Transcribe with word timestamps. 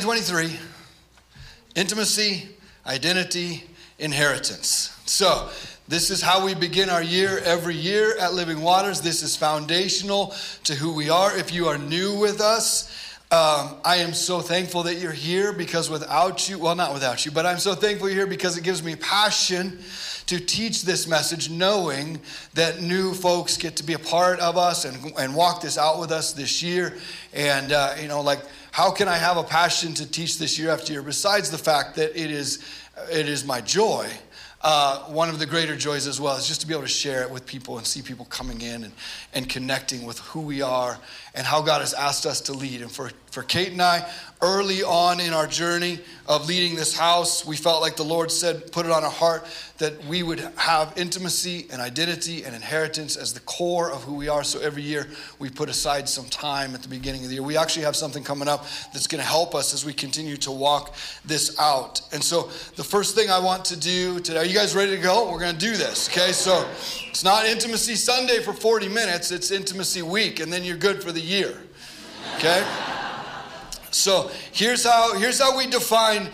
2023 0.00 0.58
intimacy, 1.74 2.48
identity, 2.86 3.64
inheritance. 3.98 4.98
So, 5.04 5.50
this 5.88 6.10
is 6.10 6.22
how 6.22 6.42
we 6.42 6.54
begin 6.54 6.88
our 6.88 7.02
year 7.02 7.38
every 7.44 7.74
year 7.74 8.16
at 8.16 8.32
Living 8.32 8.62
Waters. 8.62 9.02
This 9.02 9.22
is 9.22 9.36
foundational 9.36 10.34
to 10.64 10.74
who 10.74 10.94
we 10.94 11.10
are. 11.10 11.36
If 11.36 11.52
you 11.52 11.66
are 11.66 11.76
new 11.76 12.18
with 12.18 12.40
us, 12.40 12.90
um, 13.30 13.76
I 13.84 13.96
am 13.96 14.14
so 14.14 14.40
thankful 14.40 14.84
that 14.84 14.94
you're 14.94 15.12
here 15.12 15.52
because 15.52 15.90
without 15.90 16.48
you, 16.48 16.58
well, 16.58 16.74
not 16.74 16.94
without 16.94 17.26
you, 17.26 17.30
but 17.30 17.44
I'm 17.44 17.58
so 17.58 17.74
thankful 17.74 18.08
you're 18.08 18.16
here 18.16 18.26
because 18.26 18.56
it 18.56 18.64
gives 18.64 18.82
me 18.82 18.96
passion 18.96 19.80
to 20.26 20.40
teach 20.40 20.82
this 20.82 21.06
message, 21.06 21.50
knowing 21.50 22.20
that 22.54 22.80
new 22.80 23.12
folks 23.12 23.58
get 23.58 23.76
to 23.76 23.84
be 23.84 23.92
a 23.92 23.98
part 23.98 24.40
of 24.40 24.56
us 24.56 24.86
and, 24.86 25.12
and 25.18 25.34
walk 25.34 25.60
this 25.60 25.76
out 25.76 26.00
with 26.00 26.10
us 26.10 26.32
this 26.32 26.62
year. 26.62 26.96
And, 27.34 27.72
uh, 27.72 27.96
you 28.00 28.08
know, 28.08 28.22
like, 28.22 28.40
how 28.72 28.90
can 28.90 29.08
I 29.08 29.16
have 29.16 29.36
a 29.36 29.42
passion 29.42 29.94
to 29.94 30.10
teach 30.10 30.38
this 30.38 30.58
year 30.58 30.70
after 30.70 30.92
year 30.92 31.02
besides 31.02 31.50
the 31.50 31.58
fact 31.58 31.96
that 31.96 32.10
it 32.20 32.30
is, 32.30 32.64
it 33.10 33.28
is 33.28 33.44
my 33.44 33.60
joy? 33.60 34.08
Uh, 34.62 34.98
one 35.04 35.30
of 35.30 35.38
the 35.38 35.46
greater 35.46 35.74
joys 35.74 36.06
as 36.06 36.20
well 36.20 36.36
is 36.36 36.46
just 36.46 36.60
to 36.60 36.66
be 36.66 36.74
able 36.74 36.82
to 36.82 36.88
share 36.88 37.22
it 37.22 37.30
with 37.30 37.46
people 37.46 37.78
and 37.78 37.86
see 37.86 38.02
people 38.02 38.26
coming 38.26 38.60
in 38.60 38.84
and, 38.84 38.92
and 39.32 39.48
connecting 39.48 40.04
with 40.04 40.18
who 40.18 40.40
we 40.40 40.60
are 40.60 40.98
and 41.34 41.46
how 41.46 41.62
God 41.62 41.80
has 41.80 41.94
asked 41.94 42.26
us 42.26 42.42
to 42.42 42.52
lead. 42.52 42.82
And 42.82 42.90
for, 42.90 43.10
for 43.30 43.42
Kate 43.42 43.72
and 43.72 43.80
I, 43.80 44.10
early 44.42 44.82
on 44.82 45.20
in 45.20 45.32
our 45.32 45.46
journey 45.46 46.00
of 46.26 46.48
leading 46.48 46.74
this 46.74 46.96
house, 46.96 47.44
we 47.44 47.56
felt 47.56 47.82
like 47.82 47.96
the 47.96 48.02
Lord 48.02 48.30
said, 48.30 48.72
put 48.72 48.86
it 48.86 48.92
on 48.92 49.04
our 49.04 49.10
heart 49.10 49.46
that 49.78 50.02
we 50.06 50.22
would 50.22 50.40
have 50.56 50.92
intimacy 50.96 51.66
and 51.70 51.80
identity 51.80 52.44
and 52.44 52.54
inheritance 52.54 53.16
as 53.16 53.34
the 53.34 53.40
core 53.40 53.90
of 53.90 54.02
who 54.02 54.14
we 54.14 54.28
are. 54.28 54.42
So 54.42 54.60
every 54.60 54.82
year 54.82 55.08
we 55.38 55.50
put 55.50 55.68
aside 55.68 56.08
some 56.08 56.24
time 56.26 56.74
at 56.74 56.82
the 56.82 56.88
beginning 56.88 57.22
of 57.22 57.28
the 57.28 57.34
year. 57.34 57.42
We 57.42 57.56
actually 57.56 57.84
have 57.84 57.96
something 57.96 58.24
coming 58.24 58.48
up 58.48 58.66
that's 58.92 59.06
going 59.06 59.22
to 59.22 59.28
help 59.28 59.54
us 59.54 59.74
as 59.74 59.84
we 59.84 59.92
continue 59.92 60.36
to 60.38 60.50
walk 60.50 60.94
this 61.24 61.58
out. 61.58 62.00
And 62.12 62.22
so 62.22 62.44
the 62.76 62.84
first 62.84 63.14
thing 63.14 63.30
I 63.30 63.38
want 63.38 63.64
to 63.66 63.76
do 63.78 64.20
today, 64.20 64.38
are 64.38 64.44
you 64.44 64.54
guys 64.54 64.74
ready 64.74 64.96
to 64.96 65.02
go? 65.02 65.30
We're 65.30 65.40
going 65.40 65.54
to 65.54 65.60
do 65.60 65.76
this, 65.76 66.08
okay? 66.08 66.32
So 66.32 66.66
it's 67.08 67.24
not 67.24 67.44
Intimacy 67.44 67.94
Sunday 67.94 68.40
for 68.40 68.54
40 68.54 68.88
minutes, 68.88 69.30
it's 69.30 69.50
Intimacy 69.50 70.02
Week, 70.02 70.40
and 70.40 70.52
then 70.52 70.64
you're 70.64 70.76
good 70.76 71.02
for 71.02 71.12
the 71.12 71.20
year, 71.20 71.58
okay? 72.36 72.64
So 73.90 74.30
here's 74.52 74.84
how, 74.84 75.14
here's 75.18 75.40
how 75.40 75.56
we 75.56 75.66
define 75.66 76.28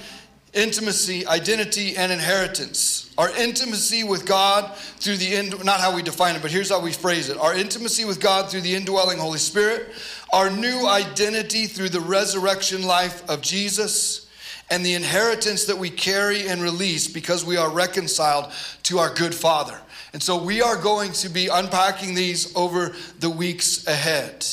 intimacy, 0.53 1.27
identity, 1.27 1.97
and 1.97 2.11
inheritance. 2.11 3.13
Our 3.19 3.31
intimacy 3.37 4.05
with 4.05 4.27
God 4.27 4.75
through 4.77 5.19
the, 5.19 5.35
ind- 5.35 5.65
not 5.65 5.81
how 5.81 5.95
we 5.95 6.03
define 6.03 6.35
it, 6.35 6.43
but 6.43 6.51
here's 6.51 6.71
how 6.71 6.81
we 6.81 6.93
phrase 6.93 7.29
it. 7.29 7.37
Our 7.37 7.55
intimacy 7.55 8.05
with 8.05 8.21
God 8.21 8.51
through 8.51 8.63
the 8.63 8.75
indwelling 8.75 9.19
Holy 9.19 9.39
Spirit, 9.39 9.89
our 10.33 10.51
new 10.51 10.87
identity 10.87 11.67
through 11.67 11.91
the 11.91 12.01
resurrection 12.01 12.83
life 12.83 13.29
of 13.29 13.43
Jesus, 13.43 14.27
and 14.71 14.85
the 14.85 14.95
inheritance 14.95 15.65
that 15.67 15.79
we 15.79 15.91
carry 15.91 16.49
and 16.49 16.61
release 16.61 17.07
because 17.07 17.45
we 17.45 17.57
are 17.57 17.71
reconciled 17.71 18.53
to 18.83 18.99
our 18.99 19.15
good 19.15 19.35
Father. 19.35 19.79
And 20.13 20.23
so 20.23 20.43
we 20.43 20.63
are 20.63 20.77
going 20.77 21.13
to 21.13 21.29
be 21.29 21.49
unpacking 21.49 22.15
these 22.15 22.55
over 22.57 22.95
the 23.21 23.31
weeks 23.31 23.87
ahead. 23.87 24.45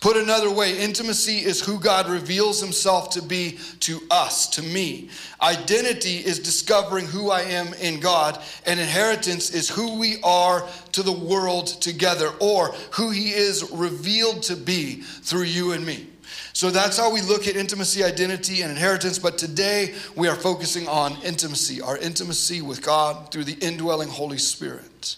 Put 0.00 0.18
another 0.18 0.50
way, 0.50 0.78
intimacy 0.78 1.38
is 1.38 1.60
who 1.60 1.80
God 1.80 2.08
reveals 2.08 2.60
himself 2.60 3.10
to 3.10 3.22
be 3.22 3.58
to 3.80 4.00
us, 4.10 4.46
to 4.50 4.62
me. 4.62 5.08
Identity 5.40 6.18
is 6.18 6.38
discovering 6.38 7.06
who 7.06 7.30
I 7.30 7.40
am 7.42 7.72
in 7.74 7.98
God, 7.98 8.42
and 8.66 8.78
inheritance 8.78 9.54
is 9.54 9.70
who 9.70 9.98
we 9.98 10.20
are 10.22 10.68
to 10.92 11.02
the 11.02 11.12
world 11.12 11.68
together, 11.80 12.30
or 12.40 12.74
who 12.92 13.10
he 13.10 13.30
is 13.30 13.70
revealed 13.72 14.42
to 14.44 14.56
be 14.56 14.96
through 15.00 15.44
you 15.44 15.72
and 15.72 15.84
me. 15.84 16.06
So 16.52 16.70
that's 16.70 16.98
how 16.98 17.12
we 17.12 17.22
look 17.22 17.48
at 17.48 17.56
intimacy, 17.56 18.04
identity, 18.04 18.62
and 18.62 18.70
inheritance. 18.70 19.18
But 19.18 19.38
today 19.38 19.94
we 20.14 20.28
are 20.28 20.36
focusing 20.36 20.86
on 20.88 21.20
intimacy, 21.22 21.80
our 21.80 21.96
intimacy 21.96 22.60
with 22.60 22.82
God 22.82 23.30
through 23.32 23.44
the 23.44 23.58
indwelling 23.66 24.08
Holy 24.08 24.38
Spirit. 24.38 25.16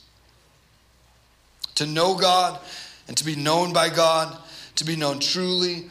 To 1.77 1.87
know 1.87 2.17
God 2.17 2.61
and 3.07 3.17
to 3.17 3.25
be 3.25 3.37
known 3.37 3.73
by 3.73 3.89
God 3.89 4.37
to 4.79 4.85
be 4.85 4.95
known 4.95 5.19
truly, 5.19 5.87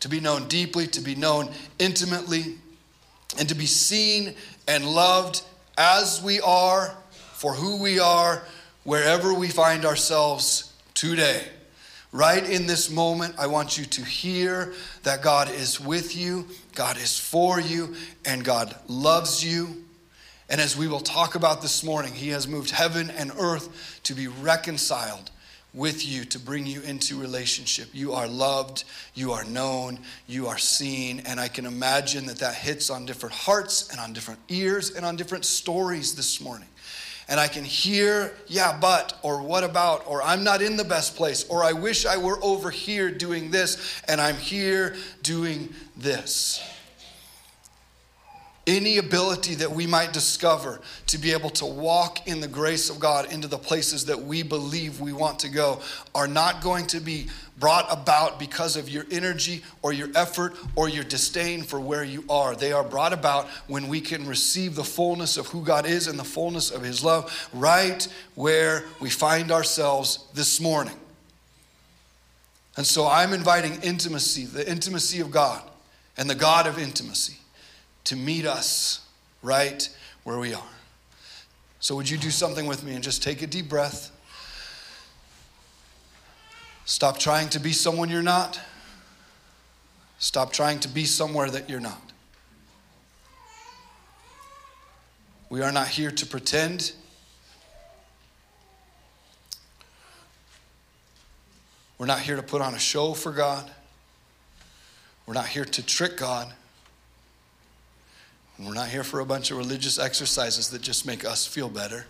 to 0.00 0.08
be 0.08 0.18
known 0.18 0.48
deeply, 0.48 0.86
to 0.86 1.02
be 1.02 1.14
known 1.14 1.46
intimately, 1.78 2.54
and 3.38 3.46
to 3.50 3.54
be 3.54 3.66
seen 3.66 4.34
and 4.66 4.88
loved 4.88 5.42
as 5.76 6.22
we 6.22 6.40
are, 6.40 6.96
for 7.10 7.52
who 7.52 7.82
we 7.82 7.98
are, 7.98 8.42
wherever 8.84 9.34
we 9.34 9.48
find 9.48 9.84
ourselves 9.84 10.72
today. 10.94 11.42
Right 12.12 12.48
in 12.48 12.66
this 12.66 12.90
moment, 12.90 13.34
I 13.38 13.46
want 13.46 13.76
you 13.76 13.84
to 13.84 14.02
hear 14.02 14.72
that 15.02 15.20
God 15.20 15.50
is 15.50 15.78
with 15.78 16.16
you, 16.16 16.48
God 16.74 16.96
is 16.96 17.18
for 17.18 17.60
you, 17.60 17.94
and 18.24 18.42
God 18.42 18.74
loves 18.88 19.44
you. 19.44 19.84
And 20.48 20.62
as 20.62 20.78
we 20.78 20.88
will 20.88 21.00
talk 21.00 21.34
about 21.34 21.60
this 21.60 21.84
morning, 21.84 22.14
He 22.14 22.30
has 22.30 22.48
moved 22.48 22.70
heaven 22.70 23.10
and 23.10 23.32
earth 23.38 24.00
to 24.04 24.14
be 24.14 24.28
reconciled 24.28 25.30
with 25.74 26.06
you 26.06 26.24
to 26.24 26.38
bring 26.38 26.64
you 26.64 26.80
into 26.82 27.20
relationship. 27.20 27.88
You 27.92 28.12
are 28.12 28.28
loved, 28.28 28.84
you 29.14 29.32
are 29.32 29.44
known, 29.44 29.98
you 30.26 30.46
are 30.46 30.56
seen, 30.56 31.20
and 31.26 31.40
I 31.40 31.48
can 31.48 31.66
imagine 31.66 32.26
that 32.26 32.38
that 32.38 32.54
hits 32.54 32.90
on 32.90 33.04
different 33.04 33.34
hearts 33.34 33.90
and 33.90 33.98
on 33.98 34.12
different 34.12 34.40
ears 34.48 34.94
and 34.94 35.04
on 35.04 35.16
different 35.16 35.44
stories 35.44 36.14
this 36.14 36.40
morning. 36.40 36.68
And 37.26 37.40
I 37.40 37.48
can 37.48 37.64
hear, 37.64 38.34
yeah, 38.46 38.78
but, 38.78 39.18
or 39.22 39.42
what 39.42 39.64
about, 39.64 40.06
or 40.06 40.22
I'm 40.22 40.44
not 40.44 40.62
in 40.62 40.76
the 40.76 40.84
best 40.84 41.16
place, 41.16 41.44
or 41.48 41.64
I 41.64 41.72
wish 41.72 42.06
I 42.06 42.18
were 42.18 42.38
over 42.42 42.70
here 42.70 43.10
doing 43.10 43.50
this, 43.50 44.02
and 44.06 44.20
I'm 44.20 44.36
here 44.36 44.94
doing 45.22 45.72
this 45.96 46.62
any 48.66 48.98
ability 48.98 49.54
that 49.56 49.70
we 49.70 49.86
might 49.86 50.12
discover 50.12 50.80
to 51.06 51.18
be 51.18 51.32
able 51.32 51.50
to 51.50 51.66
walk 51.66 52.26
in 52.26 52.40
the 52.40 52.48
grace 52.48 52.88
of 52.88 52.98
God 52.98 53.30
into 53.32 53.46
the 53.46 53.58
places 53.58 54.06
that 54.06 54.20
we 54.20 54.42
believe 54.42 55.00
we 55.00 55.12
want 55.12 55.38
to 55.40 55.48
go 55.48 55.80
are 56.14 56.26
not 56.26 56.62
going 56.62 56.86
to 56.86 57.00
be 57.00 57.26
brought 57.58 57.86
about 57.90 58.38
because 58.38 58.76
of 58.76 58.88
your 58.88 59.04
energy 59.10 59.62
or 59.82 59.92
your 59.92 60.08
effort 60.14 60.54
or 60.76 60.88
your 60.88 61.04
disdain 61.04 61.62
for 61.62 61.78
where 61.78 62.04
you 62.04 62.24
are. 62.28 62.56
They 62.56 62.72
are 62.72 62.82
brought 62.82 63.12
about 63.12 63.48
when 63.68 63.88
we 63.88 64.00
can 64.00 64.26
receive 64.26 64.74
the 64.74 64.84
fullness 64.84 65.36
of 65.36 65.46
who 65.48 65.62
God 65.62 65.86
is 65.86 66.08
and 66.08 66.18
the 66.18 66.24
fullness 66.24 66.70
of 66.70 66.82
His 66.82 67.04
love 67.04 67.48
right 67.52 68.06
where 68.34 68.84
we 69.00 69.10
find 69.10 69.52
ourselves 69.52 70.26
this 70.34 70.60
morning. 70.60 70.96
And 72.76 72.84
so 72.84 73.06
I'm 73.06 73.32
inviting 73.32 73.80
intimacy, 73.82 74.46
the 74.46 74.68
intimacy 74.68 75.20
of 75.20 75.30
God 75.30 75.62
and 76.16 76.28
the 76.28 76.34
God 76.34 76.66
of 76.66 76.78
intimacy 76.78 77.36
to 78.04 78.16
meet 78.16 78.46
us 78.46 79.00
right 79.42 79.88
where 80.24 80.38
we 80.38 80.54
are. 80.54 80.62
So, 81.80 81.96
would 81.96 82.08
you 82.08 82.16
do 82.16 82.30
something 82.30 82.66
with 82.66 82.82
me 82.82 82.94
and 82.94 83.04
just 83.04 83.22
take 83.22 83.42
a 83.42 83.46
deep 83.46 83.68
breath? 83.68 84.10
Stop 86.86 87.18
trying 87.18 87.48
to 87.50 87.58
be 87.58 87.72
someone 87.72 88.10
you're 88.10 88.22
not. 88.22 88.60
Stop 90.18 90.52
trying 90.52 90.80
to 90.80 90.88
be 90.88 91.04
somewhere 91.04 91.50
that 91.50 91.68
you're 91.68 91.80
not. 91.80 92.00
We 95.50 95.62
are 95.62 95.72
not 95.72 95.88
here 95.88 96.10
to 96.10 96.26
pretend. 96.26 96.92
We're 101.98 102.06
not 102.06 102.20
here 102.20 102.36
to 102.36 102.42
put 102.42 102.60
on 102.60 102.74
a 102.74 102.78
show 102.78 103.14
for 103.14 103.32
God. 103.32 103.70
We're 105.26 105.34
not 105.34 105.46
here 105.46 105.64
to 105.64 105.82
trick 105.86 106.16
God. 106.16 106.52
We're 108.58 108.72
not 108.72 108.88
here 108.88 109.04
for 109.04 109.20
a 109.20 109.26
bunch 109.26 109.50
of 109.50 109.58
religious 109.58 109.98
exercises 109.98 110.70
that 110.70 110.80
just 110.80 111.06
make 111.06 111.24
us 111.24 111.46
feel 111.46 111.68
better. 111.68 112.06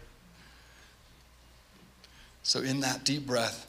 So, 2.42 2.60
in 2.60 2.80
that 2.80 3.04
deep 3.04 3.26
breath, 3.26 3.66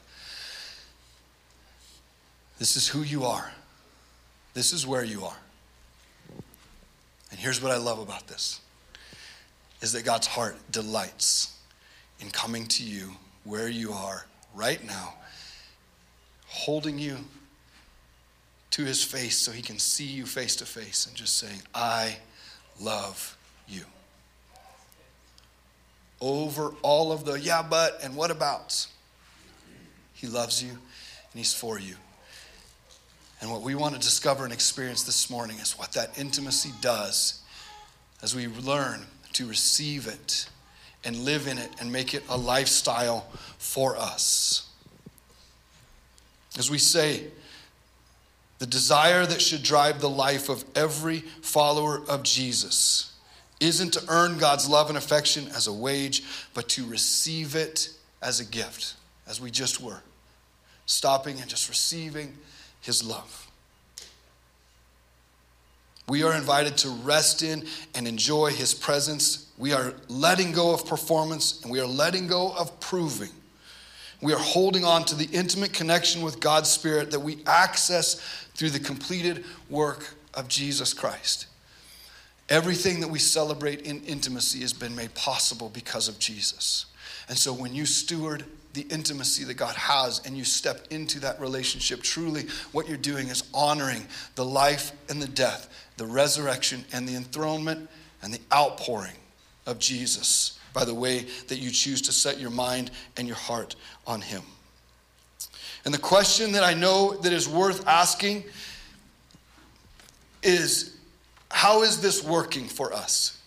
this 2.58 2.76
is 2.76 2.88
who 2.88 3.02
you 3.02 3.24
are. 3.24 3.50
This 4.52 4.72
is 4.72 4.86
where 4.86 5.04
you 5.04 5.24
are. 5.24 5.36
And 7.30 7.40
here's 7.40 7.62
what 7.62 7.72
I 7.72 7.76
love 7.76 7.98
about 7.98 8.26
this 8.26 8.60
is 9.82 9.92
that 9.92 10.04
God's 10.04 10.26
heart 10.26 10.56
delights 10.70 11.58
in 12.20 12.30
coming 12.30 12.66
to 12.66 12.82
you 12.82 13.12
where 13.44 13.68
you 13.68 13.92
are 13.92 14.26
right 14.54 14.84
now, 14.86 15.14
holding 16.46 16.98
you 16.98 17.18
to 18.70 18.84
his 18.84 19.04
face 19.04 19.36
so 19.36 19.52
he 19.52 19.62
can 19.62 19.78
see 19.78 20.04
you 20.04 20.24
face 20.24 20.56
to 20.56 20.66
face 20.66 21.06
and 21.06 21.14
just 21.14 21.38
saying, 21.38 21.60
I 21.74 22.16
love 22.80 23.36
you. 23.68 23.82
Over 26.20 26.72
all 26.82 27.12
of 27.12 27.24
the 27.24 27.34
yeah, 27.34 27.62
but, 27.68 27.98
and 28.02 28.16
what 28.16 28.30
abouts. 28.30 28.88
He 30.14 30.26
loves 30.26 30.62
you 30.62 30.70
and 30.70 30.78
He's 31.34 31.52
for 31.52 31.78
you. 31.78 31.94
And 33.40 33.50
what 33.50 33.62
we 33.62 33.74
want 33.74 33.94
to 33.94 34.00
discover 34.00 34.44
and 34.44 34.52
experience 34.52 35.02
this 35.02 35.28
morning 35.28 35.58
is 35.58 35.78
what 35.78 35.92
that 35.92 36.18
intimacy 36.18 36.70
does 36.80 37.42
as 38.22 38.34
we 38.34 38.46
learn 38.48 39.06
to 39.34 39.46
receive 39.46 40.06
it 40.06 40.48
and 41.04 41.16
live 41.16 41.46
in 41.46 41.58
it 41.58 41.70
and 41.78 41.92
make 41.92 42.14
it 42.14 42.22
a 42.30 42.36
lifestyle 42.36 43.26
for 43.58 43.96
us. 43.96 44.68
As 46.58 46.70
we 46.70 46.78
say, 46.78 47.24
the 48.58 48.66
desire 48.66 49.26
that 49.26 49.42
should 49.42 49.62
drive 49.62 50.00
the 50.00 50.10
life 50.10 50.48
of 50.48 50.64
every 50.74 51.20
follower 51.42 52.02
of 52.08 52.22
Jesus 52.22 53.12
isn't 53.60 53.92
to 53.94 54.02
earn 54.08 54.38
God's 54.38 54.68
love 54.68 54.88
and 54.88 54.98
affection 54.98 55.48
as 55.48 55.66
a 55.66 55.72
wage, 55.72 56.22
but 56.54 56.68
to 56.70 56.86
receive 56.86 57.54
it 57.54 57.90
as 58.22 58.40
a 58.40 58.44
gift, 58.44 58.94
as 59.26 59.40
we 59.40 59.50
just 59.50 59.80
were. 59.80 60.00
Stopping 60.86 61.40
and 61.40 61.48
just 61.48 61.68
receiving 61.68 62.36
His 62.80 63.02
love. 63.02 63.50
We 66.08 66.22
are 66.22 66.34
invited 66.34 66.76
to 66.78 66.90
rest 66.90 67.42
in 67.42 67.64
and 67.94 68.06
enjoy 68.06 68.50
His 68.50 68.74
presence. 68.74 69.50
We 69.58 69.72
are 69.72 69.94
letting 70.08 70.52
go 70.52 70.72
of 70.72 70.86
performance 70.86 71.60
and 71.62 71.72
we 71.72 71.80
are 71.80 71.86
letting 71.86 72.28
go 72.28 72.52
of 72.52 72.78
proving. 72.78 73.30
We 74.22 74.32
are 74.32 74.38
holding 74.38 74.84
on 74.84 75.04
to 75.06 75.14
the 75.14 75.28
intimate 75.36 75.72
connection 75.72 76.22
with 76.22 76.40
God's 76.40 76.70
Spirit 76.70 77.10
that 77.10 77.20
we 77.20 77.38
access 77.46 78.45
through 78.56 78.70
the 78.70 78.80
completed 78.80 79.44
work 79.68 80.14
of 80.34 80.48
Jesus 80.48 80.94
Christ. 80.94 81.46
Everything 82.48 83.00
that 83.00 83.08
we 83.08 83.18
celebrate 83.18 83.82
in 83.82 84.02
intimacy 84.04 84.60
has 84.60 84.72
been 84.72 84.94
made 84.94 85.14
possible 85.14 85.68
because 85.68 86.08
of 86.08 86.18
Jesus. 86.18 86.86
And 87.28 87.36
so 87.36 87.52
when 87.52 87.74
you 87.74 87.86
steward 87.86 88.44
the 88.72 88.82
intimacy 88.82 89.44
that 89.44 89.54
God 89.54 89.74
has 89.74 90.24
and 90.24 90.36
you 90.36 90.44
step 90.44 90.86
into 90.90 91.20
that 91.20 91.40
relationship, 91.40 92.02
truly 92.02 92.46
what 92.72 92.88
you're 92.88 92.96
doing 92.96 93.28
is 93.28 93.44
honoring 93.52 94.06
the 94.36 94.44
life 94.44 94.92
and 95.08 95.20
the 95.20 95.28
death, 95.28 95.68
the 95.96 96.06
resurrection 96.06 96.84
and 96.92 97.08
the 97.08 97.16
enthronement 97.16 97.90
and 98.22 98.32
the 98.32 98.40
outpouring 98.54 99.16
of 99.66 99.78
Jesus 99.78 100.58
by 100.72 100.84
the 100.84 100.94
way 100.94 101.26
that 101.48 101.58
you 101.58 101.70
choose 101.70 102.02
to 102.02 102.12
set 102.12 102.38
your 102.38 102.50
mind 102.50 102.90
and 103.16 103.26
your 103.26 103.36
heart 103.36 103.76
on 104.06 104.20
Him. 104.20 104.42
And 105.86 105.94
the 105.94 105.98
question 105.98 106.52
that 106.52 106.64
I 106.64 106.74
know 106.74 107.14
that 107.14 107.32
is 107.32 107.48
worth 107.48 107.86
asking 107.86 108.42
is 110.42 110.96
how 111.48 111.84
is 111.84 112.00
this 112.00 112.24
working 112.24 112.64
for 112.64 112.92
us? 112.92 113.40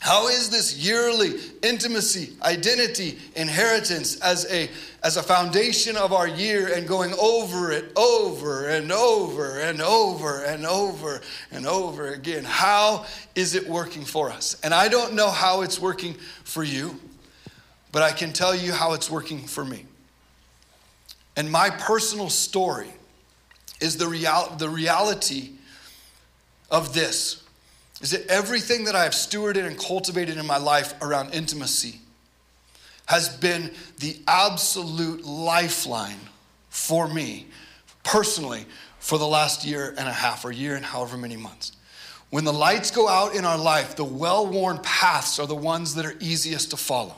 How 0.00 0.28
is 0.28 0.48
this 0.48 0.78
yearly 0.78 1.34
intimacy, 1.62 2.32
identity, 2.42 3.18
inheritance 3.36 4.18
as 4.20 4.50
a, 4.50 4.68
as 5.04 5.18
a 5.18 5.22
foundation 5.22 5.96
of 5.96 6.14
our 6.14 6.26
year 6.26 6.74
and 6.74 6.88
going 6.88 7.12
over 7.20 7.70
it 7.70 7.92
over 7.96 8.68
and 8.68 8.90
over 8.90 9.60
and 9.60 9.82
over 9.82 10.44
and 10.44 10.64
over 10.64 11.20
and 11.52 11.66
over 11.66 12.14
again? 12.14 12.44
How 12.44 13.04
is 13.34 13.54
it 13.54 13.68
working 13.68 14.06
for 14.06 14.30
us? 14.30 14.58
And 14.64 14.72
I 14.72 14.88
don't 14.88 15.12
know 15.12 15.30
how 15.30 15.60
it's 15.60 15.78
working 15.78 16.14
for 16.44 16.64
you, 16.64 16.98
but 17.92 18.02
I 18.02 18.10
can 18.10 18.32
tell 18.32 18.56
you 18.56 18.72
how 18.72 18.94
it's 18.94 19.10
working 19.10 19.46
for 19.46 19.66
me. 19.66 19.84
And 21.36 21.50
my 21.50 21.70
personal 21.70 22.28
story 22.28 22.92
is 23.80 23.96
the, 23.96 24.06
real, 24.06 24.54
the 24.58 24.68
reality 24.68 25.50
of 26.70 26.94
this 26.94 27.42
is 28.00 28.10
that 28.10 28.26
everything 28.26 28.84
that 28.84 28.96
I 28.96 29.04
have 29.04 29.12
stewarded 29.12 29.66
and 29.66 29.78
cultivated 29.78 30.36
in 30.36 30.46
my 30.46 30.58
life 30.58 30.94
around 31.00 31.32
intimacy 31.32 32.00
has 33.06 33.28
been 33.28 33.70
the 33.98 34.16
absolute 34.26 35.24
lifeline 35.24 36.18
for 36.68 37.06
me 37.06 37.46
personally 38.02 38.66
for 38.98 39.18
the 39.18 39.26
last 39.26 39.64
year 39.64 39.94
and 39.98 40.08
a 40.08 40.12
half 40.12 40.44
or 40.44 40.52
year 40.52 40.76
and 40.76 40.84
however 40.84 41.16
many 41.16 41.36
months. 41.36 41.72
When 42.30 42.44
the 42.44 42.52
lights 42.52 42.90
go 42.90 43.08
out 43.08 43.34
in 43.34 43.44
our 43.44 43.58
life, 43.58 43.94
the 43.94 44.04
well 44.04 44.46
worn 44.46 44.78
paths 44.78 45.38
are 45.38 45.46
the 45.46 45.54
ones 45.54 45.94
that 45.96 46.06
are 46.06 46.14
easiest 46.18 46.70
to 46.70 46.76
follow. 46.76 47.16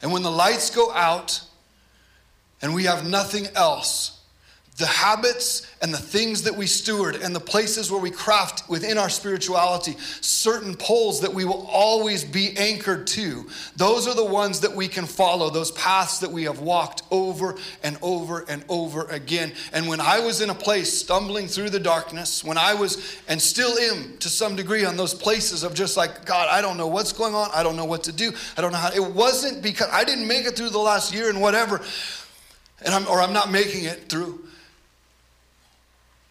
And 0.00 0.12
when 0.12 0.22
the 0.22 0.30
lights 0.30 0.70
go 0.70 0.92
out 0.92 1.42
and 2.62 2.74
we 2.74 2.84
have 2.84 3.06
nothing 3.06 3.46
else, 3.54 4.16
the 4.76 4.86
habits 4.86 5.66
and 5.80 5.92
the 5.92 5.98
things 5.98 6.42
that 6.42 6.54
we 6.54 6.66
steward 6.66 7.16
and 7.16 7.34
the 7.34 7.40
places 7.40 7.90
where 7.90 8.00
we 8.00 8.10
craft 8.10 8.68
within 8.68 8.98
our 8.98 9.08
spirituality 9.08 9.96
certain 10.20 10.74
poles 10.74 11.20
that 11.20 11.32
we 11.32 11.46
will 11.46 11.66
always 11.70 12.24
be 12.24 12.54
anchored 12.58 13.06
to 13.06 13.46
those 13.76 14.06
are 14.06 14.14
the 14.14 14.24
ones 14.24 14.60
that 14.60 14.72
we 14.72 14.86
can 14.86 15.06
follow 15.06 15.48
those 15.48 15.70
paths 15.72 16.18
that 16.18 16.30
we 16.30 16.44
have 16.44 16.60
walked 16.60 17.02
over 17.10 17.56
and 17.82 17.96
over 18.02 18.44
and 18.48 18.64
over 18.68 19.04
again. 19.04 19.52
And 19.72 19.88
when 19.88 20.00
i 20.00 20.18
was 20.18 20.42
in 20.42 20.50
a 20.50 20.54
place 20.54 20.92
stumbling 20.92 21.46
through 21.46 21.70
the 21.70 21.80
darkness 21.80 22.44
when 22.44 22.58
i 22.58 22.74
was 22.74 23.18
and 23.28 23.40
still 23.40 23.78
am 23.78 24.18
to 24.18 24.28
some 24.28 24.56
degree 24.56 24.84
on 24.84 24.96
those 24.96 25.14
places 25.14 25.62
of 25.62 25.72
just 25.74 25.96
like 25.96 26.26
god 26.26 26.48
i 26.50 26.60
don't 26.60 26.76
know 26.76 26.86
what's 26.86 27.12
going 27.12 27.34
on. 27.34 27.48
I 27.54 27.62
don't 27.62 27.76
know 27.76 27.84
what 27.84 28.04
to 28.04 28.12
do. 28.12 28.32
I 28.58 28.60
don't 28.60 28.72
know 28.72 28.78
how. 28.78 28.90
It 28.90 29.14
wasn't 29.14 29.62
because 29.62 29.88
i 29.90 30.04
didn't 30.04 30.28
make 30.28 30.44
it 30.44 30.54
through 30.54 30.70
the 30.70 30.78
last 30.78 31.14
year 31.14 31.30
and 31.30 31.40
whatever 31.40 31.80
and 32.84 32.94
I'm, 32.94 33.06
or 33.08 33.20
i'm 33.20 33.32
not 33.32 33.50
making 33.50 33.84
it 33.84 34.08
through 34.08 34.46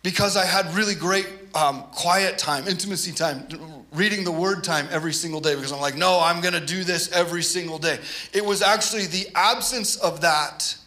because 0.05 0.37
I 0.37 0.45
had 0.45 0.71
really 0.75 0.93
great 0.93 1.27
um, 1.55 1.81
quiet 1.91 2.37
time, 2.37 2.67
intimacy 2.67 3.11
time, 3.11 3.47
reading 3.91 4.23
the 4.23 4.31
word 4.31 4.63
time 4.63 4.87
every 4.91 5.11
single 5.11 5.41
day 5.41 5.55
because 5.55 5.71
I'm 5.71 5.81
like, 5.81 5.95
no, 5.95 6.19
I'm 6.21 6.41
going 6.41 6.53
to 6.53 6.63
do 6.63 6.83
this 6.83 7.11
every 7.11 7.41
single 7.41 7.79
day. 7.79 7.97
It 8.31 8.45
was 8.45 8.61
actually 8.61 9.07
the 9.07 9.27
absence 9.33 9.95
of 9.95 10.21
that 10.21 10.77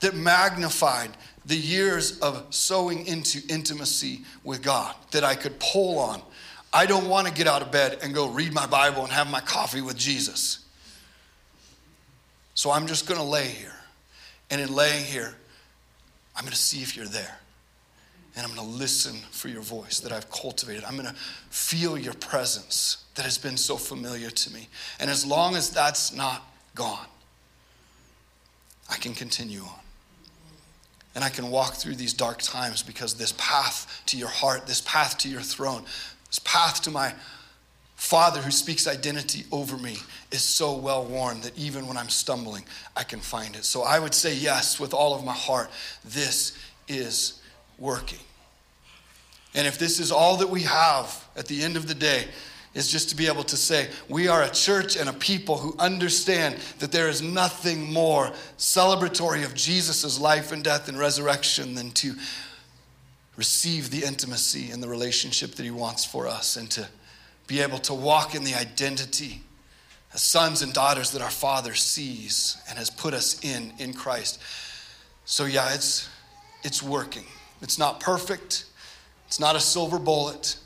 that 0.00 0.14
magnified 0.14 1.16
the 1.46 1.56
years 1.56 2.18
of 2.18 2.44
sowing 2.50 3.06
into 3.06 3.40
intimacy 3.48 4.20
with 4.44 4.62
God 4.62 4.94
that 5.12 5.24
I 5.24 5.34
could 5.34 5.58
pull 5.58 5.98
on. 5.98 6.20
I 6.74 6.84
don't 6.84 7.08
want 7.08 7.26
to 7.26 7.32
get 7.32 7.46
out 7.46 7.62
of 7.62 7.72
bed 7.72 8.00
and 8.02 8.12
go 8.12 8.28
read 8.28 8.52
my 8.52 8.66
Bible 8.66 9.02
and 9.02 9.12
have 9.12 9.30
my 9.30 9.40
coffee 9.40 9.80
with 9.80 9.96
Jesus. 9.96 10.61
So 12.54 12.70
I'm 12.70 12.86
just 12.86 13.06
going 13.06 13.20
to 13.20 13.26
lay 13.26 13.46
here. 13.46 13.74
And 14.50 14.60
in 14.60 14.74
laying 14.74 15.04
here, 15.04 15.34
I'm 16.36 16.44
going 16.44 16.52
to 16.52 16.58
see 16.58 16.82
if 16.82 16.96
you're 16.96 17.06
there. 17.06 17.38
And 18.34 18.46
I'm 18.46 18.54
going 18.54 18.66
to 18.66 18.74
listen 18.74 19.14
for 19.30 19.48
your 19.48 19.60
voice 19.60 20.00
that 20.00 20.12
I've 20.12 20.30
cultivated. 20.30 20.84
I'm 20.84 20.94
going 20.94 21.08
to 21.08 21.14
feel 21.50 21.98
your 21.98 22.14
presence 22.14 23.04
that 23.14 23.24
has 23.24 23.36
been 23.36 23.56
so 23.56 23.76
familiar 23.76 24.30
to 24.30 24.52
me. 24.52 24.68
And 25.00 25.10
as 25.10 25.26
long 25.26 25.54
as 25.54 25.70
that's 25.70 26.14
not 26.14 26.42
gone, 26.74 27.06
I 28.88 28.96
can 28.96 29.14
continue 29.14 29.62
on. 29.62 29.80
And 31.14 31.22
I 31.22 31.28
can 31.28 31.50
walk 31.50 31.74
through 31.74 31.96
these 31.96 32.14
dark 32.14 32.40
times 32.40 32.82
because 32.82 33.14
this 33.14 33.34
path 33.36 34.02
to 34.06 34.16
your 34.16 34.28
heart, 34.28 34.66
this 34.66 34.80
path 34.80 35.18
to 35.18 35.28
your 35.28 35.42
throne, 35.42 35.84
this 36.28 36.38
path 36.38 36.80
to 36.82 36.90
my 36.90 37.14
Father 38.02 38.42
who 38.42 38.50
speaks 38.50 38.88
identity 38.88 39.44
over 39.52 39.78
me 39.78 39.96
is 40.32 40.42
so 40.42 40.74
well 40.74 41.04
worn 41.04 41.40
that 41.42 41.56
even 41.56 41.86
when 41.86 41.96
I'm 41.96 42.08
stumbling, 42.08 42.64
I 42.96 43.04
can 43.04 43.20
find 43.20 43.54
it. 43.54 43.64
So 43.64 43.84
I 43.84 44.00
would 44.00 44.12
say 44.12 44.34
yes 44.34 44.80
with 44.80 44.92
all 44.92 45.14
of 45.14 45.24
my 45.24 45.32
heart. 45.32 45.70
This 46.04 46.58
is 46.88 47.40
working. 47.78 48.18
And 49.54 49.68
if 49.68 49.78
this 49.78 50.00
is 50.00 50.10
all 50.10 50.36
that 50.38 50.50
we 50.50 50.62
have 50.62 51.26
at 51.36 51.46
the 51.46 51.62
end 51.62 51.76
of 51.76 51.86
the 51.86 51.94
day, 51.94 52.24
is 52.74 52.90
just 52.90 53.08
to 53.10 53.16
be 53.16 53.28
able 53.28 53.44
to 53.44 53.56
say, 53.56 53.88
we 54.08 54.26
are 54.26 54.42
a 54.42 54.50
church 54.50 54.96
and 54.96 55.08
a 55.08 55.12
people 55.12 55.58
who 55.58 55.76
understand 55.78 56.56
that 56.80 56.90
there 56.90 57.08
is 57.08 57.22
nothing 57.22 57.92
more 57.92 58.32
celebratory 58.58 59.44
of 59.44 59.54
Jesus' 59.54 60.18
life 60.18 60.50
and 60.50 60.64
death 60.64 60.88
and 60.88 60.98
resurrection 60.98 61.76
than 61.76 61.92
to 61.92 62.14
receive 63.36 63.90
the 63.90 64.04
intimacy 64.04 64.72
and 64.72 64.82
the 64.82 64.88
relationship 64.88 65.52
that 65.54 65.62
he 65.62 65.70
wants 65.70 66.04
for 66.04 66.26
us 66.26 66.56
and 66.56 66.68
to 66.72 66.88
be 67.46 67.60
able 67.60 67.78
to 67.78 67.94
walk 67.94 68.34
in 68.34 68.44
the 68.44 68.54
identity 68.54 69.42
as 70.14 70.22
sons 70.22 70.62
and 70.62 70.72
daughters 70.72 71.10
that 71.12 71.22
our 71.22 71.30
Father 71.30 71.74
sees 71.74 72.56
and 72.68 72.78
has 72.78 72.90
put 72.90 73.14
us 73.14 73.42
in 73.44 73.72
in 73.78 73.92
Christ. 73.92 74.40
So 75.24 75.44
yeah, 75.44 75.74
it's 75.74 76.08
it's 76.64 76.82
working. 76.82 77.24
It's 77.60 77.78
not 77.78 78.00
perfect. 78.00 78.66
It's 79.26 79.40
not 79.40 79.56
a 79.56 79.60
silver 79.60 79.98
bullet, 79.98 80.58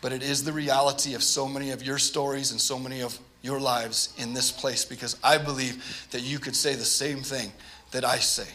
but 0.00 0.12
it 0.12 0.22
is 0.22 0.44
the 0.44 0.52
reality 0.52 1.14
of 1.14 1.22
so 1.22 1.48
many 1.48 1.70
of 1.70 1.82
your 1.82 1.98
stories 1.98 2.50
and 2.50 2.60
so 2.60 2.78
many 2.78 3.00
of 3.00 3.18
your 3.42 3.58
lives 3.58 4.14
in 4.18 4.34
this 4.34 4.52
place 4.52 4.84
because 4.84 5.16
I 5.22 5.38
believe 5.38 6.06
that 6.10 6.20
you 6.20 6.38
could 6.38 6.54
say 6.54 6.74
the 6.74 6.84
same 6.84 7.22
thing 7.22 7.52
that 7.90 8.04
I 8.04 8.18
say. 8.18 8.48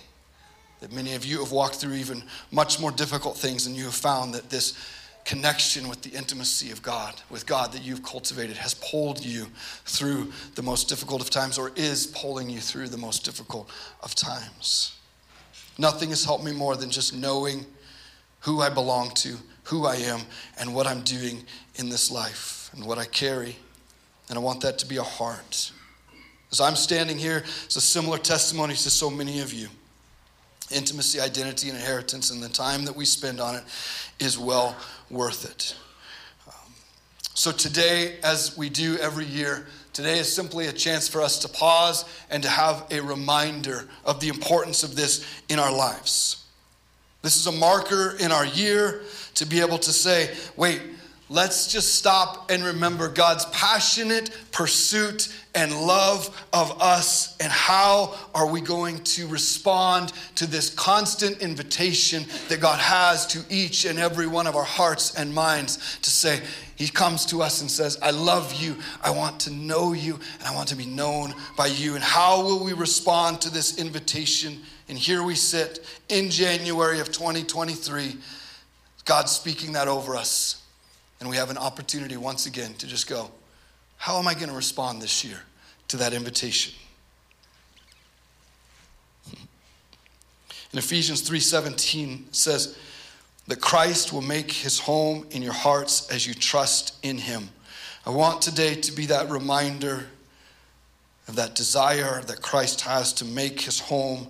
That 0.80 0.94
many 0.94 1.16
of 1.16 1.26
you 1.26 1.40
have 1.40 1.52
walked 1.52 1.76
through 1.76 1.96
even 1.96 2.24
much 2.52 2.80
more 2.80 2.92
difficult 2.92 3.36
things 3.36 3.66
and 3.66 3.76
you 3.76 3.86
have 3.86 3.96
found 3.96 4.34
that 4.36 4.50
this 4.50 4.78
connection 5.28 5.90
with 5.90 6.02
the 6.04 6.18
intimacy 6.18 6.72
of 6.72 6.82
God, 6.82 7.14
with 7.30 7.46
God 7.46 7.74
that 7.74 7.84
you've 7.84 8.02
cultivated, 8.02 8.56
has 8.56 8.74
pulled 8.74 9.24
you 9.24 9.48
through 9.84 10.32
the 10.56 10.64
most 10.64 10.88
difficult 10.88 11.22
of 11.22 11.30
times 11.30 11.58
or 11.58 11.74
is 11.76 12.08
pulling 12.08 12.50
you 12.50 12.62
through 12.62 12.88
the 12.88 12.98
most 12.98 13.26
difficult 13.26 13.70
of 14.02 14.16
times. 14.16 14.96
Nothing 15.78 16.10
has 16.10 16.24
helped 16.24 16.46
me 16.46 16.54
more 16.54 16.78
than 16.78 16.90
just 16.90 17.14
knowing 17.14 17.66
who 18.40 18.62
I 18.62 18.70
belong 18.70 19.10
to, 19.16 19.36
who 19.64 19.86
I 19.86 19.98
am, 19.98 20.22
and 20.58 20.74
what 20.74 20.88
I'm 20.88 21.02
doing 21.02 21.44
in 21.76 21.90
this 21.90 22.10
life 22.10 22.70
and 22.74 22.86
what 22.86 22.98
I 22.98 23.04
carry. 23.04 23.58
And 24.30 24.40
I 24.40 24.42
want 24.42 24.62
that 24.62 24.80
to 24.80 24.86
be 24.86 24.96
a 24.96 25.04
heart. 25.04 25.74
As 26.54 26.62
I'm 26.62 26.78
standing 26.78 27.18
here, 27.18 27.44
it's 27.66 27.76
a 27.76 27.82
similar 27.82 28.18
testimony 28.18 28.76
to 28.76 28.90
so 28.90 29.10
many 29.10 29.42
of 29.42 29.52
you 29.52 29.68
intimacy, 30.70 31.20
identity, 31.20 31.70
and 31.70 31.78
inheritance, 31.78 32.30
and 32.32 32.44
the 32.44 32.50
time 32.50 32.84
that 32.86 32.96
we 32.96 33.06
spend 33.06 33.40
on 33.40 33.56
it 33.56 33.64
is 34.20 34.38
well 34.38 34.76
worth 35.10 35.50
it. 35.50 35.76
Um, 36.48 36.74
so, 37.34 37.52
today, 37.52 38.18
as 38.24 38.58
we 38.58 38.70
do 38.70 38.98
every 38.98 39.26
year, 39.26 39.68
Today 39.98 40.20
is 40.20 40.32
simply 40.32 40.68
a 40.68 40.72
chance 40.72 41.08
for 41.08 41.24
us 41.24 41.40
to 41.40 41.50
pause 41.50 42.06
and 42.30 42.44
to 42.44 42.50
have 42.50 42.86
a 42.92 43.00
reminder 43.00 43.90
of 44.06 44.20
the 44.20 44.28
importance 44.28 44.84
of 44.84 44.96
this 44.96 45.26
in 45.50 45.58
our 45.58 45.76
lives. 45.76 46.46
This 47.24 47.36
is 47.36 47.48
a 47.48 47.52
marker 47.52 48.16
in 48.20 48.32
our 48.32 48.46
year 48.46 49.02
to 49.34 49.46
be 49.48 49.60
able 49.60 49.80
to 49.80 49.92
say, 49.92 50.36
wait, 50.56 50.84
let's 51.30 51.72
just 51.72 51.96
stop 51.96 52.50
and 52.50 52.64
remember 52.64 53.10
God's 53.10 53.46
passionate 53.46 54.30
pursuit 54.52 55.34
and 55.54 55.72
love 55.88 56.30
of 56.54 56.82
us, 56.82 57.36
and 57.40 57.52
how 57.52 58.16
are 58.36 58.48
we 58.48 58.62
going 58.62 59.04
to 59.04 59.28
respond 59.28 60.14
to 60.36 60.46
this 60.46 60.70
constant 60.70 61.42
invitation 61.42 62.26
that 62.50 62.62
God 62.62 62.80
has 62.80 63.26
to 63.28 63.44
each 63.50 63.86
and 63.86 63.98
every 63.98 64.28
one 64.28 64.46
of 64.46 64.56
our 64.56 64.64
hearts 64.64 65.16
and 65.16 65.34
minds 65.34 65.98
to 66.04 66.12
say, 66.12 66.42
He 66.76 66.88
comes 66.88 67.26
to 67.28 67.42
us 67.42 67.62
and 67.62 67.72
says, 67.72 67.98
I 68.04 68.12
love 68.12 68.54
you, 68.54 68.78
I 69.02 69.10
want 69.10 69.40
to 69.42 69.52
know 69.52 69.94
you, 69.94 70.20
and 70.38 70.48
I 70.48 70.54
want 70.54 70.70
to 70.70 70.76
be 70.76 70.86
known 70.86 71.34
by 71.58 71.68
you. 71.68 71.96
And 71.96 72.04
how 72.04 72.44
will 72.44 72.64
we 72.64 72.74
respond 72.74 73.42
to 73.42 73.50
this 73.50 73.80
invitation? 73.80 74.60
And 74.90 74.98
here 74.98 75.24
we 75.24 75.34
sit 75.34 75.84
in 76.08 76.30
January 76.30 77.00
of 77.00 77.12
2023, 77.12 78.16
God 79.06 79.28
speaking 79.28 79.74
that 79.74 79.88
over 79.88 80.16
us. 80.16 80.57
And 81.20 81.30
we 81.30 81.36
have 81.38 81.50
an 81.50 81.58
opportunity 81.58 82.18
once 82.18 82.46
again 82.46 82.74
to 82.76 82.88
just 82.88 83.08
go, 83.08 83.32
how 83.98 84.20
am 84.20 84.28
I 84.28 84.34
going 84.34 84.50
to 84.50 84.56
respond 84.56 85.02
this 85.02 85.24
year 85.24 85.40
to 85.88 85.98
that 85.98 86.14
invitation? 86.14 86.74
In 90.74 90.80
Ephesians 90.80 91.28
3:17 91.28 92.36
says 92.36 92.78
that 93.48 93.62
Christ 93.62 94.12
will 94.12 94.22
make 94.22 94.52
his 94.52 94.80
home 94.80 95.26
in 95.32 95.42
your 95.42 95.54
hearts 95.54 96.08
as 96.12 96.28
you 96.28 96.34
trust 96.34 96.94
in 97.04 97.18
him. 97.18 97.50
I 98.06 98.10
want 98.10 98.42
today 98.42 98.76
to 98.76 98.92
be 98.92 99.06
that 99.08 99.30
reminder 99.30 100.08
of 101.28 101.36
that 101.36 101.56
desire 101.56 102.22
that 102.24 102.42
Christ 102.42 102.82
has 102.82 103.14
to 103.14 103.26
make 103.26 103.62
his 103.62 103.80
home 103.80 104.28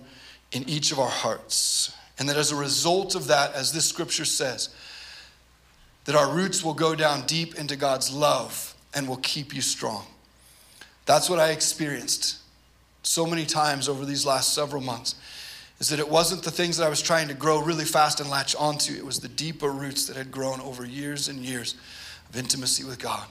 in 0.52 0.68
each 0.68 0.90
of 0.92 0.98
our 0.98 1.10
hearts. 1.10 1.92
And 2.18 2.28
that 2.28 2.36
as 2.36 2.50
a 2.50 2.56
result 2.56 3.14
of 3.14 3.26
that, 3.28 3.54
as 3.54 3.72
this 3.72 3.88
scripture 3.88 4.24
says, 4.24 4.70
that 6.08 6.16
our 6.16 6.32
roots 6.32 6.64
will 6.64 6.72
go 6.72 6.94
down 6.94 7.20
deep 7.26 7.56
into 7.56 7.76
God's 7.76 8.10
love 8.10 8.74
and 8.94 9.06
will 9.06 9.18
keep 9.18 9.54
you 9.54 9.60
strong. 9.60 10.06
That's 11.04 11.28
what 11.28 11.38
I 11.38 11.50
experienced 11.50 12.38
so 13.02 13.26
many 13.26 13.44
times 13.44 13.90
over 13.90 14.06
these 14.06 14.24
last 14.24 14.54
several 14.54 14.80
months. 14.80 15.16
Is 15.80 15.90
that 15.90 15.98
it 15.98 16.08
wasn't 16.08 16.44
the 16.44 16.50
things 16.50 16.78
that 16.78 16.86
I 16.86 16.88
was 16.88 17.02
trying 17.02 17.28
to 17.28 17.34
grow 17.34 17.60
really 17.60 17.84
fast 17.84 18.20
and 18.20 18.30
latch 18.30 18.56
onto, 18.56 18.94
it 18.94 19.04
was 19.04 19.20
the 19.20 19.28
deeper 19.28 19.70
roots 19.70 20.06
that 20.06 20.16
had 20.16 20.30
grown 20.30 20.62
over 20.62 20.82
years 20.86 21.28
and 21.28 21.40
years 21.40 21.74
of 22.30 22.38
intimacy 22.38 22.84
with 22.84 22.98
God 22.98 23.26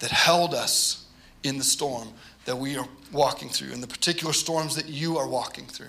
that 0.00 0.10
held 0.10 0.52
us 0.52 1.06
in 1.44 1.56
the 1.56 1.64
storm 1.64 2.08
that 2.44 2.58
we 2.58 2.76
are 2.76 2.86
walking 3.10 3.48
through, 3.48 3.72
in 3.72 3.80
the 3.80 3.86
particular 3.86 4.34
storms 4.34 4.76
that 4.76 4.90
you 4.90 5.16
are 5.16 5.26
walking 5.26 5.64
through. 5.64 5.88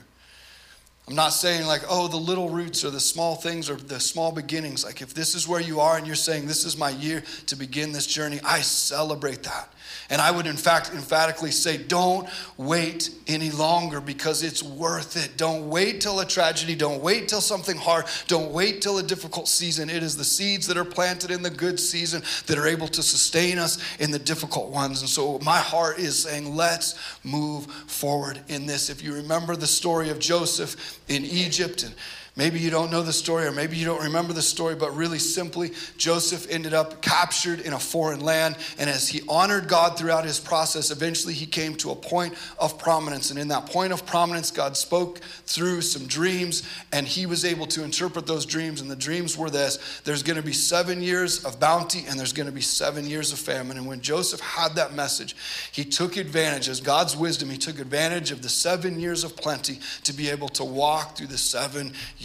I'm 1.08 1.16
not 1.16 1.30
saying 1.30 1.68
like, 1.68 1.84
oh, 1.88 2.08
the 2.08 2.18
little 2.18 2.50
roots 2.50 2.84
or 2.84 2.90
the 2.90 3.00
small 3.00 3.36
things 3.36 3.70
or 3.70 3.76
the 3.76 4.00
small 4.00 4.32
beginnings. 4.32 4.84
Like, 4.84 5.02
if 5.02 5.14
this 5.14 5.36
is 5.36 5.48
where 5.48 5.62
you 5.62 5.80
are 5.80 5.98
and 5.98 6.08
you're 6.08 6.16
saying, 6.16 6.48
this 6.48 6.66
is 6.66 6.78
my 6.78 6.90
year 6.90 7.24
to 7.46 7.56
begin 7.56 7.92
this 7.92 8.08
journey, 8.08 8.40
I 8.44 8.62
celebrate 8.62 9.44
that. 9.44 9.72
And 10.10 10.22
I 10.22 10.30
would, 10.30 10.46
in 10.46 10.56
fact, 10.56 10.92
emphatically 10.94 11.52
say, 11.52 11.78
don't 11.78 12.30
wait 12.58 13.10
any 13.28 13.50
longer 13.50 14.00
because 14.00 14.44
it's 14.44 14.62
worth 14.62 15.18
it. 15.18 15.36
Don't 15.36 15.70
wait 15.70 16.02
till 16.02 16.20
a 16.20 16.26
tragedy. 16.26 16.76
Don't 16.76 17.02
wait 17.02 17.28
till 17.28 17.42
something 17.42 17.76
hard. 17.76 18.06
Don't 18.28 18.52
wait 18.52 18.82
till 18.82 19.00
a 19.00 19.04
difficult 19.04 19.48
season. 19.48 19.90
It 19.90 20.04
is 20.04 20.16
the 20.16 20.24
seeds 20.24 20.68
that 20.68 20.78
are 20.78 20.86
planted 20.86 21.32
in 21.32 21.42
the 21.42 21.50
good 21.50 21.80
season 21.80 22.22
that 22.46 22.58
are 22.58 22.68
able 22.68 22.88
to 22.90 23.02
sustain 23.02 23.58
us 23.58 23.80
in 24.00 24.12
the 24.12 24.20
difficult 24.20 24.70
ones. 24.70 25.02
And 25.02 25.10
so 25.10 25.40
my 25.40 25.58
heart 25.58 25.98
is 25.98 26.20
saying, 26.20 26.56
let's 26.56 26.96
move 27.24 27.66
forward 27.66 28.40
in 28.48 28.66
this. 28.66 28.90
If 28.90 29.04
you 29.04 29.14
remember 29.16 29.56
the 29.56 29.68
story 29.68 30.10
of 30.10 30.20
Joseph 30.20 31.00
in 31.08 31.26
Egypt 31.26 31.84
and 31.84 31.96
Maybe 32.38 32.60
you 32.60 32.70
don't 32.70 32.92
know 32.92 33.02
the 33.02 33.14
story, 33.14 33.46
or 33.46 33.54
maybe 33.54 33.78
you 33.78 33.86
don't 33.86 34.04
remember 34.04 34.34
the 34.34 34.42
story, 34.42 34.76
but 34.76 34.94
really 34.94 35.20
simply, 35.20 35.72
Joseph 35.96 36.48
ended 36.50 36.74
up 36.74 37.02
captured 37.02 37.62
in 37.62 37.72
a 37.72 37.80
foreign 37.80 38.20
land. 38.20 38.58
And 38.78 38.90
as 38.90 39.08
he 39.08 39.22
honored 39.30 39.70
God 39.70 39.98
throughout 39.98 40.26
his 40.26 40.38
process, 40.38 40.92
eventually 40.92 41.34
he 41.34 41.46
came 41.46 41.76
to 41.76 41.92
a 41.92 41.96
point 41.96 42.34
of 42.60 42.78
prominence. 42.78 43.30
And 43.30 43.40
in 43.40 43.48
that 43.50 43.68
point 43.68 43.94
of 43.94 44.06
prominence, 44.06 44.52
God 44.52 44.76
spoke 44.76 45.20
through 45.46 45.80
some 45.80 46.08
dreams, 46.08 46.64
and 46.92 47.08
he 47.08 47.26
was 47.26 47.46
able 47.46 47.68
to 47.68 47.86
interpret 47.86 48.28
those 48.28 48.46
dreams. 48.46 48.82
And 48.82 48.92
the 48.92 48.98
dreams 48.98 49.38
were 49.38 49.50
this 49.50 50.02
there's 50.04 50.24
going 50.24 50.36
to 50.36 50.46
be 50.46 50.54
seven 50.54 51.02
years 51.02 51.46
of 51.46 51.58
bounty, 51.62 52.04
and 52.06 52.20
there's 52.20 52.34
going 52.34 52.48
to 52.48 52.52
be 52.52 52.60
seven 52.60 53.08
years 53.08 53.32
of 53.32 53.40
famine. 53.40 53.78
And 53.78 53.88
when 53.88 54.02
Joseph 54.02 54.42
had 54.42 54.76
that 54.76 54.94
message, 54.94 55.38
he 55.72 55.86
took 55.86 56.18
advantage, 56.18 56.68
as 56.68 56.82
God's 56.82 57.16
wisdom, 57.16 57.50
he 57.50 57.58
took 57.58 57.80
advantage 57.80 58.32
of 58.32 58.42
the 58.42 58.50
seven 58.50 59.00
years 59.00 59.24
of 59.24 59.38
plenty 59.38 59.80
to 60.04 60.12
be 60.12 60.30
able 60.30 60.50
to 60.50 60.66
walk 60.66 61.16
through 61.16 61.28
the 61.28 61.38
seven 61.38 61.94
years 62.18 62.25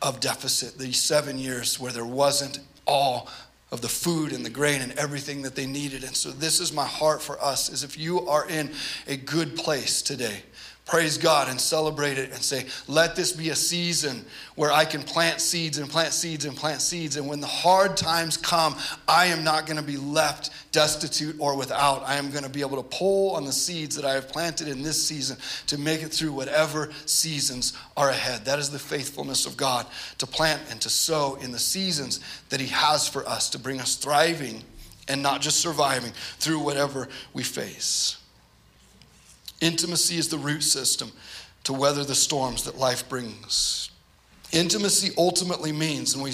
of 0.00 0.20
deficit, 0.20 0.78
these 0.78 1.00
seven 1.00 1.38
years 1.38 1.78
where 1.78 1.92
there 1.92 2.04
wasn't 2.04 2.60
all 2.86 3.28
of 3.70 3.80
the 3.80 3.88
food 3.88 4.32
and 4.32 4.44
the 4.44 4.50
grain 4.50 4.82
and 4.82 4.92
everything 4.92 5.42
that 5.42 5.54
they 5.54 5.66
needed. 5.66 6.04
And 6.04 6.14
so 6.14 6.30
this 6.30 6.60
is 6.60 6.72
my 6.72 6.84
heart 6.84 7.22
for 7.22 7.42
us 7.42 7.70
is 7.70 7.82
if 7.82 7.98
you 7.98 8.28
are 8.28 8.46
in 8.48 8.70
a 9.08 9.16
good 9.16 9.56
place 9.56 10.02
today, 10.02 10.42
praise 10.92 11.16
God 11.16 11.48
and 11.48 11.58
celebrate 11.58 12.18
it 12.18 12.32
and 12.32 12.42
say, 12.42 12.66
let 12.86 13.16
this 13.16 13.32
be 13.32 13.48
a 13.48 13.56
season 13.56 14.22
where 14.56 14.70
I 14.70 14.84
can 14.84 15.02
plant 15.02 15.40
seeds 15.40 15.78
and 15.78 15.88
plant 15.88 16.12
seeds 16.12 16.44
and 16.44 16.54
plant 16.54 16.82
seeds. 16.82 17.16
And 17.16 17.26
when 17.26 17.40
the 17.40 17.46
hard 17.46 17.96
times 17.96 18.36
come, 18.36 18.76
I 19.08 19.28
am 19.28 19.42
not 19.42 19.64
going 19.64 19.78
to 19.78 19.82
be 19.82 19.96
left 19.96 20.50
destitute 20.70 21.36
or 21.38 21.56
without. 21.56 22.06
I 22.06 22.16
am 22.16 22.30
going 22.30 22.44
to 22.44 22.50
be 22.50 22.60
able 22.60 22.76
to 22.76 22.82
pull 22.82 23.34
on 23.36 23.46
the 23.46 23.54
seeds 23.54 23.96
that 23.96 24.04
I 24.04 24.12
have 24.12 24.28
planted 24.28 24.68
in 24.68 24.82
this 24.82 25.02
season 25.02 25.38
to 25.68 25.78
make 25.78 26.02
it 26.02 26.12
through 26.12 26.34
whatever 26.34 26.92
seasons 27.06 27.72
are 27.96 28.10
ahead. 28.10 28.44
That 28.44 28.58
is 28.58 28.68
the 28.68 28.78
faithfulness 28.78 29.46
of 29.46 29.56
God 29.56 29.86
to 30.18 30.26
plant 30.26 30.60
and 30.70 30.78
to 30.82 30.90
sow 30.90 31.36
in 31.36 31.52
the 31.52 31.58
seasons 31.58 32.20
that 32.50 32.60
He 32.60 32.66
has 32.66 33.08
for 33.08 33.26
us 33.26 33.48
to 33.48 33.58
bring 33.58 33.80
us 33.80 33.96
thriving 33.96 34.62
and 35.08 35.22
not 35.22 35.40
just 35.40 35.58
surviving 35.58 36.12
through 36.36 36.58
whatever 36.58 37.08
we 37.32 37.44
face. 37.44 38.21
Intimacy 39.62 40.18
is 40.18 40.28
the 40.28 40.38
root 40.38 40.62
system 40.62 41.12
to 41.62 41.72
weather 41.72 42.02
the 42.02 42.16
storms 42.16 42.64
that 42.64 42.76
life 42.76 43.08
brings. 43.08 43.90
Intimacy 44.50 45.14
ultimately 45.16 45.70
means, 45.70 46.14
and 46.14 46.22
we, 46.22 46.32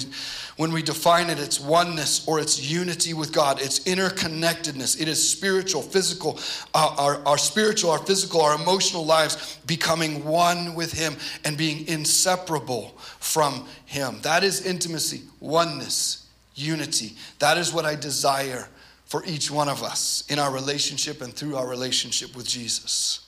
when 0.57 0.73
we 0.73 0.81
define 0.81 1.29
it, 1.29 1.39
it's 1.39 1.59
oneness 1.59 2.27
or 2.27 2.39
it's 2.39 2.59
unity 2.59 3.13
with 3.13 3.31
God. 3.31 3.61
It's 3.61 3.81
interconnectedness. 3.81 4.99
It 4.99 5.07
is 5.07 5.29
spiritual, 5.29 5.83
physical, 5.83 6.39
uh, 6.73 6.95
our, 6.97 7.25
our 7.25 7.37
spiritual, 7.37 7.91
our 7.91 7.99
physical, 7.99 8.41
our 8.41 8.55
emotional 8.55 9.05
lives 9.05 9.57
becoming 9.67 10.25
one 10.25 10.73
with 10.73 10.91
Him 10.91 11.15
and 11.45 11.55
being 11.55 11.87
inseparable 11.87 12.97
from 13.19 13.67
Him. 13.85 14.19
That 14.23 14.43
is 14.43 14.65
intimacy, 14.65 15.21
oneness, 15.39 16.27
unity. 16.55 17.15
That 17.37 17.59
is 17.59 17.71
what 17.71 17.85
I 17.85 17.93
desire 17.93 18.67
for 19.09 19.25
each 19.25 19.51
one 19.51 19.67
of 19.67 19.83
us 19.83 20.23
in 20.29 20.39
our 20.39 20.51
relationship 20.51 21.21
and 21.21 21.33
through 21.33 21.57
our 21.57 21.67
relationship 21.67 22.35
with 22.35 22.47
Jesus. 22.47 23.25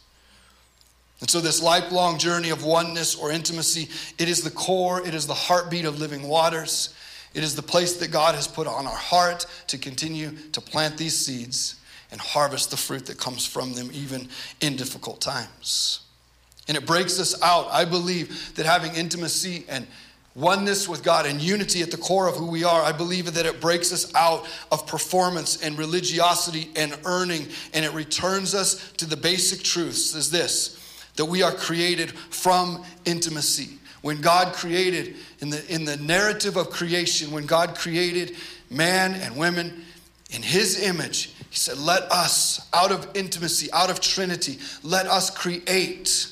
And 1.19 1.29
so, 1.29 1.41
this 1.41 1.61
lifelong 1.61 2.17
journey 2.17 2.49
of 2.49 2.63
oneness 2.63 3.15
or 3.15 3.31
intimacy, 3.31 3.89
it 4.17 4.29
is 4.29 4.41
the 4.41 4.51
core, 4.51 5.05
it 5.05 5.13
is 5.13 5.27
the 5.27 5.33
heartbeat 5.33 5.85
of 5.85 5.99
living 5.99 6.27
waters. 6.27 6.95
It 7.33 7.43
is 7.43 7.55
the 7.55 7.61
place 7.61 7.95
that 7.97 8.11
God 8.11 8.35
has 8.35 8.47
put 8.47 8.67
on 8.67 8.85
our 8.85 8.95
heart 8.95 9.45
to 9.67 9.77
continue 9.77 10.31
to 10.51 10.59
plant 10.59 10.97
these 10.97 11.17
seeds 11.17 11.75
and 12.11 12.19
harvest 12.19 12.71
the 12.71 12.77
fruit 12.77 13.05
that 13.05 13.17
comes 13.17 13.45
from 13.45 13.73
them, 13.73 13.89
even 13.93 14.27
in 14.59 14.75
difficult 14.75 15.21
times. 15.21 16.01
And 16.67 16.75
it 16.75 16.85
breaks 16.85 17.19
us 17.19 17.41
out. 17.41 17.67
I 17.71 17.85
believe 17.85 18.53
that 18.55 18.65
having 18.65 18.93
intimacy 18.95 19.63
and 19.69 19.87
oneness 20.35 20.87
with 20.87 21.03
God 21.03 21.25
and 21.25 21.41
unity 21.41 21.81
at 21.81 21.91
the 21.91 21.97
core 21.97 22.27
of 22.27 22.35
who 22.35 22.47
we 22.47 22.63
are, 22.63 22.81
I 22.81 22.91
believe 22.91 23.33
that 23.33 23.45
it 23.45 23.59
breaks 23.59 23.91
us 23.91 24.13
out 24.15 24.47
of 24.71 24.87
performance 24.87 25.61
and 25.61 25.77
religiosity 25.77 26.69
and 26.75 26.97
earning, 27.05 27.47
and 27.73 27.83
it 27.83 27.93
returns 27.93 28.55
us 28.55 28.91
to 28.93 29.05
the 29.05 29.17
basic 29.17 29.63
truths 29.63 30.15
is 30.15 30.31
this 30.31 30.77
that 31.17 31.25
we 31.25 31.43
are 31.43 31.51
created 31.51 32.09
from 32.11 32.85
intimacy. 33.03 33.77
When 34.01 34.21
God 34.21 34.53
created, 34.53 35.15
in 35.39 35.49
the, 35.49 35.73
in 35.73 35.85
the 35.85 35.97
narrative 35.97 36.55
of 36.55 36.69
creation, 36.69 37.31
when 37.31 37.45
God 37.45 37.75
created 37.75 38.35
man 38.69 39.13
and 39.15 39.35
women 39.35 39.83
in 40.31 40.41
his 40.41 40.81
image, 40.81 41.33
he 41.49 41.57
said, 41.57 41.77
Let 41.77 42.03
us, 42.03 42.67
out 42.73 42.91
of 42.91 43.07
intimacy, 43.13 43.71
out 43.73 43.91
of 43.91 43.99
Trinity, 43.99 44.57
let 44.83 45.05
us 45.05 45.29
create. 45.29 46.27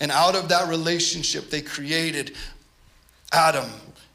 And 0.00 0.10
out 0.10 0.34
of 0.34 0.48
that 0.48 0.68
relationship, 0.68 1.50
they 1.50 1.62
created 1.62 2.36
Adam 3.34 3.70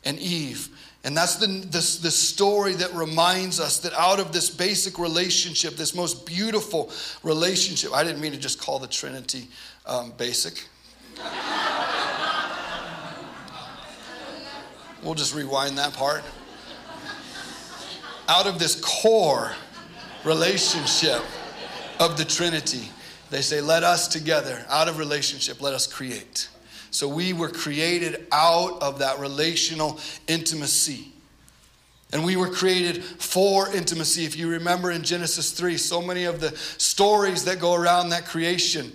and 0.05 0.17
Eve. 0.19 0.69
And 1.03 1.15
that's 1.15 1.35
the, 1.35 1.47
the, 1.47 2.11
story 2.11 2.73
that 2.73 2.93
reminds 2.93 3.59
us 3.59 3.79
that 3.79 3.93
out 3.93 4.19
of 4.19 4.33
this 4.33 4.49
basic 4.49 4.99
relationship, 4.99 5.75
this 5.75 5.95
most 5.95 6.25
beautiful 6.25 6.91
relationship, 7.23 7.93
I 7.93 8.03
didn't 8.03 8.21
mean 8.21 8.33
to 8.33 8.37
just 8.37 8.59
call 8.59 8.79
the 8.79 8.87
Trinity 8.87 9.47
um, 9.85 10.11
basic. 10.17 10.67
we'll 15.03 15.15
just 15.15 15.33
rewind 15.33 15.77
that 15.77 15.93
part. 15.93 16.23
Out 18.27 18.45
of 18.45 18.59
this 18.59 18.75
core 18.81 19.53
relationship 20.23 21.21
of 21.99 22.17
the 22.17 22.25
Trinity. 22.25 22.89
They 23.29 23.41
say, 23.41 23.61
let 23.61 23.83
us 23.83 24.07
together, 24.07 24.65
out 24.69 24.87
of 24.87 24.97
relationship, 24.97 25.61
let 25.61 25.73
us 25.73 25.87
create. 25.87 26.49
So 26.91 27.07
we 27.07 27.33
were 27.33 27.49
created 27.49 28.27
out 28.31 28.81
of 28.81 28.99
that 28.99 29.19
relational 29.19 29.99
intimacy. 30.27 31.11
And 32.11 32.25
we 32.25 32.35
were 32.35 32.49
created 32.49 33.03
for 33.03 33.71
intimacy. 33.71 34.25
If 34.25 34.35
you 34.35 34.49
remember 34.49 34.89
in 34.89 35.03
Genesis 35.03 35.51
3, 35.51 35.77
so 35.77 36.01
many 36.01 36.23
of 36.23 36.39
the 36.39 36.55
stories 36.77 37.45
that 37.45 37.59
go 37.59 37.75
around 37.75 38.09
that 38.09 38.25
creation 38.25 38.91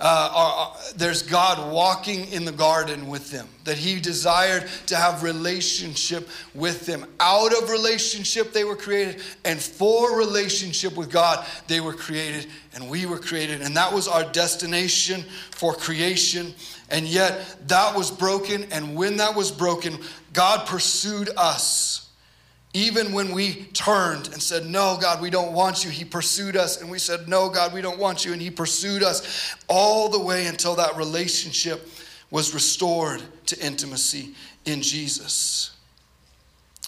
uh, 0.00 0.30
are, 0.34 0.76
there's 0.96 1.22
God 1.22 1.72
walking 1.72 2.26
in 2.32 2.44
the 2.44 2.52
garden 2.52 3.06
with 3.08 3.30
them, 3.30 3.46
that 3.64 3.76
He 3.76 4.00
desired 4.00 4.66
to 4.86 4.96
have 4.96 5.22
relationship 5.22 6.28
with 6.54 6.86
them. 6.86 7.06
Out 7.20 7.52
of 7.52 7.70
relationship, 7.70 8.52
they 8.52 8.64
were 8.64 8.76
created, 8.76 9.20
and 9.44 9.60
for 9.60 10.16
relationship 10.16 10.96
with 10.96 11.10
God, 11.10 11.46
they 11.68 11.80
were 11.80 11.92
created, 11.92 12.46
and 12.74 12.88
we 12.88 13.06
were 13.06 13.18
created. 13.18 13.60
And 13.60 13.76
that 13.76 13.92
was 13.92 14.08
our 14.08 14.24
destination 14.24 15.22
for 15.50 15.74
creation. 15.74 16.54
And 16.90 17.06
yet, 17.06 17.56
that 17.68 17.94
was 17.94 18.10
broken, 18.10 18.66
and 18.72 18.96
when 18.96 19.18
that 19.18 19.36
was 19.36 19.50
broken, 19.50 19.98
God 20.32 20.66
pursued 20.66 21.30
us 21.36 22.09
even 22.72 23.12
when 23.12 23.32
we 23.32 23.64
turned 23.72 24.28
and 24.28 24.40
said, 24.40 24.66
No, 24.66 24.96
God, 25.00 25.20
we 25.20 25.30
don't 25.30 25.52
want 25.52 25.84
you, 25.84 25.90
He 25.90 26.04
pursued 26.04 26.56
us. 26.56 26.80
And 26.80 26.90
we 26.90 26.98
said, 26.98 27.28
No, 27.28 27.48
God, 27.48 27.72
we 27.72 27.80
don't 27.80 27.98
want 27.98 28.24
you. 28.24 28.32
And 28.32 28.40
He 28.40 28.50
pursued 28.50 29.02
us 29.02 29.56
all 29.68 30.08
the 30.08 30.20
way 30.20 30.46
until 30.46 30.76
that 30.76 30.96
relationship 30.96 31.88
was 32.30 32.54
restored 32.54 33.22
to 33.46 33.58
intimacy 33.58 34.34
in 34.64 34.82
Jesus. 34.82 35.72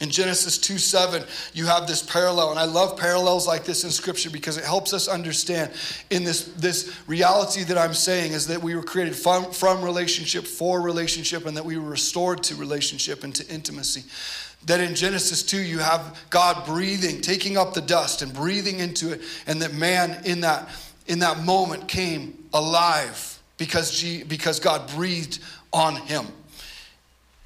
In 0.00 0.10
Genesis 0.10 0.56
2 0.58 0.78
7, 0.78 1.22
you 1.52 1.66
have 1.66 1.86
this 1.86 2.02
parallel, 2.02 2.50
and 2.50 2.58
I 2.58 2.64
love 2.64 2.96
parallels 2.96 3.46
like 3.46 3.64
this 3.64 3.84
in 3.84 3.90
Scripture 3.90 4.30
because 4.30 4.56
it 4.56 4.64
helps 4.64 4.92
us 4.92 5.06
understand 5.06 5.72
in 6.10 6.24
this, 6.24 6.44
this 6.56 6.96
reality 7.08 7.64
that 7.64 7.76
I'm 7.76 7.94
saying 7.94 8.32
is 8.32 8.46
that 8.46 8.62
we 8.62 8.74
were 8.74 8.82
created 8.82 9.14
from, 9.14 9.52
from 9.52 9.82
relationship 9.82 10.44
for 10.44 10.80
relationship 10.80 11.46
and 11.46 11.56
that 11.56 11.64
we 11.64 11.76
were 11.76 11.90
restored 11.90 12.42
to 12.44 12.54
relationship 12.54 13.22
and 13.24 13.34
to 13.34 13.48
intimacy 13.48 14.04
that 14.66 14.80
in 14.80 14.94
Genesis 14.94 15.42
2 15.42 15.60
you 15.60 15.78
have 15.78 16.18
God 16.30 16.64
breathing, 16.66 17.20
taking 17.20 17.56
up 17.56 17.74
the 17.74 17.80
dust 17.80 18.22
and 18.22 18.32
breathing 18.32 18.78
into 18.78 19.12
it, 19.12 19.20
and 19.46 19.60
that 19.62 19.74
man 19.74 20.22
in 20.24 20.40
that 20.40 20.68
in 21.06 21.18
that 21.20 21.40
moment 21.44 21.88
came 21.88 22.46
alive 22.52 23.40
because, 23.56 23.98
G, 23.98 24.22
because 24.22 24.60
God 24.60 24.88
breathed 24.94 25.40
on 25.72 25.96
him. 25.96 26.26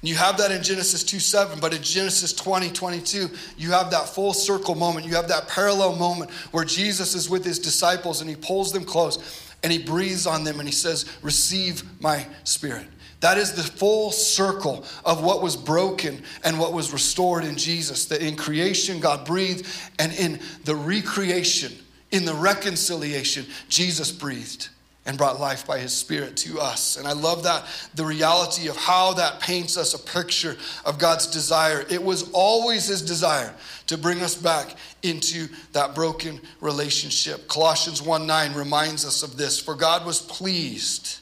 You 0.01 0.15
have 0.15 0.37
that 0.37 0.51
in 0.51 0.61
Genesis 0.61 1.03
2 1.03 1.19
7, 1.19 1.59
but 1.59 1.73
in 1.73 1.81
Genesis 1.81 2.31
20 2.33 2.69
22, 2.69 3.29
you 3.57 3.71
have 3.71 3.89
that 3.91 4.07
full 4.07 4.33
circle 4.33 4.75
moment. 4.75 5.05
You 5.05 5.15
have 5.15 5.27
that 5.29 5.47
parallel 5.47 5.95
moment 5.95 6.31
where 6.51 6.63
Jesus 6.63 7.15
is 7.15 7.29
with 7.29 7.43
his 7.43 7.57
disciples 7.57 8.21
and 8.21 8.29
he 8.29 8.35
pulls 8.35 8.71
them 8.71 8.85
close 8.85 9.17
and 9.63 9.71
he 9.71 9.79
breathes 9.79 10.27
on 10.27 10.43
them 10.43 10.59
and 10.59 10.67
he 10.67 10.73
says, 10.73 11.05
Receive 11.23 11.83
my 11.99 12.27
spirit. 12.43 12.85
That 13.19 13.37
is 13.37 13.53
the 13.53 13.63
full 13.63 14.11
circle 14.11 14.85
of 15.03 15.23
what 15.23 15.41
was 15.41 15.55
broken 15.55 16.21
and 16.43 16.59
what 16.59 16.73
was 16.73 16.93
restored 16.93 17.43
in 17.43 17.57
Jesus. 17.57 18.05
That 18.05 18.21
in 18.21 18.35
creation, 18.35 18.99
God 18.99 19.25
breathed, 19.25 19.65
and 19.97 20.13
in 20.13 20.39
the 20.65 20.75
recreation, 20.75 21.73
in 22.11 22.25
the 22.25 22.35
reconciliation, 22.35 23.45
Jesus 23.69 24.11
breathed 24.11 24.69
and 25.07 25.17
brought 25.17 25.39
life 25.39 25.65
by 25.65 25.79
his 25.79 25.93
spirit 25.93 26.35
to 26.35 26.59
us. 26.59 26.97
And 26.97 27.07
I 27.07 27.13
love 27.13 27.43
that 27.43 27.65
the 27.95 28.05
reality 28.05 28.67
of 28.67 28.75
how 28.75 29.13
that 29.13 29.39
paints 29.39 29.77
us 29.77 29.93
a 29.93 29.99
picture 29.99 30.57
of 30.85 30.99
God's 30.99 31.27
desire. 31.27 31.85
It 31.89 32.03
was 32.03 32.29
always 32.33 32.87
his 32.87 33.01
desire 33.01 33.53
to 33.87 33.97
bring 33.97 34.21
us 34.21 34.35
back 34.35 34.75
into 35.03 35.47
that 35.71 35.95
broken 35.95 36.41
relationship. 36.59 37.47
Colossians 37.47 38.01
1 38.01 38.27
9 38.27 38.53
reminds 38.53 39.05
us 39.05 39.23
of 39.23 39.37
this. 39.37 39.59
For 39.59 39.75
God 39.75 40.05
was 40.05 40.19
pleased 40.21 41.21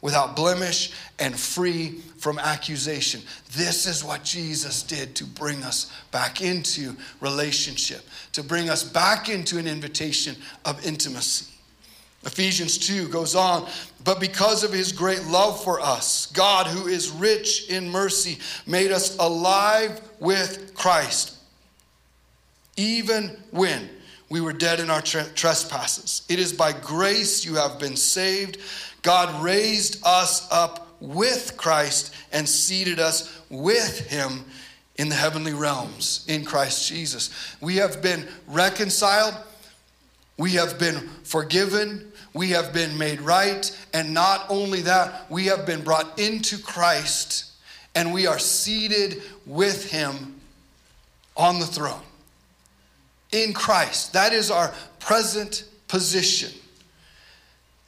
without 0.00 0.36
blemish 0.36 0.92
and 1.18 1.38
free 1.38 2.00
from 2.18 2.38
accusation. 2.38 3.20
This 3.52 3.86
is 3.86 4.04
what 4.04 4.22
Jesus 4.22 4.82
did 4.82 5.14
to 5.16 5.24
bring 5.24 5.62
us 5.62 5.92
back 6.10 6.42
into 6.42 6.94
relationship, 7.20 8.02
to 8.32 8.42
bring 8.42 8.68
us 8.68 8.84
back 8.84 9.28
into 9.28 9.58
an 9.58 9.66
invitation 9.66 10.36
of 10.64 10.84
intimacy. 10.86 11.52
Ephesians 12.24 12.78
2 12.78 13.08
goes 13.08 13.36
on, 13.36 13.68
but 14.02 14.18
because 14.18 14.64
of 14.64 14.72
his 14.72 14.90
great 14.90 15.24
love 15.26 15.62
for 15.62 15.80
us, 15.80 16.26
God, 16.26 16.66
who 16.66 16.88
is 16.88 17.10
rich 17.10 17.70
in 17.70 17.88
mercy, 17.88 18.38
made 18.66 18.90
us 18.90 19.16
alive 19.18 20.00
with 20.18 20.74
Christ, 20.74 21.36
even 22.76 23.36
when 23.52 23.88
we 24.28 24.40
were 24.40 24.52
dead 24.52 24.80
in 24.80 24.90
our 24.90 25.02
trespasses. 25.02 26.22
It 26.28 26.40
is 26.40 26.52
by 26.52 26.72
grace 26.72 27.44
you 27.44 27.54
have 27.54 27.78
been 27.78 27.96
saved 27.96 28.58
God 29.06 29.40
raised 29.40 30.04
us 30.04 30.50
up 30.50 30.88
with 30.98 31.56
Christ 31.56 32.12
and 32.32 32.48
seated 32.48 32.98
us 32.98 33.40
with 33.48 34.00
him 34.10 34.44
in 34.96 35.08
the 35.08 35.14
heavenly 35.14 35.52
realms 35.52 36.24
in 36.26 36.44
Christ 36.44 36.88
Jesus. 36.88 37.30
We 37.60 37.76
have 37.76 38.02
been 38.02 38.26
reconciled, 38.48 39.36
we 40.36 40.54
have 40.54 40.80
been 40.80 41.08
forgiven, 41.22 42.10
we 42.34 42.48
have 42.48 42.72
been 42.72 42.98
made 42.98 43.20
right, 43.20 43.70
and 43.94 44.12
not 44.12 44.44
only 44.48 44.80
that, 44.80 45.30
we 45.30 45.46
have 45.46 45.66
been 45.66 45.84
brought 45.84 46.18
into 46.18 46.58
Christ 46.58 47.52
and 47.94 48.12
we 48.12 48.26
are 48.26 48.40
seated 48.40 49.22
with 49.46 49.88
him 49.88 50.34
on 51.36 51.60
the 51.60 51.66
throne. 51.66 52.02
In 53.30 53.52
Christ. 53.52 54.14
That 54.14 54.32
is 54.32 54.50
our 54.50 54.74
present 54.98 55.62
position. 55.86 56.50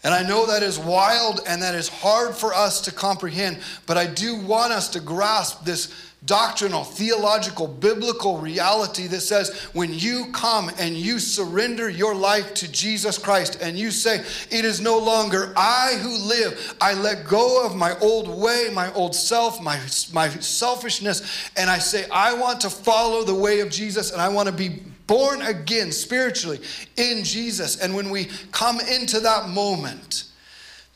And 0.05 0.15
I 0.15 0.23
know 0.23 0.47
that 0.47 0.63
is 0.63 0.79
wild 0.79 1.41
and 1.47 1.61
that 1.63 1.75
is 1.75 1.89
hard 1.89 2.35
for 2.35 2.55
us 2.55 2.81
to 2.83 2.93
comprehend, 2.93 3.59
but 3.87 3.97
I 3.97 4.07
do 4.07 4.37
want 4.37 4.73
us 4.73 4.89
to 4.91 5.01
grasp 5.01 5.65
this 5.65 5.93
doctrinal, 6.25 6.85
theological, 6.85 7.67
biblical 7.67 8.39
reality 8.39 9.07
that 9.07 9.21
says 9.21 9.57
when 9.73 9.93
you 9.93 10.27
come 10.33 10.71
and 10.79 10.97
you 10.97 11.19
surrender 11.19 11.89
your 11.89 12.15
life 12.15 12.55
to 12.55 12.71
Jesus 12.71 13.19
Christ 13.19 13.59
and 13.61 13.79
you 13.79 13.91
say, 13.91 14.25
It 14.51 14.65
is 14.65 14.81
no 14.81 14.99
longer 14.99 15.53
I 15.57 15.99
who 16.01 16.17
live, 16.29 16.77
I 16.81 16.95
let 16.95 17.27
go 17.27 17.65
of 17.65 17.77
my 17.77 17.99
old 17.99 18.29
way, 18.29 18.69
my 18.73 18.93
old 18.95 19.15
self, 19.15 19.61
my, 19.61 19.81
my 20.13 20.29
selfishness, 20.29 21.51
and 21.57 21.71
I 21.71 21.79
say, 21.79 22.07
I 22.11 22.35
want 22.35 22.61
to 22.63 22.71
follow 22.71 23.25
the 23.25 23.35
way 23.35 23.61
of 23.61 23.71
Jesus 23.71 24.13
and 24.13 24.21
I 24.21 24.29
want 24.29 24.49
to 24.49 24.55
be 24.55 24.83
born 25.09 25.43
again 25.43 25.91
spiritually 25.91 26.61
in 26.97 27.25
Jesus. 27.25 27.81
And 27.81 27.97
when 27.97 28.11
we 28.11 28.27
come 28.53 28.79
into 28.79 29.19
that 29.21 29.49
moment, 29.49 30.25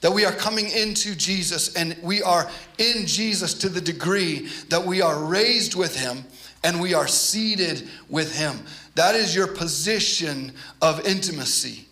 that 0.03 0.13
we 0.13 0.25
are 0.25 0.33
coming 0.33 0.69
into 0.69 1.15
Jesus 1.17 1.75
and 1.75 1.97
we 2.03 2.23
are 2.23 2.51
in 2.79 3.07
Jesus 3.07 3.55
to 3.55 3.69
the 3.69 3.81
degree 3.81 4.49
that 4.69 4.85
we 4.85 5.01
are 5.01 5.25
raised 5.25 5.75
with 5.75 5.97
Him 5.97 6.25
and 6.63 6.81
we 6.81 6.93
are 6.93 7.09
seated 7.09 7.89
with 8.09 8.37
Him. 8.37 8.61
That 8.95 9.15
is 9.15 9.35
your 9.35 9.47
position 9.47 10.53
of 10.81 11.07
intimacy 11.07 11.87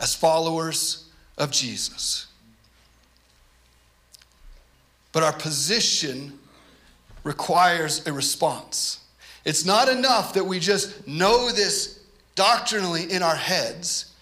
as 0.00 0.14
followers 0.14 1.10
of 1.38 1.50
Jesus. 1.50 2.26
But 5.12 5.22
our 5.22 5.32
position 5.32 6.38
requires 7.24 8.06
a 8.06 8.12
response. 8.12 9.03
It's 9.44 9.64
not 9.64 9.88
enough 9.88 10.34
that 10.34 10.44
we 10.44 10.58
just 10.58 11.06
know 11.06 11.50
this 11.50 12.00
doctrinally 12.34 13.10
in 13.10 13.22
our 13.22 13.36
heads, 13.36 14.12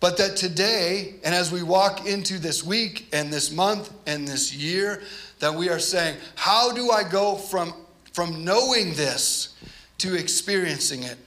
but 0.00 0.16
that 0.18 0.36
today, 0.36 1.14
and 1.24 1.34
as 1.34 1.50
we 1.50 1.62
walk 1.62 2.06
into 2.06 2.38
this 2.38 2.64
week 2.64 3.08
and 3.12 3.32
this 3.32 3.50
month 3.50 3.92
and 4.06 4.26
this 4.26 4.54
year, 4.54 5.02
that 5.40 5.54
we 5.54 5.68
are 5.68 5.78
saying, 5.78 6.16
how 6.36 6.72
do 6.72 6.90
I 6.90 7.02
go 7.02 7.36
from, 7.36 7.74
from 8.12 8.44
knowing 8.44 8.94
this 8.94 9.54
to 9.98 10.14
experiencing 10.14 11.02
it 11.02 11.18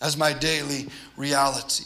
as 0.00 0.16
my 0.16 0.32
daily 0.32 0.88
reality? 1.16 1.84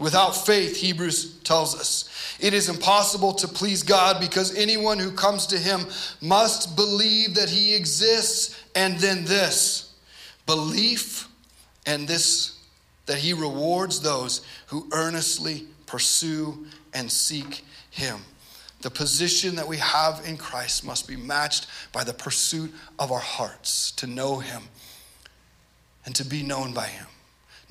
Without 0.00 0.30
faith, 0.30 0.78
Hebrews 0.78 1.40
tells 1.40 1.78
us, 1.78 2.36
it 2.40 2.54
is 2.54 2.70
impossible 2.70 3.34
to 3.34 3.46
please 3.46 3.82
God 3.82 4.18
because 4.18 4.56
anyone 4.56 4.98
who 4.98 5.12
comes 5.12 5.46
to 5.48 5.58
him 5.58 5.86
must 6.22 6.74
believe 6.74 7.34
that 7.34 7.50
he 7.50 7.74
exists 7.74 8.58
and 8.74 8.98
then 8.98 9.26
this 9.26 9.92
belief 10.46 11.28
and 11.86 12.08
this 12.08 12.58
that 13.06 13.18
he 13.18 13.32
rewards 13.32 14.00
those 14.00 14.40
who 14.68 14.88
earnestly 14.92 15.66
pursue 15.84 16.66
and 16.94 17.10
seek 17.10 17.64
him. 17.90 18.20
The 18.80 18.90
position 18.90 19.56
that 19.56 19.68
we 19.68 19.76
have 19.78 20.22
in 20.24 20.38
Christ 20.38 20.84
must 20.84 21.08
be 21.08 21.16
matched 21.16 21.66
by 21.92 22.04
the 22.04 22.14
pursuit 22.14 22.72
of 22.98 23.12
our 23.12 23.18
hearts 23.18 23.90
to 23.92 24.06
know 24.06 24.38
him 24.38 24.62
and 26.06 26.14
to 26.14 26.24
be 26.24 26.42
known 26.42 26.72
by 26.72 26.86
him. 26.86 27.06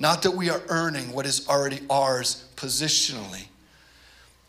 Not 0.00 0.22
that 0.22 0.30
we 0.32 0.48
are 0.48 0.62
earning 0.68 1.12
what 1.12 1.26
is 1.26 1.46
already 1.46 1.80
ours 1.90 2.48
positionally, 2.56 3.44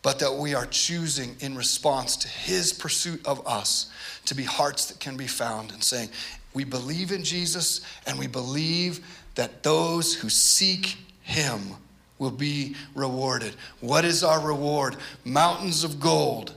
but 0.01 0.17
that 0.19 0.33
we 0.33 0.55
are 0.55 0.65
choosing 0.65 1.35
in 1.41 1.55
response 1.55 2.15
to 2.17 2.27
his 2.27 2.73
pursuit 2.73 3.23
of 3.27 3.45
us 3.45 3.91
to 4.25 4.33
be 4.33 4.43
hearts 4.43 4.85
that 4.85 4.99
can 4.99 5.17
be 5.17 5.27
found 5.27 5.71
and 5.71 5.83
saying, 5.83 6.09
We 6.53 6.63
believe 6.63 7.11
in 7.11 7.23
Jesus 7.23 7.81
and 8.07 8.17
we 8.17 8.27
believe 8.27 9.05
that 9.35 9.61
those 9.61 10.13
who 10.13 10.29
seek 10.29 10.97
him 11.21 11.75
will 12.17 12.31
be 12.31 12.75
rewarded. 12.95 13.55
What 13.81 14.05
is 14.05 14.23
our 14.23 14.39
reward? 14.39 14.95
Mountains 15.25 15.83
of 15.83 15.99
gold. 15.99 16.53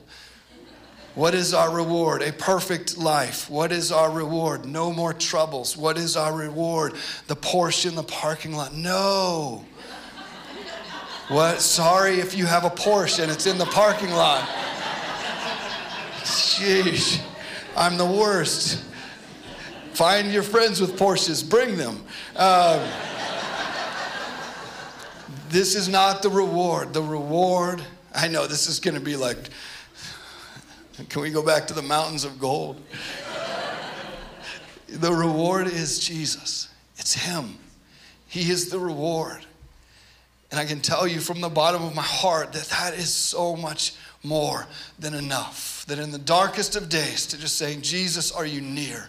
What 1.15 1.35
is 1.35 1.55
our 1.55 1.71
reward? 1.71 2.23
A 2.23 2.33
perfect 2.33 2.99
life. 2.99 3.49
What 3.49 3.71
is 3.71 3.93
our 3.93 4.11
reward? 4.11 4.67
No 4.67 4.93
more 4.93 5.13
troubles. 5.13 5.77
What 5.77 5.97
is 5.97 6.17
our 6.17 6.35
reward? 6.35 6.95
The 7.29 7.37
Porsche 7.37 7.87
in 7.87 7.95
the 7.95 8.03
parking 8.03 8.53
lot. 8.53 8.75
No. 8.75 9.65
What? 11.29 11.61
Sorry 11.61 12.19
if 12.19 12.37
you 12.37 12.47
have 12.47 12.65
a 12.65 12.71
Porsche 12.71 13.23
and 13.23 13.31
it's 13.31 13.47
in 13.47 13.59
the 13.59 13.67
parking 13.67 14.11
lot. 14.11 14.49
Sheesh. 16.23 17.21
I'm 17.77 17.97
the 17.97 18.05
worst. 18.05 18.83
Find 19.95 20.33
your 20.33 20.43
friends 20.43 20.81
with 20.81 20.99
Porsches, 20.99 21.49
bring 21.49 21.77
them. 21.77 22.05
Um, 22.35 22.81
this 25.51 25.77
is 25.77 25.89
not 25.89 26.23
the 26.23 26.31
reward. 26.31 26.93
The 26.93 27.03
reward, 27.03 27.81
I 28.13 28.27
know 28.27 28.49
this 28.49 28.69
is 28.69 28.81
going 28.81 28.95
to 28.95 29.01
be 29.01 29.15
like, 29.15 29.51
can 31.09 31.23
we 31.23 31.31
go 31.31 31.43
back 31.43 31.67
to 31.69 31.75
the 31.75 31.83
mountains 31.83 32.25
of 32.25 32.39
gold? 32.39 32.81
the 34.89 35.13
reward 35.13 35.67
is 35.67 35.99
Jesus, 35.99 36.69
it's 36.97 37.15
Him. 37.15 37.59
He 38.29 38.51
is 38.51 38.71
the 38.71 38.79
reward. 38.79 39.45
And 40.51 40.61
I 40.61 40.67
can 40.67 40.81
tell 40.81 41.07
you 41.07 41.21
from 41.21 41.41
the 41.41 41.49
bottom 41.49 41.83
of 41.83 41.95
my 41.95 42.03
heart 42.03 42.53
that 42.53 42.67
that 42.67 42.95
is 42.95 43.13
so 43.13 43.57
much 43.57 43.95
more 44.23 44.67
than 44.99 45.15
enough. 45.15 45.85
That 45.87 45.99
in 45.99 46.11
the 46.11 46.19
darkest 46.19 46.77
of 46.77 46.89
days, 46.89 47.27
to 47.27 47.39
just 47.39 47.57
saying, 47.59 47.83
Jesus, 47.83 48.31
are 48.33 48.47
you 48.47 48.61
near? 48.61 49.09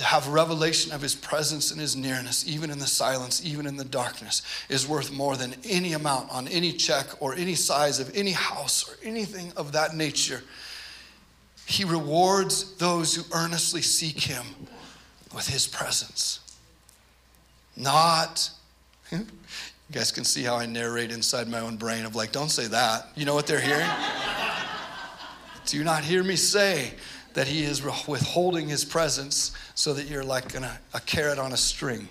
To 0.00 0.06
have 0.06 0.28
revelation 0.28 0.92
of 0.92 1.02
his 1.02 1.14
presence 1.14 1.70
and 1.70 1.78
his 1.78 1.94
nearness, 1.94 2.48
even 2.48 2.70
in 2.70 2.78
the 2.78 2.86
silence, 2.86 3.44
even 3.44 3.66
in 3.66 3.76
the 3.76 3.84
darkness, 3.84 4.40
is 4.70 4.88
worth 4.88 5.12
more 5.12 5.36
than 5.36 5.54
any 5.62 5.92
amount 5.92 6.30
on 6.30 6.48
any 6.48 6.72
check 6.72 7.04
or 7.20 7.34
any 7.34 7.54
size 7.54 8.00
of 8.00 8.10
any 8.16 8.30
house 8.30 8.88
or 8.88 8.96
anything 9.04 9.52
of 9.58 9.72
that 9.72 9.94
nature. 9.94 10.42
He 11.66 11.84
rewards 11.84 12.76
those 12.76 13.14
who 13.14 13.24
earnestly 13.36 13.82
seek 13.82 14.20
him 14.20 14.46
with 15.34 15.46
his 15.46 15.66
presence. 15.66 16.40
Not, 17.76 18.48
you 19.12 19.26
guys 19.92 20.10
can 20.10 20.24
see 20.24 20.44
how 20.44 20.56
I 20.56 20.64
narrate 20.64 21.10
inside 21.10 21.46
my 21.46 21.60
own 21.60 21.76
brain 21.76 22.06
of 22.06 22.16
like, 22.16 22.32
don't 22.32 22.48
say 22.48 22.68
that. 22.68 23.08
You 23.16 23.26
know 23.26 23.34
what 23.34 23.46
they're 23.46 23.60
hearing? 23.60 23.90
Do 25.66 25.76
you 25.76 25.84
not 25.84 26.04
hear 26.04 26.24
me 26.24 26.36
say 26.36 26.94
that 27.34 27.48
he 27.48 27.62
is 27.62 27.82
withholding 28.08 28.68
his 28.68 28.84
presence 28.84 29.52
so 29.74 29.92
that 29.94 30.06
you're 30.06 30.24
like 30.24 30.54
a, 30.54 30.78
a 30.94 31.00
carrot 31.00 31.38
on 31.38 31.52
a 31.52 31.56
string. 31.56 32.08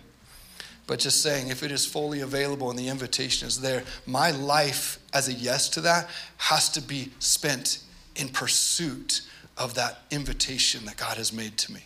But 0.87 0.99
just 0.99 1.21
saying, 1.21 1.49
if 1.49 1.61
it 1.61 1.71
is 1.71 1.85
fully 1.85 2.21
available 2.21 2.71
and 2.71 2.79
the 2.79 2.87
invitation 2.87 3.47
is 3.47 3.61
there, 3.61 3.83
my 4.07 4.31
life 4.31 4.97
as 5.13 5.27
a 5.27 5.33
yes 5.33 5.69
to 5.69 5.81
that 5.81 6.09
has 6.37 6.67
to 6.69 6.81
be 6.81 7.11
spent 7.19 7.83
in 8.15 8.27
pursuit 8.29 9.21
of 9.55 9.75
that 9.75 9.99
invitation 10.09 10.85
that 10.85 10.97
God 10.97 11.17
has 11.17 11.31
made 11.31 11.57
to 11.57 11.73
me. 11.73 11.81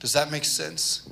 Does 0.00 0.12
that 0.12 0.30
make 0.30 0.44
sense? 0.44 1.08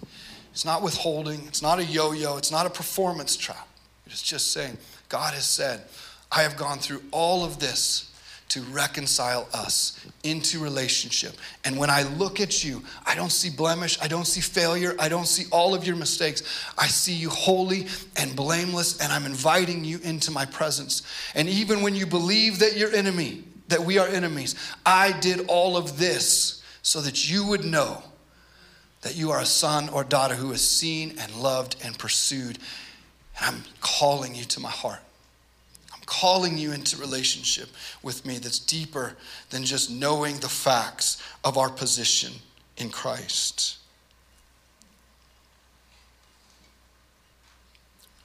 It's 0.53 0.65
not 0.65 0.83
withholding, 0.83 1.47
it's 1.47 1.63
not 1.63 1.79
a 1.79 1.85
yo 1.85 2.13
yo, 2.13 2.37
it's 2.37 2.51
not 2.51 2.67
a 2.67 2.71
performance 2.71 3.37
trap. 3.37 3.69
It's 4.07 4.23
just 4.23 4.53
saying, 4.53 4.77
God 5.09 5.35
has 5.35 5.45
said, 5.45 5.83
I 6.31 6.43
have 6.43 6.57
gone 6.57 6.79
through 6.79 7.03
all 7.11 7.45
of 7.45 7.59
this 7.59 8.08
to 8.49 8.63
reconcile 8.63 9.47
us 9.53 10.07
into 10.23 10.59
relationship. 10.59 11.35
And 11.65 11.79
when 11.79 11.91
I 11.91 12.03
look 12.03 12.41
at 12.41 12.65
you, 12.65 12.83
I 13.05 13.15
don't 13.15 13.31
see 13.31 13.51
blemish, 13.51 13.99
I 14.01 14.09
don't 14.09 14.27
see 14.27 14.41
failure, 14.41 14.95
I 14.99 15.09
don't 15.09 15.27
see 15.27 15.45
all 15.53 15.75
of 15.75 15.87
your 15.87 15.97
mistakes. 15.97 16.43
I 16.79 16.87
see 16.87 17.13
you 17.13 17.29
holy 17.29 17.87
and 18.17 18.35
blameless, 18.35 19.01
and 19.01 19.13
I'm 19.13 19.27
inviting 19.27 19.85
you 19.85 19.99
into 20.03 20.31
my 20.31 20.47
presence. 20.47 21.03
And 21.35 21.49
even 21.49 21.83
when 21.83 21.95
you 21.95 22.07
believe 22.07 22.59
that 22.61 22.77
you're 22.77 22.95
enemy, 22.95 23.45
that 23.69 23.85
we 23.85 23.99
are 23.99 24.09
enemies, 24.09 24.55
I 24.87 25.19
did 25.21 25.47
all 25.49 25.77
of 25.77 25.99
this 25.99 26.63
so 26.83 27.03
that 27.03 27.31
you 27.31 27.47
would 27.47 27.65
know 27.65 28.03
that 29.03 29.15
you 29.15 29.31
are 29.31 29.41
a 29.41 29.47
son 29.47 29.89
or 29.91 30.05
daughter 30.05 30.35
who 30.35 30.53
is 30.53 30.67
seen 30.67 31.15
and 31.21 31.35
loved 31.37 31.77
and 31.85 31.99
pursued. 31.99 32.59
And 33.39 33.57
I'm 33.57 33.63
calling 33.81 34.35
you 34.35 34.45
to 34.45 34.61
my 34.61 34.71
heart 34.71 35.01
calling 36.09 36.57
you 36.57 36.73
into 36.73 36.97
relationship 36.97 37.69
with 38.03 38.25
me 38.25 38.39
that's 38.39 38.59
deeper 38.59 39.15
than 39.51 39.63
just 39.63 39.91
knowing 39.91 40.37
the 40.39 40.49
facts 40.49 41.23
of 41.45 41.59
our 41.59 41.69
position 41.69 42.33
in 42.79 42.89
Christ. 42.89 43.77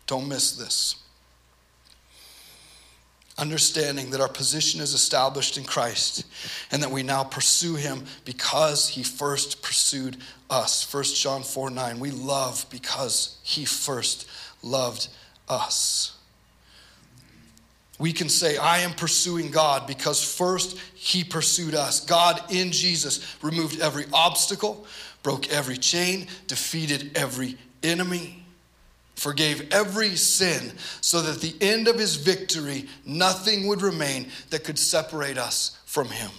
Don't 0.07 0.29
miss 0.29 0.53
this. 0.53 0.95
Understanding 3.37 4.11
that 4.11 4.21
our 4.21 4.29
position 4.29 4.79
is 4.79 4.93
established 4.93 5.57
in 5.57 5.65
Christ 5.65 6.25
and 6.71 6.81
that 6.81 6.91
we 6.91 7.03
now 7.03 7.25
pursue 7.25 7.75
him 7.75 8.05
because 8.23 8.87
he 8.87 9.03
first 9.03 9.61
pursued 9.61 10.17
us. 10.49 10.91
1 10.93 11.03
John 11.03 11.43
4 11.43 11.69
9. 11.69 11.99
We 11.99 12.11
love 12.11 12.65
because 12.69 13.39
he 13.43 13.65
first 13.65 14.25
loved 14.61 15.09
us 15.49 16.13
we 18.03 18.11
can 18.11 18.27
say, 18.27 18.57
I 18.57 18.79
am 18.79 18.91
pursuing 18.91 19.49
God 19.49 19.87
because 19.87 20.21
first 20.21 20.77
He 20.93 21.23
pursued 21.23 21.73
us. 21.73 22.01
God 22.01 22.41
in 22.51 22.73
Jesus 22.73 23.37
removed 23.41 23.79
every 23.79 24.03
obstacle, 24.11 24.85
broke 25.21 25.47
every 25.47 25.77
chain, 25.77 26.27
defeated 26.47 27.17
every 27.17 27.57
enemy, 27.81 28.43
forgave 29.15 29.71
every 29.71 30.17
sin, 30.17 30.73
so 30.99 31.21
that 31.21 31.35
at 31.35 31.41
the 31.41 31.55
end 31.61 31.87
of 31.87 31.97
His 31.97 32.17
victory, 32.17 32.89
nothing 33.05 33.67
would 33.67 33.81
remain 33.81 34.27
that 34.49 34.65
could 34.65 34.77
separate 34.77 35.37
us 35.37 35.79
from 35.85 36.09
Him. 36.09 36.31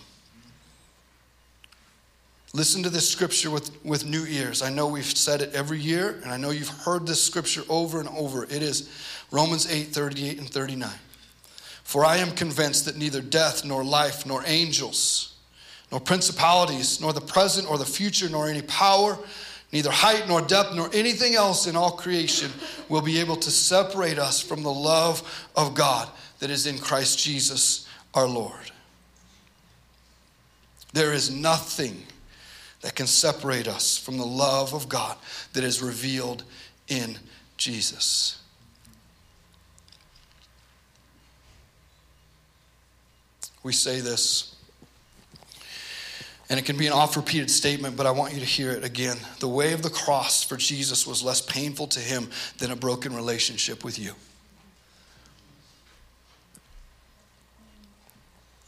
Listen 2.53 2.83
to 2.83 2.91
this 2.91 3.09
scripture 3.09 3.51
with, 3.51 3.71
with 3.83 4.05
new 4.05 4.27
ears. 4.27 4.61
I 4.61 4.69
know 4.69 4.87
we've 4.87 5.07
said 5.07 5.41
it 5.41 5.55
every 5.55 5.79
year, 5.79 6.21
and 6.25 6.31
I 6.31 6.37
know 6.37 6.51
you've 6.51 6.69
heard 6.69 7.07
this 7.07 7.25
scripture 7.25 7.63
over 7.71 8.01
and 8.01 8.09
over. 8.11 8.45
It 8.45 8.63
is 8.63 8.91
Romans 9.31 9.73
8 9.73 9.85
38 9.85 10.39
and 10.41 10.51
39. 10.51 10.91
For 11.85 12.05
I 12.05 12.17
am 12.17 12.33
convinced 12.33 12.87
that 12.87 12.97
neither 12.97 13.21
death, 13.21 13.65
nor 13.65 13.85
life, 13.85 14.27
nor 14.27 14.43
angels, 14.47 15.35
nor 15.93 16.01
principalities, 16.01 17.01
nor 17.01 17.13
the 17.13 17.21
present 17.21 17.71
or 17.71 17.79
the 17.79 17.85
future, 17.87 18.29
nor 18.29 18.49
any 18.49 18.63
power, 18.63 19.19
neither 19.71 19.91
height 19.91 20.27
nor 20.27 20.41
depth, 20.41 20.75
nor 20.75 20.91
anything 20.93 21.35
else 21.35 21.67
in 21.67 21.77
all 21.77 21.93
creation 21.93 22.51
will 22.89 23.03
be 23.03 23.21
able 23.21 23.37
to 23.37 23.51
separate 23.51 24.19
us 24.19 24.41
from 24.41 24.63
the 24.63 24.73
love 24.73 25.49
of 25.55 25.75
God 25.75 26.09
that 26.41 26.51
is 26.51 26.67
in 26.67 26.79
Christ 26.79 27.19
Jesus 27.19 27.87
our 28.15 28.27
Lord. 28.27 28.73
There 30.95 31.13
is 31.13 31.31
nothing 31.31 32.03
that 32.81 32.95
can 32.95 33.07
separate 33.07 33.67
us 33.67 33.99
from 33.99 34.17
the 34.17 34.27
love 34.27 34.75
of 34.75 34.89
God 34.89 35.17
that 35.53 35.65
is 35.65 35.83
revealed 35.83 36.45
in 36.89 37.19
Jesus. 37.57 38.41
We 43.65 43.73
say 43.73 44.01
this. 44.01 44.55
And 46.51 46.61
it 46.61 46.67
can 46.67 46.77
be 46.77 46.87
an 46.87 46.93
oft 46.93 47.17
repeated 47.17 47.51
statement, 47.51 47.97
but 47.97 48.07
I 48.07 48.11
want 48.11 48.35
you 48.35 48.41
to 48.41 48.47
hear 48.47 48.71
it 48.71 48.85
again. 48.85 49.17
The 49.41 49.49
way 49.49 49.73
of 49.73 49.83
the 49.83 49.91
cross 49.91 50.45
for 50.45 50.57
Jesus 50.57 51.07
was 51.07 51.23
less 51.23 51.41
painful 51.41 51.89
to 51.89 52.01
him 52.01 52.29
than 52.59 52.71
a 52.71 52.77
broken 52.77 53.15
relationship 53.17 53.83
with 53.83 53.99
you. 53.99 54.13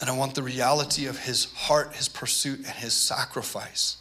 And 0.01 0.11
I 0.11 0.17
want 0.17 0.35
the 0.35 0.43
reality 0.43 1.07
of 1.07 1.19
his 1.19 1.53
heart, 1.53 1.95
his 1.95 2.09
pursuit, 2.09 2.59
and 2.59 2.67
his 2.67 2.95
sacrifice 2.95 3.99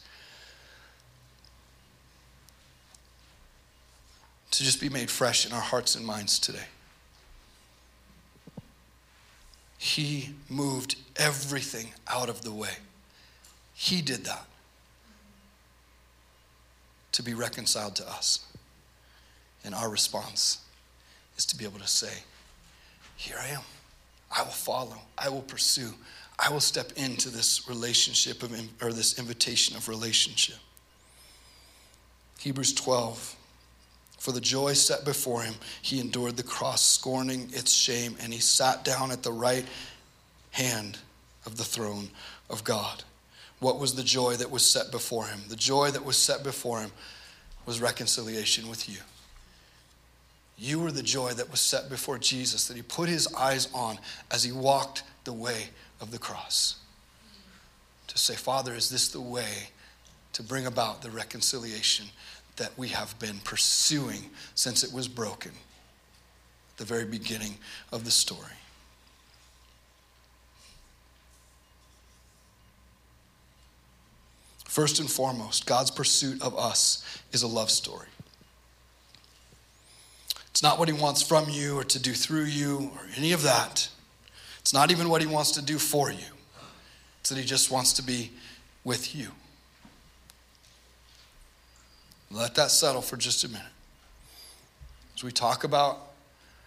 to 4.50 4.64
just 4.64 4.80
be 4.80 4.88
made 4.88 5.10
fresh 5.10 5.46
in 5.46 5.52
our 5.52 5.60
hearts 5.60 5.94
and 5.94 6.06
minds 6.06 6.38
today. 6.38 6.64
He 9.78 10.34
moved 10.48 10.96
everything 11.16 11.92
out 12.08 12.28
of 12.28 12.42
the 12.42 12.52
way. 12.52 12.78
He 13.74 14.00
did 14.00 14.24
that 14.24 14.46
to 17.12 17.22
be 17.22 17.34
reconciled 17.34 17.96
to 17.96 18.08
us. 18.08 18.44
And 19.64 19.74
our 19.74 19.88
response 19.88 20.58
is 21.36 21.44
to 21.46 21.56
be 21.56 21.64
able 21.64 21.78
to 21.78 21.88
say, 21.88 22.12
Here 23.16 23.36
I 23.40 23.48
am. 23.48 23.62
I 24.30 24.42
will 24.42 24.50
follow. 24.50 24.98
I 25.16 25.28
will 25.28 25.42
pursue. 25.42 25.94
I 26.38 26.50
will 26.50 26.60
step 26.60 26.92
into 26.96 27.30
this 27.30 27.68
relationship 27.68 28.42
of, 28.42 28.52
or 28.82 28.92
this 28.92 29.18
invitation 29.18 29.76
of 29.76 29.88
relationship. 29.88 30.56
Hebrews 32.38 32.74
12. 32.74 33.35
For 34.26 34.32
the 34.32 34.40
joy 34.40 34.72
set 34.72 35.04
before 35.04 35.42
him, 35.42 35.54
he 35.82 36.00
endured 36.00 36.36
the 36.36 36.42
cross, 36.42 36.82
scorning 36.82 37.48
its 37.52 37.72
shame, 37.72 38.16
and 38.20 38.32
he 38.32 38.40
sat 38.40 38.82
down 38.82 39.12
at 39.12 39.22
the 39.22 39.30
right 39.30 39.64
hand 40.50 40.98
of 41.46 41.56
the 41.56 41.62
throne 41.62 42.10
of 42.50 42.64
God. 42.64 43.04
What 43.60 43.78
was 43.78 43.94
the 43.94 44.02
joy 44.02 44.34
that 44.34 44.50
was 44.50 44.68
set 44.68 44.90
before 44.90 45.26
him? 45.26 45.42
The 45.48 45.54
joy 45.54 45.92
that 45.92 46.04
was 46.04 46.16
set 46.16 46.42
before 46.42 46.80
him 46.80 46.90
was 47.66 47.80
reconciliation 47.80 48.68
with 48.68 48.88
you. 48.88 48.96
You 50.58 50.80
were 50.80 50.90
the 50.90 51.04
joy 51.04 51.30
that 51.34 51.52
was 51.52 51.60
set 51.60 51.88
before 51.88 52.18
Jesus, 52.18 52.66
that 52.66 52.76
he 52.76 52.82
put 52.82 53.08
his 53.08 53.32
eyes 53.32 53.68
on 53.72 53.96
as 54.32 54.42
he 54.42 54.50
walked 54.50 55.04
the 55.22 55.32
way 55.32 55.68
of 56.00 56.10
the 56.10 56.18
cross. 56.18 56.80
To 58.08 58.18
say, 58.18 58.34
Father, 58.34 58.74
is 58.74 58.90
this 58.90 59.06
the 59.06 59.20
way 59.20 59.68
to 60.32 60.42
bring 60.42 60.66
about 60.66 61.00
the 61.00 61.12
reconciliation 61.12 62.06
that 62.56 62.76
we 62.76 62.88
have 62.88 63.18
been 63.18 63.38
pursuing 63.40 64.30
since 64.54 64.82
it 64.82 64.92
was 64.92 65.08
broken? 65.08 65.52
The 66.76 66.84
very 66.84 67.04
beginning 67.04 67.56
of 67.92 68.04
the 68.04 68.10
story. 68.10 68.52
First 74.64 75.00
and 75.00 75.10
foremost, 75.10 75.64
God's 75.64 75.90
pursuit 75.90 76.42
of 76.42 76.54
us 76.58 77.02
is 77.32 77.42
a 77.42 77.46
love 77.46 77.70
story. 77.70 78.08
It's 80.50 80.62
not 80.62 80.78
what 80.78 80.88
He 80.88 80.94
wants 80.94 81.22
from 81.22 81.48
you 81.48 81.78
or 81.78 81.84
to 81.84 81.98
do 81.98 82.12
through 82.12 82.44
you 82.44 82.90
or 82.94 83.00
any 83.16 83.32
of 83.32 83.42
that. 83.42 83.88
It's 84.60 84.74
not 84.74 84.90
even 84.90 85.08
what 85.08 85.22
He 85.22 85.26
wants 85.26 85.52
to 85.52 85.62
do 85.62 85.78
for 85.78 86.10
you. 86.10 86.26
It's 87.20 87.30
that 87.30 87.38
He 87.38 87.44
just 87.44 87.70
wants 87.70 87.94
to 87.94 88.02
be 88.02 88.32
with 88.84 89.14
you. 89.14 89.28
Let 92.30 92.54
that 92.56 92.70
settle 92.70 93.02
for 93.02 93.16
just 93.16 93.44
a 93.44 93.48
minute. 93.48 93.66
As 95.14 95.24
we 95.24 95.32
talk 95.32 95.64
about 95.64 95.98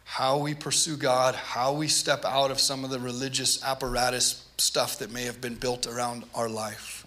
how 0.05 0.37
we 0.37 0.55
pursue 0.55 0.97
God, 0.97 1.35
how 1.35 1.73
we 1.73 1.87
step 1.87 2.25
out 2.25 2.49
of 2.49 2.59
some 2.59 2.83
of 2.83 2.89
the 2.89 2.99
religious 2.99 3.63
apparatus 3.63 4.45
stuff 4.57 4.97
that 4.99 5.11
may 5.11 5.23
have 5.23 5.39
been 5.39 5.55
built 5.55 5.85
around 5.85 6.23
our 6.33 6.49
life. 6.49 7.05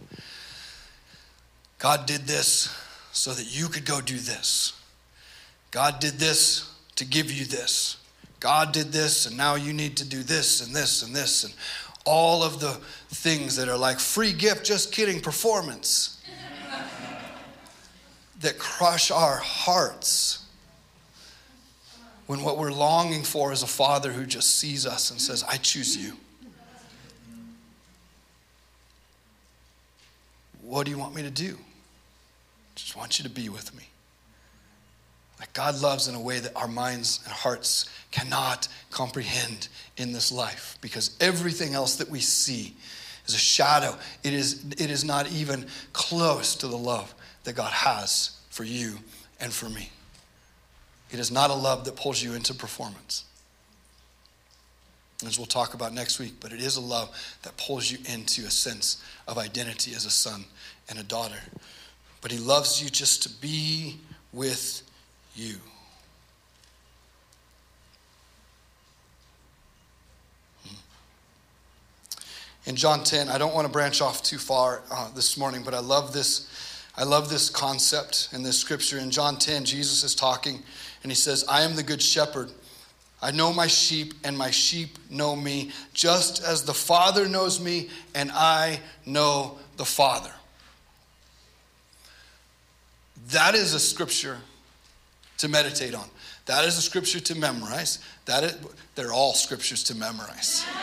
God 1.78 2.06
did 2.06 2.22
this 2.22 2.72
so 3.12 3.32
that 3.32 3.46
you 3.58 3.66
could 3.66 3.84
go 3.84 4.00
do 4.00 4.16
this. 4.16 4.72
God 5.72 5.98
did 5.98 6.14
this 6.14 6.72
to 6.96 7.04
give 7.04 7.30
you 7.30 7.44
this. 7.44 7.96
God 8.38 8.72
did 8.72 8.92
this, 8.92 9.26
and 9.26 9.36
now 9.36 9.54
you 9.54 9.72
need 9.72 9.96
to 9.96 10.04
do 10.04 10.22
this 10.22 10.64
and 10.64 10.74
this 10.74 11.02
and 11.02 11.14
this, 11.14 11.44
and 11.44 11.54
all 12.04 12.42
of 12.42 12.60
the 12.60 12.72
things 13.08 13.56
that 13.56 13.68
are 13.68 13.76
like 13.76 13.98
free 13.98 14.32
gift, 14.32 14.64
just 14.64 14.92
kidding, 14.92 15.20
performance 15.20 16.11
that 18.42 18.58
crush 18.58 19.10
our 19.10 19.36
hearts 19.36 20.44
when 22.26 22.42
what 22.42 22.58
we're 22.58 22.72
longing 22.72 23.22
for 23.22 23.52
is 23.52 23.62
a 23.62 23.66
father 23.66 24.12
who 24.12 24.24
just 24.26 24.58
sees 24.58 24.86
us 24.86 25.10
and 25.10 25.20
says, 25.20 25.44
I 25.44 25.56
choose 25.56 25.96
you. 25.96 26.16
What 30.62 30.84
do 30.84 30.90
you 30.90 30.98
want 30.98 31.14
me 31.14 31.22
to 31.22 31.30
do? 31.30 31.58
Just 32.74 32.96
want 32.96 33.18
you 33.18 33.24
to 33.24 33.30
be 33.30 33.48
with 33.48 33.74
me. 33.76 33.84
Like 35.38 35.52
God 35.52 35.80
loves 35.80 36.08
in 36.08 36.14
a 36.14 36.20
way 36.20 36.38
that 36.38 36.56
our 36.56 36.68
minds 36.68 37.20
and 37.24 37.32
hearts 37.32 37.90
cannot 38.12 38.68
comprehend 38.90 39.68
in 39.96 40.12
this 40.12 40.30
life 40.30 40.78
because 40.80 41.16
everything 41.20 41.74
else 41.74 41.96
that 41.96 42.08
we 42.08 42.20
see 42.20 42.74
is 43.26 43.34
a 43.34 43.38
shadow. 43.38 43.96
It 44.22 44.32
is, 44.32 44.64
it 44.78 44.90
is 44.90 45.04
not 45.04 45.30
even 45.32 45.66
close 45.92 46.54
to 46.56 46.68
the 46.68 46.78
love 46.78 47.12
that 47.44 47.54
God 47.54 47.72
has 47.72 48.38
for 48.50 48.64
you 48.64 48.98
and 49.40 49.52
for 49.52 49.68
me. 49.68 49.90
It 51.10 51.18
is 51.18 51.30
not 51.30 51.50
a 51.50 51.54
love 51.54 51.84
that 51.84 51.96
pulls 51.96 52.22
you 52.22 52.34
into 52.34 52.54
performance. 52.54 53.24
As 55.26 55.38
we'll 55.38 55.46
talk 55.46 55.74
about 55.74 55.92
next 55.92 56.18
week, 56.18 56.34
but 56.40 56.52
it 56.52 56.60
is 56.60 56.76
a 56.76 56.80
love 56.80 57.10
that 57.42 57.56
pulls 57.56 57.90
you 57.90 57.98
into 58.06 58.42
a 58.42 58.50
sense 58.50 59.04
of 59.28 59.38
identity 59.38 59.94
as 59.94 60.04
a 60.04 60.10
son 60.10 60.44
and 60.88 60.98
a 60.98 61.04
daughter 61.04 61.38
but 62.22 62.30
He 62.30 62.38
loves 62.38 62.82
you 62.82 62.88
just 62.88 63.24
to 63.24 63.28
be 63.28 63.98
with 64.32 64.82
you. 65.34 65.56
In 72.64 72.76
John 72.76 73.02
10, 73.02 73.28
I 73.28 73.38
don't 73.38 73.52
want 73.52 73.66
to 73.66 73.72
branch 73.72 74.00
off 74.00 74.22
too 74.22 74.38
far 74.38 74.82
uh, 74.88 75.10
this 75.16 75.36
morning, 75.36 75.62
but 75.64 75.74
I 75.74 75.80
love 75.80 76.12
this. 76.12 76.48
I 76.96 77.04
love 77.04 77.30
this 77.30 77.48
concept 77.48 78.28
in 78.32 78.42
this 78.42 78.58
scripture. 78.58 78.98
In 78.98 79.10
John 79.10 79.38
10, 79.38 79.64
Jesus 79.64 80.02
is 80.02 80.14
talking 80.14 80.62
and 81.02 81.10
he 81.10 81.16
says, 81.16 81.44
I 81.48 81.62
am 81.62 81.74
the 81.74 81.82
good 81.82 82.02
shepherd. 82.02 82.50
I 83.22 83.30
know 83.30 83.52
my 83.52 83.68
sheep, 83.68 84.14
and 84.24 84.36
my 84.36 84.50
sheep 84.50 84.98
know 85.08 85.36
me, 85.36 85.70
just 85.94 86.42
as 86.42 86.64
the 86.64 86.74
Father 86.74 87.28
knows 87.28 87.60
me, 87.60 87.88
and 88.16 88.32
I 88.32 88.80
know 89.06 89.58
the 89.76 89.84
Father. 89.84 90.32
That 93.28 93.54
is 93.54 93.74
a 93.74 93.80
scripture 93.80 94.38
to 95.38 95.48
meditate 95.48 95.94
on. 95.94 96.08
That 96.46 96.64
is 96.64 96.76
a 96.76 96.82
scripture 96.82 97.20
to 97.20 97.36
memorize. 97.36 98.00
That 98.24 98.42
is, 98.42 98.56
they're 98.96 99.12
all 99.12 99.34
scriptures 99.34 99.84
to 99.84 99.94
memorize. 99.94 100.64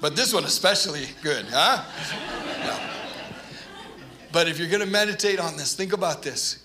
but 0.00 0.16
this 0.16 0.34
one 0.34 0.44
especially 0.44 1.06
good, 1.22 1.46
huh? 1.48 1.84
But 4.32 4.48
if 4.48 4.58
you're 4.58 4.68
going 4.68 4.80
to 4.80 4.86
meditate 4.86 5.40
on 5.40 5.56
this, 5.56 5.74
think 5.74 5.92
about 5.92 6.22
this. 6.22 6.64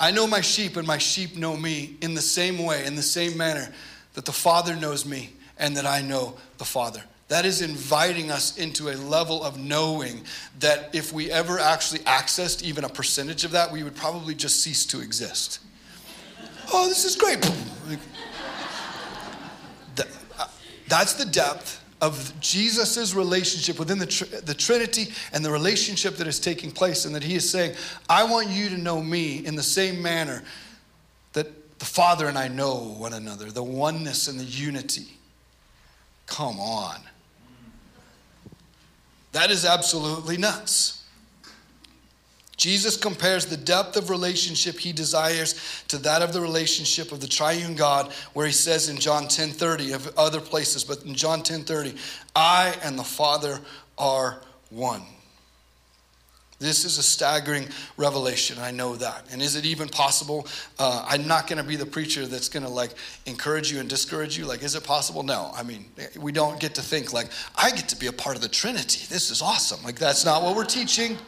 I 0.00 0.10
know 0.10 0.26
my 0.26 0.40
sheep, 0.40 0.76
and 0.76 0.86
my 0.86 0.98
sheep 0.98 1.36
know 1.36 1.56
me 1.56 1.96
in 2.00 2.14
the 2.14 2.22
same 2.22 2.58
way, 2.64 2.84
in 2.84 2.96
the 2.96 3.02
same 3.02 3.36
manner 3.36 3.72
that 4.14 4.24
the 4.24 4.32
Father 4.32 4.74
knows 4.74 5.06
me 5.06 5.32
and 5.58 5.76
that 5.76 5.86
I 5.86 6.00
know 6.02 6.34
the 6.58 6.64
Father. 6.64 7.02
That 7.28 7.44
is 7.44 7.62
inviting 7.62 8.30
us 8.30 8.58
into 8.58 8.90
a 8.90 8.96
level 8.96 9.42
of 9.42 9.58
knowing 9.58 10.24
that 10.60 10.94
if 10.94 11.12
we 11.12 11.30
ever 11.30 11.58
actually 11.58 12.00
accessed 12.00 12.62
even 12.62 12.84
a 12.84 12.88
percentage 12.88 13.44
of 13.44 13.52
that, 13.52 13.70
we 13.72 13.82
would 13.82 13.94
probably 13.94 14.34
just 14.34 14.60
cease 14.60 14.84
to 14.86 15.00
exist. 15.00 15.60
Oh, 16.72 16.88
this 16.88 17.04
is 17.04 17.16
great. 17.16 17.44
Uh, 20.38 20.46
that's 20.88 21.14
the 21.14 21.24
depth 21.24 21.83
of 22.04 22.32
Jesus' 22.40 23.14
relationship 23.14 23.78
within 23.78 23.98
the, 23.98 24.42
the 24.44 24.54
Trinity 24.54 25.08
and 25.32 25.44
the 25.44 25.50
relationship 25.50 26.16
that 26.16 26.26
is 26.26 26.38
taking 26.38 26.70
place, 26.70 27.06
and 27.06 27.14
that 27.14 27.22
He 27.22 27.34
is 27.34 27.48
saying, 27.48 27.74
I 28.08 28.24
want 28.24 28.48
you 28.48 28.68
to 28.68 28.76
know 28.76 29.02
me 29.02 29.44
in 29.44 29.56
the 29.56 29.62
same 29.62 30.02
manner 30.02 30.42
that 31.32 31.78
the 31.78 31.84
Father 31.84 32.28
and 32.28 32.36
I 32.36 32.48
know 32.48 32.94
one 32.98 33.14
another, 33.14 33.50
the 33.50 33.62
oneness 33.62 34.28
and 34.28 34.38
the 34.38 34.44
unity. 34.44 35.06
Come 36.26 36.60
on. 36.60 37.00
That 39.32 39.50
is 39.50 39.64
absolutely 39.64 40.36
nuts. 40.36 40.93
Jesus 42.64 42.96
compares 42.96 43.44
the 43.44 43.58
depth 43.58 43.94
of 43.94 44.08
relationship 44.08 44.78
he 44.78 44.90
desires 44.90 45.84
to 45.88 45.98
that 45.98 46.22
of 46.22 46.32
the 46.32 46.40
relationship 46.40 47.12
of 47.12 47.20
the 47.20 47.26
triune 47.26 47.74
God, 47.74 48.10
where 48.32 48.46
he 48.46 48.54
says 48.54 48.88
in 48.88 48.96
John 48.96 49.28
10 49.28 49.50
30, 49.50 49.92
of 49.92 50.10
other 50.16 50.40
places, 50.40 50.82
but 50.82 51.04
in 51.04 51.14
John 51.14 51.42
10 51.42 51.64
30, 51.64 51.94
I 52.34 52.74
and 52.82 52.98
the 52.98 53.04
Father 53.04 53.60
are 53.98 54.40
one. 54.70 55.02
This 56.58 56.86
is 56.86 56.96
a 56.96 57.02
staggering 57.02 57.68
revelation. 57.98 58.56
I 58.58 58.70
know 58.70 58.96
that. 58.96 59.26
And 59.30 59.42
is 59.42 59.56
it 59.56 59.66
even 59.66 59.86
possible? 59.86 60.46
Uh, 60.78 61.04
I'm 61.06 61.28
not 61.28 61.46
going 61.46 61.58
to 61.58 61.68
be 61.68 61.76
the 61.76 61.84
preacher 61.84 62.24
that's 62.26 62.48
going 62.48 62.62
to 62.62 62.70
like 62.70 62.94
encourage 63.26 63.70
you 63.70 63.80
and 63.80 63.90
discourage 63.90 64.38
you. 64.38 64.46
Like, 64.46 64.62
is 64.62 64.74
it 64.74 64.84
possible? 64.84 65.22
No. 65.22 65.52
I 65.54 65.64
mean, 65.64 65.84
we 66.18 66.32
don't 66.32 66.58
get 66.58 66.74
to 66.76 66.80
think 66.80 67.12
like, 67.12 67.28
I 67.56 67.72
get 67.72 67.90
to 67.90 67.96
be 67.96 68.06
a 68.06 68.12
part 68.12 68.36
of 68.36 68.40
the 68.40 68.48
Trinity. 68.48 69.04
This 69.10 69.30
is 69.30 69.42
awesome. 69.42 69.84
Like, 69.84 69.98
that's 69.98 70.24
not 70.24 70.42
what 70.42 70.56
we're 70.56 70.64
teaching. 70.64 71.18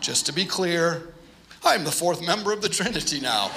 Just 0.00 0.26
to 0.26 0.32
be 0.32 0.44
clear, 0.44 1.02
I'm 1.64 1.84
the 1.84 1.92
fourth 1.92 2.24
member 2.24 2.52
of 2.52 2.62
the 2.62 2.68
Trinity 2.68 3.20
now. 3.20 3.50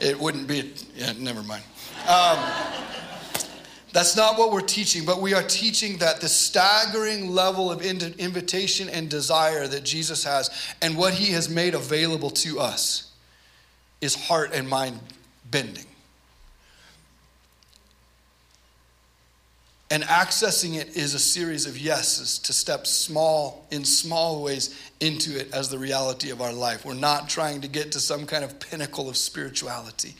it 0.00 0.18
wouldn't 0.18 0.48
be, 0.48 0.72
yeah, 0.96 1.12
never 1.18 1.42
mind. 1.42 1.62
Um, 2.08 2.38
that's 3.92 4.16
not 4.16 4.36
what 4.36 4.50
we're 4.50 4.60
teaching, 4.60 5.04
but 5.04 5.20
we 5.20 5.34
are 5.34 5.42
teaching 5.42 5.98
that 5.98 6.20
the 6.20 6.28
staggering 6.28 7.30
level 7.30 7.70
of 7.70 7.82
invitation 7.82 8.88
and 8.88 9.08
desire 9.08 9.68
that 9.68 9.84
Jesus 9.84 10.24
has 10.24 10.50
and 10.82 10.96
what 10.96 11.14
he 11.14 11.32
has 11.32 11.48
made 11.48 11.74
available 11.74 12.30
to 12.30 12.58
us 12.58 13.12
is 14.00 14.14
heart 14.16 14.50
and 14.52 14.68
mind 14.68 14.98
bending. 15.50 15.86
And 19.94 20.02
accessing 20.02 20.74
it 20.74 20.96
is 20.96 21.14
a 21.14 21.20
series 21.20 21.66
of 21.66 21.78
yeses 21.78 22.40
to 22.40 22.52
step 22.52 22.84
small, 22.84 23.64
in 23.70 23.84
small 23.84 24.42
ways, 24.42 24.76
into 24.98 25.38
it 25.38 25.54
as 25.54 25.68
the 25.68 25.78
reality 25.78 26.30
of 26.30 26.42
our 26.42 26.52
life. 26.52 26.84
We're 26.84 26.94
not 26.94 27.28
trying 27.28 27.60
to 27.60 27.68
get 27.68 27.92
to 27.92 28.00
some 28.00 28.26
kind 28.26 28.42
of 28.42 28.58
pinnacle 28.58 29.08
of 29.08 29.16
spirituality. 29.16 30.16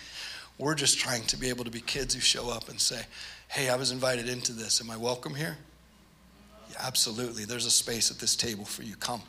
We're 0.59 0.77
just 0.77 1.01
trying 1.01 1.25
to 1.25 1.37
be 1.37 1.49
able 1.49 1.65
to 1.65 1.73
be 1.73 1.81
kids 1.81 2.15
who 2.15 2.21
show 2.21 2.51
up 2.51 2.69
and 2.69 2.81
say, 2.81 3.01
Hey, 3.49 3.69
I 3.69 3.75
was 3.75 3.91
invited 3.91 4.29
into 4.29 4.53
this. 4.53 4.81
Am 4.81 4.93
I 4.93 4.97
welcome 4.97 5.35
here? 5.35 5.59
Yeah, 6.71 6.77
absolutely. 6.79 7.45
There's 7.45 7.67
a 7.67 7.71
space 7.73 8.13
at 8.13 8.21
this 8.21 8.37
table 8.37 8.65
for 8.65 8.85
you. 8.85 8.95
Come 8.95 9.23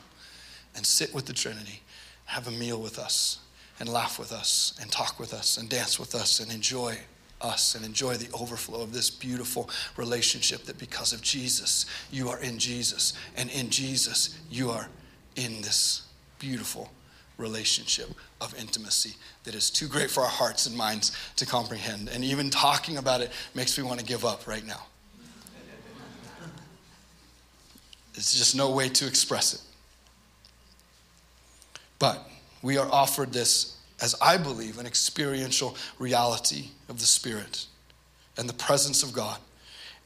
and 0.76 0.86
sit 0.86 1.12
with 1.12 1.26
the 1.26 1.32
Trinity, 1.32 1.82
have 2.26 2.46
a 2.46 2.52
meal 2.52 2.80
with 2.80 3.00
us, 3.00 3.40
and 3.80 3.88
laugh 3.88 4.16
with 4.16 4.30
us, 4.30 4.78
and 4.80 4.92
talk 4.92 5.18
with 5.18 5.34
us, 5.34 5.58
and 5.58 5.68
dance 5.68 5.98
with 5.98 6.14
us, 6.14 6.38
and 6.38 6.52
enjoy 6.52 6.96
us 7.40 7.74
and 7.74 7.84
enjoy 7.84 8.14
the 8.14 8.32
overflow 8.32 8.82
of 8.82 8.92
this 8.92 9.10
beautiful 9.10 9.68
relationship 9.96 10.64
that 10.64 10.78
because 10.78 11.12
of 11.12 11.20
Jesus, 11.22 11.86
you 12.10 12.28
are 12.28 12.40
in 12.40 12.58
Jesus, 12.58 13.12
and 13.36 13.50
in 13.50 13.70
Jesus, 13.70 14.38
you 14.50 14.70
are 14.70 14.88
in 15.36 15.60
this 15.62 16.02
beautiful 16.38 16.90
relationship 17.38 18.08
of 18.40 18.58
intimacy 18.58 19.14
that 19.44 19.54
is 19.54 19.70
too 19.70 19.88
great 19.88 20.10
for 20.10 20.22
our 20.22 20.28
hearts 20.28 20.66
and 20.66 20.76
minds 20.76 21.16
to 21.36 21.46
comprehend. 21.46 22.08
And 22.08 22.24
even 22.24 22.50
talking 22.50 22.96
about 22.96 23.20
it 23.20 23.30
makes 23.54 23.76
me 23.76 23.84
want 23.84 24.00
to 24.00 24.06
give 24.06 24.24
up 24.24 24.46
right 24.46 24.66
now. 24.66 24.86
There's 28.14 28.32
just 28.32 28.56
no 28.56 28.70
way 28.70 28.88
to 28.88 29.06
express 29.06 29.52
it. 29.54 29.60
But 31.98 32.26
we 32.62 32.78
are 32.78 32.90
offered 32.90 33.32
this, 33.32 33.75
as 34.00 34.14
I 34.20 34.36
believe, 34.36 34.78
an 34.78 34.86
experiential 34.86 35.76
reality 35.98 36.66
of 36.88 36.98
the 37.00 37.06
Spirit 37.06 37.66
and 38.36 38.48
the 38.48 38.54
presence 38.54 39.02
of 39.02 39.12
God. 39.12 39.38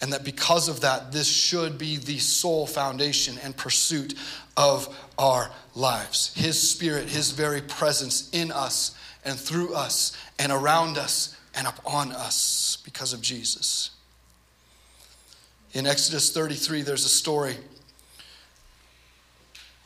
And 0.00 0.12
that 0.12 0.24
because 0.24 0.68
of 0.68 0.80
that, 0.80 1.12
this 1.12 1.28
should 1.28 1.76
be 1.76 1.96
the 1.96 2.18
sole 2.18 2.66
foundation 2.66 3.36
and 3.42 3.54
pursuit 3.56 4.14
of 4.56 4.96
our 5.18 5.50
lives. 5.74 6.32
His 6.34 6.70
Spirit, 6.70 7.08
His 7.08 7.32
very 7.32 7.60
presence 7.60 8.30
in 8.32 8.50
us 8.50 8.96
and 9.24 9.38
through 9.38 9.74
us 9.74 10.16
and 10.38 10.50
around 10.50 10.96
us 10.96 11.36
and 11.54 11.66
upon 11.66 12.12
us 12.12 12.78
because 12.84 13.12
of 13.12 13.20
Jesus. 13.20 13.90
In 15.72 15.86
Exodus 15.86 16.32
33, 16.32 16.82
there's 16.82 17.04
a 17.04 17.08
story 17.10 17.56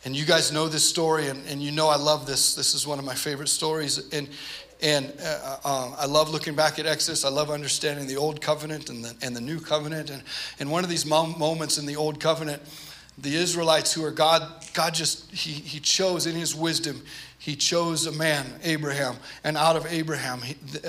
and 0.05 0.15
you 0.15 0.27
guys 0.27 0.53
know 0.53 0.69
this 0.69 0.87
story, 0.87 1.29
and, 1.29 1.47
and 1.47 1.63
you 1.63 1.71
know 1.71 1.89
I 1.89 1.97
love 1.97 2.27
this. 2.27 2.55
This 2.55 2.75
is 2.75 2.87
one 2.87 2.99
of 2.99 3.07
my 3.07 3.15
favorite 3.15 3.49
stories. 3.49 4.13
And, 4.13 4.29
and 4.83 5.13
uh, 5.23 5.57
uh, 5.65 5.97
I 5.99 6.05
love 6.05 6.29
looking 6.29 6.55
back 6.55 6.79
at 6.79 6.85
Exodus. 6.85 7.25
I 7.25 7.31
love 7.31 7.51
understanding 7.51 8.07
the 8.07 8.17
Old 8.17 8.43
Covenant 8.43 8.91
and 8.91 9.03
the, 9.03 9.17
and 9.23 9.35
the 9.35 9.41
New 9.41 9.61
Covenant. 9.61 10.11
And, 10.11 10.23
and 10.59 10.71
one 10.71 10.85
of 10.85 10.91
these 10.91 11.07
moments 11.07 11.79
in 11.79 11.87
the 11.87 11.97
Old 11.97 12.21
Covenant, 12.21 12.61
the 13.17 13.35
Israelites 13.35 13.95
who 13.95 14.05
are 14.05 14.11
God, 14.11 14.43
God 14.75 14.93
just, 14.93 15.31
he, 15.33 15.53
he 15.53 15.81
chose 15.81 16.27
in 16.27 16.35
his 16.35 16.55
wisdom, 16.55 17.03
he 17.45 17.57
chose 17.57 18.07
a 18.07 18.13
man, 18.13 18.47
Abraham, 18.63 19.17
and 19.45 19.59
out 19.59 19.77
of 19.77 19.85
Abraham, 19.85 20.41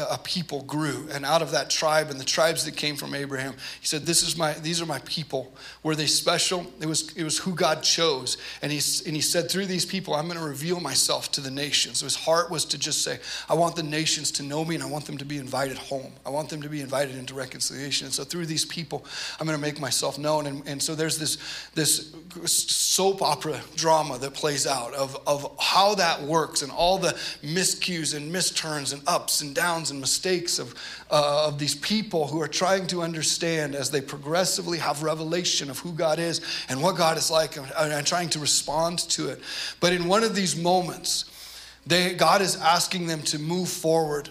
a 0.10 0.18
people 0.18 0.64
grew. 0.64 1.06
And 1.12 1.26
out 1.26 1.42
of 1.42 1.52
that 1.52 1.70
tribe 1.70 2.10
and 2.10 2.18
the 2.18 2.24
tribes 2.24 2.64
that 2.64 2.78
came 2.78 2.96
from 2.96 3.14
Abraham, 3.14 3.56
he 3.82 3.86
said, 3.86 4.06
"This 4.06 4.24
is 4.24 4.38
my, 4.38 4.54
these 4.54 4.82
are 4.82 4.86
my 4.86 5.00
people. 5.00 5.52
Were 5.84 5.98
they 5.98 6.06
special? 6.06 6.66
It 6.80 6.86
was, 6.86 7.12
it 7.18 7.26
was 7.26 7.40
who 7.40 7.56
God 7.56 7.84
chose." 7.84 8.38
And 8.62 8.72
he, 8.72 8.80
and 9.06 9.14
he 9.14 9.22
said, 9.22 9.52
"Through 9.52 9.66
these 9.66 9.86
people, 9.86 10.14
I'm 10.14 10.28
going 10.28 10.40
to 10.40 10.46
reveal 10.46 10.80
myself 10.80 11.30
to 11.34 11.42
the 11.42 11.52
nations." 11.52 11.98
So 11.98 12.06
his 12.06 12.16
heart 12.16 12.50
was 12.50 12.64
to 12.66 12.78
just 12.78 13.04
say, 13.04 13.20
"I 13.50 13.54
want 13.54 13.76
the 13.76 13.84
nations 13.84 14.32
to 14.32 14.44
know 14.44 14.64
me, 14.64 14.76
and 14.76 14.84
I 14.84 14.88
want 14.88 15.08
them 15.08 15.18
to 15.18 15.26
be 15.26 15.36
invited 15.36 15.78
home. 15.78 16.14
I 16.26 16.30
want 16.30 16.48
them 16.48 16.62
to 16.62 16.70
be 16.70 16.80
invited 16.80 17.18
into 17.18 17.34
reconciliation." 17.34 18.06
And 18.06 18.14
so 18.14 18.24
through 18.24 18.46
these 18.46 18.64
people, 18.64 19.06
I'm 19.42 19.46
going 19.46 19.58
to 19.58 19.62
make 19.62 19.82
myself 19.82 20.18
known. 20.18 20.48
And, 20.48 20.66
and 20.66 20.82
so 20.82 20.96
there's 20.96 21.18
this 21.18 21.38
this 21.74 22.16
soap 22.46 23.22
opera 23.22 23.60
drama 23.76 24.18
that 24.20 24.34
plays 24.34 24.66
out 24.66 24.94
of 24.94 25.18
of 25.28 25.54
how 25.60 25.96
that 25.96 26.22
works 26.22 26.45
works 26.46 26.62
and 26.62 26.72
all 26.72 26.98
the 27.00 27.14
miscues 27.44 28.16
and 28.16 28.32
misturns 28.32 28.94
and 28.94 29.02
ups 29.08 29.42
and 29.42 29.56
downs 29.56 29.90
and 29.90 30.00
mistakes 30.00 30.60
of, 30.60 30.76
uh, 31.10 31.48
of 31.48 31.58
these 31.58 31.74
people 31.74 32.28
who 32.28 32.40
are 32.40 32.48
trying 32.48 32.86
to 32.86 33.02
understand 33.02 33.74
as 33.74 33.90
they 33.90 34.00
progressively 34.02 34.78
have 34.78 35.02
revelation 35.02 35.72
of 35.72 35.80
who 35.80 35.92
God 35.92 36.20
is 36.20 36.42
and 36.70 36.82
what 36.82 36.98
God 36.98 37.18
is 37.18 37.32
like 37.32 37.58
and, 37.58 37.66
and 37.78 38.06
trying 38.06 38.30
to 38.30 38.40
respond 38.40 39.00
to 39.10 39.30
it. 39.30 39.40
But 39.80 39.92
in 39.92 40.08
one 40.08 40.24
of 40.24 40.36
these 40.36 40.56
moments, 40.56 41.26
they, 41.88 42.14
God 42.14 42.42
is 42.42 42.56
asking 42.58 43.08
them 43.08 43.22
to 43.24 43.40
move 43.40 43.68
forward 43.68 44.30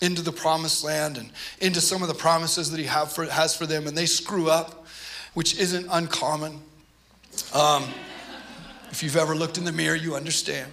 into 0.00 0.20
the 0.20 0.32
promised 0.32 0.82
land 0.82 1.16
and 1.16 1.30
into 1.60 1.80
some 1.80 2.02
of 2.02 2.08
the 2.08 2.14
promises 2.14 2.72
that 2.72 2.80
He 2.80 2.86
for, 2.86 3.24
has 3.26 3.54
for 3.54 3.66
them, 3.66 3.86
and 3.86 3.96
they 3.96 4.06
screw 4.06 4.50
up, 4.50 4.84
which 5.34 5.56
isn't 5.60 5.86
uncommon. 5.90 6.60
Um, 7.54 7.84
if 8.90 9.02
you've 9.02 9.16
ever 9.16 9.36
looked 9.36 9.58
in 9.58 9.64
the 9.64 9.72
mirror, 9.72 9.96
you 9.96 10.16
understand. 10.16 10.72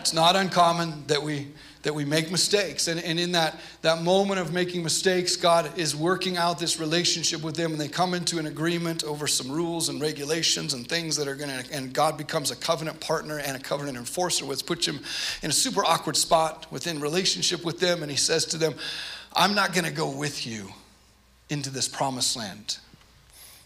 It's 0.00 0.12
not 0.12 0.36
uncommon 0.36 1.04
that 1.06 1.22
we 1.22 1.48
that 1.82 1.94
we 1.94 2.04
make 2.04 2.30
mistakes. 2.30 2.88
And, 2.88 3.02
and 3.02 3.18
in 3.18 3.32
that, 3.32 3.58
that 3.82 4.02
moment 4.02 4.38
of 4.38 4.52
making 4.52 4.82
mistakes, 4.82 5.36
God 5.36 5.78
is 5.78 5.96
working 5.96 6.36
out 6.36 6.58
this 6.58 6.78
relationship 6.78 7.42
with 7.42 7.56
them, 7.56 7.72
and 7.72 7.80
they 7.80 7.88
come 7.88 8.12
into 8.12 8.38
an 8.38 8.46
agreement 8.46 9.02
over 9.04 9.26
some 9.26 9.50
rules 9.50 9.88
and 9.88 10.00
regulations 10.00 10.74
and 10.74 10.86
things 10.86 11.16
that 11.16 11.26
are 11.26 11.34
going 11.34 11.48
to, 11.48 11.72
and 11.72 11.92
God 11.92 12.18
becomes 12.18 12.50
a 12.50 12.56
covenant 12.56 13.00
partner 13.00 13.38
and 13.38 13.56
a 13.56 13.60
covenant 13.60 13.96
enforcer, 13.96 14.44
which 14.44 14.66
puts 14.66 14.86
him 14.86 15.00
in 15.42 15.50
a 15.50 15.54
super 15.54 15.84
awkward 15.84 16.16
spot 16.16 16.66
within 16.70 17.00
relationship 17.00 17.64
with 17.64 17.80
them. 17.80 18.02
And 18.02 18.10
he 18.10 18.16
says 18.16 18.44
to 18.46 18.58
them, 18.58 18.74
I'm 19.34 19.54
not 19.54 19.72
going 19.72 19.86
to 19.86 19.92
go 19.92 20.10
with 20.10 20.46
you 20.46 20.68
into 21.48 21.70
this 21.70 21.88
promised 21.88 22.36
land. 22.36 22.78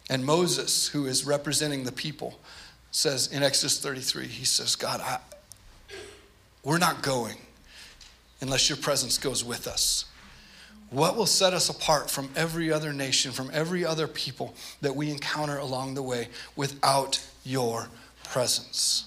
And 0.09 0.25
Moses, 0.25 0.87
who 0.87 1.07
is 1.07 1.27
representing 1.27 1.83
the 1.83 1.92
people, 1.92 2.38
says 2.92 3.27
in 3.33 3.42
Exodus 3.42 3.81
33, 3.81 4.29
he 4.29 4.44
says, 4.44 4.77
God, 4.77 5.01
I, 5.01 5.18
we're 6.64 6.79
not 6.79 7.03
going 7.03 7.37
unless 8.40 8.68
your 8.68 8.79
presence 8.79 9.18
goes 9.18 9.44
with 9.44 9.66
us. 9.66 10.07
What 10.90 11.16
will 11.16 11.27
set 11.27 11.55
us 11.55 11.68
apart 11.68 12.11
from 12.11 12.29
every 12.37 12.72
other 12.72 12.92
nation, 12.92 13.33
from 13.33 13.50
every 13.53 13.85
other 13.85 14.07
people 14.07 14.55
that 14.81 14.94
we 14.94 15.11
encounter 15.11 15.59
along 15.59 15.94
the 15.94 16.03
way 16.03 16.29
without 16.57 17.24
your 17.44 17.88
presence? 18.22 19.07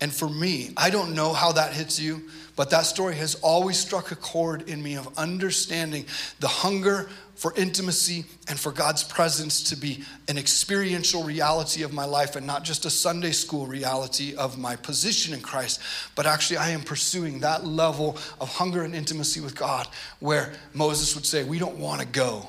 And 0.00 0.12
for 0.12 0.28
me, 0.28 0.72
I 0.76 0.90
don't 0.90 1.14
know 1.14 1.32
how 1.32 1.52
that 1.52 1.74
hits 1.74 2.00
you, 2.00 2.28
but 2.56 2.70
that 2.70 2.86
story 2.86 3.16
has 3.16 3.34
always 3.36 3.78
struck 3.78 4.12
a 4.12 4.16
chord 4.16 4.68
in 4.68 4.82
me 4.82 4.96
of 4.96 5.18
understanding 5.18 6.06
the 6.40 6.48
hunger 6.48 7.10
for 7.40 7.54
intimacy 7.56 8.26
and 8.48 8.60
for 8.60 8.70
God's 8.70 9.02
presence 9.02 9.62
to 9.70 9.74
be 9.74 10.04
an 10.28 10.36
experiential 10.36 11.24
reality 11.24 11.82
of 11.82 11.90
my 11.90 12.04
life 12.04 12.36
and 12.36 12.46
not 12.46 12.64
just 12.64 12.84
a 12.84 12.90
Sunday 12.90 13.30
school 13.30 13.66
reality 13.66 14.34
of 14.34 14.58
my 14.58 14.76
position 14.76 15.32
in 15.32 15.40
Christ, 15.40 15.80
but 16.14 16.26
actually 16.26 16.58
I 16.58 16.68
am 16.68 16.82
pursuing 16.82 17.40
that 17.40 17.64
level 17.64 18.18
of 18.42 18.54
hunger 18.54 18.82
and 18.82 18.94
intimacy 18.94 19.40
with 19.40 19.56
God 19.56 19.88
where 20.18 20.52
Moses 20.74 21.14
would 21.14 21.24
say, 21.24 21.42
We 21.42 21.58
don't 21.58 21.78
want 21.78 22.02
to 22.02 22.06
go 22.06 22.46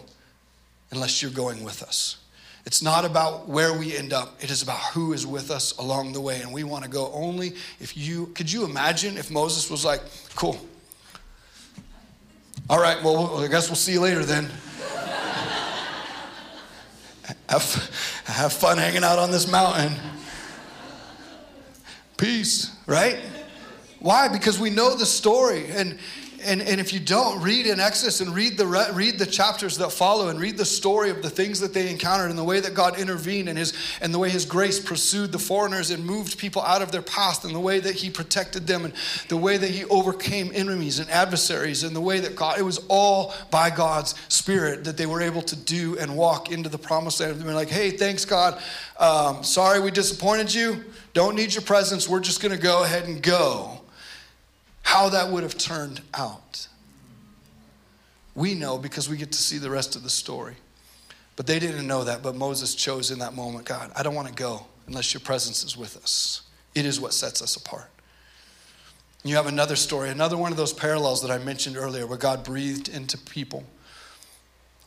unless 0.92 1.22
you're 1.22 1.32
going 1.32 1.64
with 1.64 1.84
us. 1.84 2.18
It's 2.66 2.82
not 2.82 3.06
about 3.06 3.48
where 3.48 3.72
we 3.72 3.96
end 3.96 4.12
up. 4.12 4.44
It 4.44 4.52
is 4.52 4.62
about 4.62 4.82
who 4.92 5.14
is 5.14 5.26
with 5.26 5.52
us 5.52 5.72
along 5.78 6.12
the 6.12 6.20
way. 6.20 6.42
And 6.42 6.52
we 6.52 6.66
want 6.66 6.84
to 6.84 6.90
go 6.90 7.10
only 7.14 7.54
if 7.80 7.96
you, 7.96 8.26
could 8.36 8.52
you 8.52 8.66
imagine 8.66 9.18
if 9.18 9.32
Moses 9.32 9.70
was 9.70 9.86
like, 9.86 10.02
cool. 10.36 10.60
All 12.70 12.80
right, 12.80 13.02
well, 13.02 13.42
I 13.42 13.48
guess 13.48 13.70
we'll 13.70 13.78
see 13.78 13.94
you 13.94 14.02
later 14.02 14.26
then 14.26 14.52
have, 17.50 18.24
have 18.26 18.54
fun 18.54 18.78
hanging 18.78 19.04
out 19.04 19.20
on 19.20 19.32
this 19.32 19.50
mountain. 19.50 19.94
Peace, 22.18 22.72
right? 22.86 23.20
Why? 24.00 24.28
Because 24.28 24.60
we 24.60 24.70
know 24.70 24.96
the 24.96 25.06
story. 25.06 25.66
And 25.72 25.98
and, 26.44 26.62
and 26.62 26.80
if 26.80 26.94
you 26.94 27.00
don't 27.00 27.42
read 27.42 27.66
in 27.66 27.80
Exodus 27.80 28.22
and 28.22 28.34
read 28.34 28.58
the, 28.58 28.66
read 28.94 29.20
the 29.20 29.26
chapters 29.26 29.78
that 29.78 29.92
follow 29.92 30.30
and 30.30 30.40
read 30.40 30.58
the 30.58 30.66
story 30.66 31.10
of 31.10 31.22
the 31.22 31.30
things 31.30 31.60
that 31.60 31.74
they 31.74 31.90
encountered 31.90 32.30
and 32.30 32.38
the 32.38 32.44
way 32.44 32.60
that 32.60 32.74
God 32.74 33.00
intervened 33.00 33.50
and, 33.50 33.58
his, 33.58 33.74
and 34.02 34.14
the 34.14 34.20
way 34.20 34.30
His 34.30 34.46
grace 34.46 34.80
pursued 34.80 35.32
the 35.32 35.40
foreigners 35.40 35.92
and 35.92 36.06
moved 36.06 36.38
people 36.38 36.62
out 36.62 36.82
of 36.82 36.92
their 36.92 37.02
past 37.02 37.46
and 37.46 37.54
the 37.54 37.60
way 37.60 37.80
that 37.80 37.96
He 37.96 38.10
protected 38.10 38.68
them 38.68 38.86
and 38.86 38.94
the 39.28 39.38
way 39.38 39.58
that 39.58 39.70
He 39.70 39.86
overcame 39.86 40.52
enemies 40.54 41.00
and 41.00 41.10
adversaries 41.10 41.84
and 41.84 41.96
the 41.96 42.02
way 42.02 42.20
that 42.20 42.36
God, 42.36 42.60
it 42.60 42.64
was 42.64 42.84
all 42.88 43.34
by 43.50 43.70
God's 43.70 44.16
Spirit 44.28 44.84
that 44.86 44.98
they 44.98 45.06
were 45.06 45.22
able 45.22 45.42
to 45.44 45.56
do 45.56 45.98
and 45.98 46.16
walk 46.16 46.52
into 46.52 46.70
the 46.70 46.78
promised 46.78 47.20
land. 47.20 47.40
They're 47.42 47.54
like, 47.54 47.70
hey, 47.70 47.92
thanks, 47.92 48.26
God. 48.26 48.62
Um, 49.00 49.44
sorry 49.44 49.80
we 49.80 49.92
disappointed 49.92 50.54
you. 50.54 50.84
Don't 51.14 51.36
need 51.36 51.54
your 51.54 51.64
presence. 51.64 52.08
We're 52.08 52.22
just 52.22 52.42
going 52.42 52.56
to 52.56 52.62
go 52.62 52.84
ahead 52.84 53.06
and 53.06 53.22
go 53.22 53.81
how 54.92 55.08
that 55.08 55.30
would 55.30 55.42
have 55.42 55.58
turned 55.58 56.02
out. 56.14 56.68
We 58.36 58.56
know 58.56 58.78
because 58.78 59.08
we 59.08 59.16
get 59.16 59.32
to 59.32 59.38
see 59.38 59.58
the 59.58 59.70
rest 59.70 59.96
of 59.96 60.04
the 60.04 60.10
story. 60.10 60.56
But 61.38 61.48
they 61.48 61.60
didn't 61.60 61.88
know 61.88 62.04
that, 62.04 62.22
but 62.22 62.36
Moses 62.36 62.76
chose 62.76 63.10
in 63.10 63.20
that 63.20 63.34
moment 63.34 63.64
God, 63.64 63.90
I 63.96 64.04
don't 64.04 64.16
want 64.16 64.28
to 64.28 64.34
go 64.34 64.66
unless 64.88 65.14
your 65.14 65.22
presence 65.22 65.64
is 65.64 65.78
with 65.78 65.96
us. 65.96 66.42
It 66.76 66.86
is 66.86 67.00
what 67.00 67.14
sets 67.14 67.42
us 67.42 67.56
apart. 67.56 67.90
You 69.24 69.36
have 69.38 69.48
another 69.48 69.78
story, 69.78 70.10
another 70.10 70.36
one 70.36 70.52
of 70.52 70.58
those 70.58 70.74
parallels 70.74 71.22
that 71.22 71.32
I 71.32 71.38
mentioned 71.38 71.78
earlier 71.78 72.06
where 72.06 72.18
God 72.18 72.44
breathed 72.44 72.90
into 72.90 73.18
people 73.18 73.64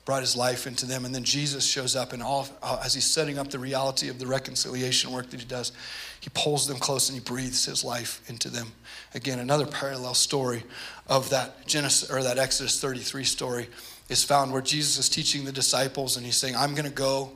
brought 0.04 0.20
his 0.20 0.36
life 0.36 0.66
into 0.66 0.86
them. 0.86 1.04
And 1.04 1.14
then 1.14 1.24
Jesus 1.24 1.66
shows 1.66 1.96
up, 1.96 2.12
and 2.12 2.22
all, 2.22 2.46
uh, 2.62 2.80
as 2.84 2.94
he's 2.94 3.06
setting 3.06 3.38
up 3.38 3.50
the 3.50 3.58
reality 3.58 4.08
of 4.08 4.18
the 4.18 4.26
reconciliation 4.26 5.12
work 5.12 5.30
that 5.30 5.40
he 5.40 5.46
does, 5.46 5.72
he 6.20 6.30
pulls 6.34 6.66
them 6.66 6.78
close 6.78 7.08
and 7.08 7.18
he 7.18 7.24
breathes 7.24 7.64
his 7.64 7.84
life 7.84 8.20
into 8.28 8.48
them. 8.48 8.72
Again, 9.14 9.38
another 9.38 9.66
parallel 9.66 10.14
story 10.14 10.64
of 11.06 11.30
that 11.30 11.66
Genesis 11.66 12.10
or 12.10 12.22
that 12.22 12.38
Exodus 12.38 12.80
33 12.80 13.24
story 13.24 13.68
is 14.08 14.24
found 14.24 14.52
where 14.52 14.62
Jesus 14.62 14.98
is 14.98 15.08
teaching 15.08 15.44
the 15.44 15.52
disciples, 15.52 16.16
and 16.16 16.26
he's 16.26 16.36
saying, 16.36 16.56
"I'm 16.56 16.74
going 16.74 16.88
to 16.88 16.90
go. 16.90 17.32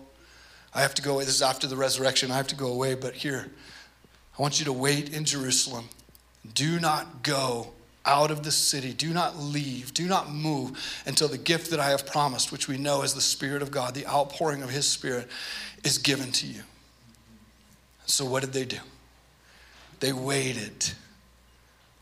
I 0.75 0.83
have 0.83 0.95
to 0.95 1.03
go 1.03 1.14
away. 1.14 1.25
This 1.25 1.37
is 1.37 1.43
after 1.43 1.66
the 1.66 1.77
resurrection. 1.77 2.31
I 2.31 2.37
have 2.37 2.47
to 2.49 2.57
go 2.57 2.66
away, 2.66 2.95
but 2.95 3.14
here, 3.14 3.51
I 4.39 4.43
want 4.43 4.59
you 4.59 4.66
to 4.66 4.73
wait 4.73 5.14
in 5.14 5.25
Jerusalem. 5.25 5.89
Do 6.55 6.79
not 6.79 7.23
go 7.23 7.73
out 8.09 8.31
of 8.31 8.43
the 8.43 8.51
city. 8.51 8.93
Do 8.93 9.11
not 9.13 9.37
leave. 9.37 9.93
Do 9.95 10.07
not 10.07 10.33
move 10.33 11.03
until 11.07 11.29
the 11.29 11.39
gift 11.39 11.71
that 11.71 11.79
I 11.79 11.91
have 11.91 12.07
promised, 12.07 12.51
which 12.51 12.67
we 12.67 12.79
know 12.79 13.03
is 13.03 13.15
the 13.15 13.21
Spirit 13.21 13.63
of 13.63 13.71
God, 13.71 13.95
the 13.95 14.07
outpouring 14.07 14.63
of 14.63 14.71
His 14.71 14.89
Spirit, 14.89 15.29
is 15.85 15.99
given 15.99 16.33
to 16.33 16.47
you. 16.47 16.63
So, 18.07 18.25
what 18.25 18.41
did 18.41 18.53
they 18.53 18.65
do? 18.65 18.79
They 20.01 20.13
waited. 20.13 20.93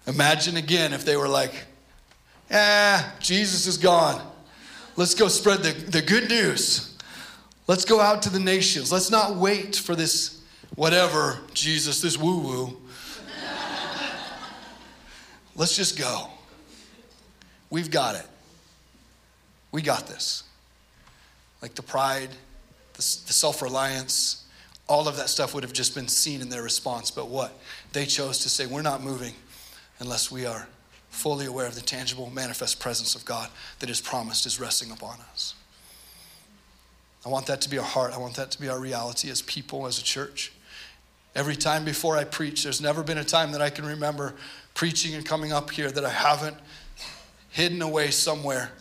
Imagine 0.07 0.57
again 0.57 0.93
if 0.93 1.05
they 1.05 1.17
were 1.17 1.29
like, 1.29 1.67
ah, 2.51 3.15
Jesus 3.19 3.67
is 3.67 3.77
gone. 3.77 4.25
Let's 4.95 5.15
go 5.15 5.29
spread 5.29 5.63
the, 5.63 5.73
the 5.73 6.03
good 6.03 6.29
news. 6.29 6.97
Let's 7.67 7.85
go 7.85 8.01
out 8.01 8.23
to 8.23 8.31
the 8.31 8.39
nations. 8.39 8.93
Let's 8.93 9.11
not 9.11 9.37
wait 9.37 9.75
for 9.75 9.97
this 9.97 10.41
whatever, 10.77 11.41
Jesus, 11.53 12.01
this 12.01 12.17
woo 12.17 12.39
woo. 12.39 12.77
Let's 15.57 15.75
just 15.75 15.99
go. 15.99 16.29
We've 17.71 17.91
got 17.91 18.15
it. 18.15 18.27
We 19.73 19.83
got 19.83 20.07
this. 20.07 20.45
Like 21.63 21.75
the 21.75 21.83
pride, 21.83 22.31
the, 22.93 22.99
the 22.99 23.33
self 23.33 23.63
reliance, 23.63 24.45
all 24.89 25.09
of 25.09 25.17
that 25.17 25.29
stuff 25.29 25.55
would 25.55 25.65
have 25.65 25.73
just 25.73 25.95
been 25.95 26.09
seen 26.09 26.41
in 26.41 26.49
their 26.49 26.63
response. 26.63 27.11
But 27.11 27.29
what? 27.29 27.59
They 27.93 28.07
chose 28.07 28.39
to 28.41 28.49
say, 28.49 28.67
We're 28.67 28.83
not 28.83 29.03
moving 29.03 29.35
unless 29.99 30.31
we 30.31 30.47
are 30.47 30.69
fully 31.09 31.47
aware 31.47 31.67
of 31.67 31.75
the 31.75 31.81
tangible, 31.81 32.31
manifest 32.31 32.79
presence 32.79 33.15
of 33.15 33.25
God 33.25 33.49
that 33.79 33.89
is 33.89 34.01
promised 34.01 34.45
is 34.45 34.61
resting 34.61 34.91
upon 34.91 35.19
us. 35.33 35.55
I 37.25 37.31
want 37.31 37.47
that 37.47 37.63
to 37.63 37.71
be 37.71 37.79
our 37.79 37.85
heart. 37.85 38.13
I 38.13 38.19
want 38.19 38.35
that 38.37 38.51
to 38.53 38.61
be 38.61 38.69
our 38.69 38.79
reality 38.79 39.31
as 39.31 39.43
people, 39.43 39.87
as 39.87 39.99
a 39.99 40.05
church. 40.05 40.53
Every 41.37 41.55
time 41.55 41.85
before 41.85 42.17
I 42.17 42.25
preach, 42.25 42.65
there's 42.65 42.81
never 42.81 43.03
been 43.03 43.19
a 43.19 43.25
time 43.25 43.53
that 43.53 43.61
I 43.61 43.69
can 43.69 43.85
remember 43.85 44.35
preaching 44.73 45.15
and 45.15 45.25
coming 45.25 45.53
up 45.53 45.71
here 45.71 45.91
that 45.91 46.03
I 46.03 46.09
haven't 46.09 46.57
hidden 47.51 47.83
away 47.83 48.11
somewhere 48.11 48.73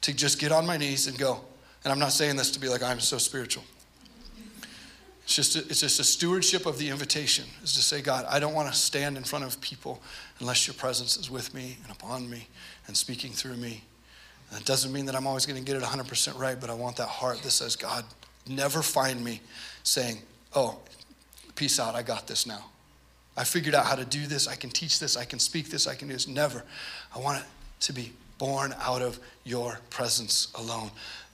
to 0.00 0.14
just 0.14 0.40
get 0.40 0.50
on 0.50 0.66
my 0.66 0.78
knees 0.78 1.06
and 1.06 1.18
go. 1.18 1.42
And 1.84 1.92
I'm 1.92 1.98
not 1.98 2.12
saying 2.12 2.36
this 2.36 2.50
to 2.52 2.58
be 2.58 2.70
like 2.70 2.82
I'm 2.82 3.00
so 3.00 3.18
spiritual. 3.18 3.64
It's 5.24 5.36
just 5.36 5.56
a, 5.56 5.58
it's 5.58 5.80
just 5.80 6.00
a 6.00 6.04
stewardship 6.04 6.64
of 6.64 6.78
the 6.78 6.88
invitation 6.88 7.44
is 7.62 7.74
to 7.74 7.82
say, 7.82 8.00
God, 8.00 8.24
I 8.26 8.38
don't 8.38 8.54
want 8.54 8.72
to 8.72 8.74
stand 8.74 9.18
in 9.18 9.24
front 9.24 9.44
of 9.44 9.60
people 9.60 10.02
unless 10.40 10.66
your 10.66 10.74
presence 10.74 11.18
is 11.18 11.30
with 11.30 11.52
me 11.52 11.76
and 11.82 11.92
upon 11.92 12.30
me 12.30 12.48
and 12.86 12.96
speaking 12.96 13.32
through 13.32 13.56
me. 13.56 13.84
And 14.50 14.58
it 14.58 14.66
doesn't 14.66 14.90
mean 14.90 15.04
that 15.04 15.14
I'm 15.14 15.26
always 15.26 15.44
going 15.44 15.62
to 15.62 15.64
get 15.64 15.76
it 15.76 15.86
100% 15.86 16.38
right, 16.38 16.58
but 16.58 16.70
I 16.70 16.74
want 16.74 16.96
that 16.96 17.08
heart 17.08 17.42
that 17.42 17.50
says, 17.50 17.76
God, 17.76 18.06
never 18.48 18.80
find 18.80 19.22
me 19.22 19.42
saying, 19.82 20.18
oh, 20.54 20.78
peace 21.54 21.78
out, 21.78 21.94
I 21.94 22.02
got 22.02 22.26
this 22.26 22.46
now. 22.46 22.64
I 23.36 23.44
figured 23.44 23.74
out 23.74 23.86
how 23.86 23.96
to 23.96 24.04
do 24.04 24.26
this. 24.26 24.46
I 24.46 24.54
can 24.54 24.70
teach 24.70 25.00
this. 25.00 25.16
I 25.16 25.24
can 25.24 25.38
speak 25.38 25.70
this. 25.70 25.86
I 25.86 25.94
can 25.94 26.08
do 26.08 26.14
this. 26.14 26.28
Never. 26.28 26.62
I 27.14 27.18
want 27.18 27.40
it 27.40 27.46
to 27.80 27.92
be 27.92 28.12
born 28.38 28.74
out 28.80 29.02
of 29.02 29.18
your 29.44 29.80
presence 29.90 30.48
alone. 30.54 30.90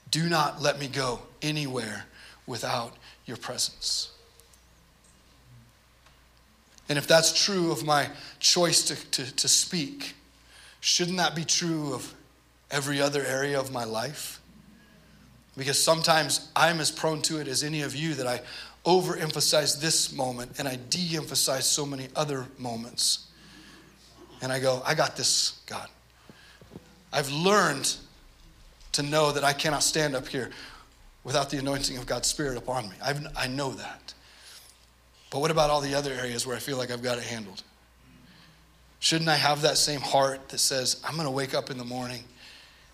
Do 0.09 0.27
not 0.27 0.61
let 0.61 0.79
me 0.79 0.87
go 0.87 1.19
anywhere 1.41 2.05
without 2.47 2.95
your 3.25 3.37
presence. 3.37 4.11
And 6.89 6.97
if 6.97 7.07
that's 7.07 7.45
true 7.45 7.71
of 7.71 7.85
my 7.85 8.09
choice 8.39 8.83
to, 8.85 8.95
to, 9.11 9.35
to 9.35 9.47
speak, 9.47 10.15
shouldn't 10.81 11.17
that 11.17 11.35
be 11.35 11.45
true 11.45 11.93
of 11.93 12.13
every 12.69 12.99
other 12.99 13.23
area 13.25 13.59
of 13.59 13.71
my 13.71 13.85
life? 13.85 14.41
Because 15.55 15.81
sometimes 15.81 16.49
I'm 16.55 16.79
as 16.79 16.91
prone 16.91 17.21
to 17.23 17.39
it 17.39 17.47
as 17.47 17.63
any 17.63 17.81
of 17.81 17.95
you 17.95 18.13
that 18.15 18.27
I 18.27 18.41
overemphasize 18.85 19.79
this 19.79 20.11
moment 20.11 20.57
and 20.57 20.67
I 20.67 20.77
de 20.89 21.15
emphasize 21.15 21.65
so 21.65 21.85
many 21.85 22.07
other 22.15 22.45
moments. 22.57 23.27
And 24.41 24.51
I 24.51 24.59
go, 24.59 24.81
I 24.85 24.95
got 24.95 25.15
this, 25.15 25.59
God. 25.67 25.87
I've 27.13 27.29
learned 27.29 27.95
to 28.93 29.03
know 29.03 29.31
that 29.31 29.43
I 29.43 29.53
cannot 29.53 29.83
stand 29.83 30.15
up 30.15 30.27
here 30.27 30.49
without 31.23 31.49
the 31.49 31.57
anointing 31.57 31.97
of 31.97 32.07
God's 32.07 32.27
Spirit 32.27 32.57
upon 32.57 32.89
me. 32.89 32.95
I've, 33.03 33.25
I 33.37 33.47
know 33.47 33.71
that. 33.71 34.13
But 35.29 35.39
what 35.39 35.51
about 35.51 35.69
all 35.69 35.81
the 35.81 35.93
other 35.93 36.11
areas 36.11 36.47
where 36.47 36.55
I 36.55 36.59
feel 36.59 36.77
like 36.77 36.89
I've 36.89 37.03
got 37.03 37.17
it 37.17 37.23
handled? 37.23 37.61
Shouldn't 38.99 39.29
I 39.29 39.35
have 39.35 39.61
that 39.61 39.77
same 39.77 40.01
heart 40.01 40.49
that 40.49 40.57
says, 40.57 41.01
I'm 41.07 41.15
going 41.15 41.27
to 41.27 41.31
wake 41.31 41.53
up 41.53 41.69
in 41.69 41.77
the 41.77 41.85
morning 41.85 42.23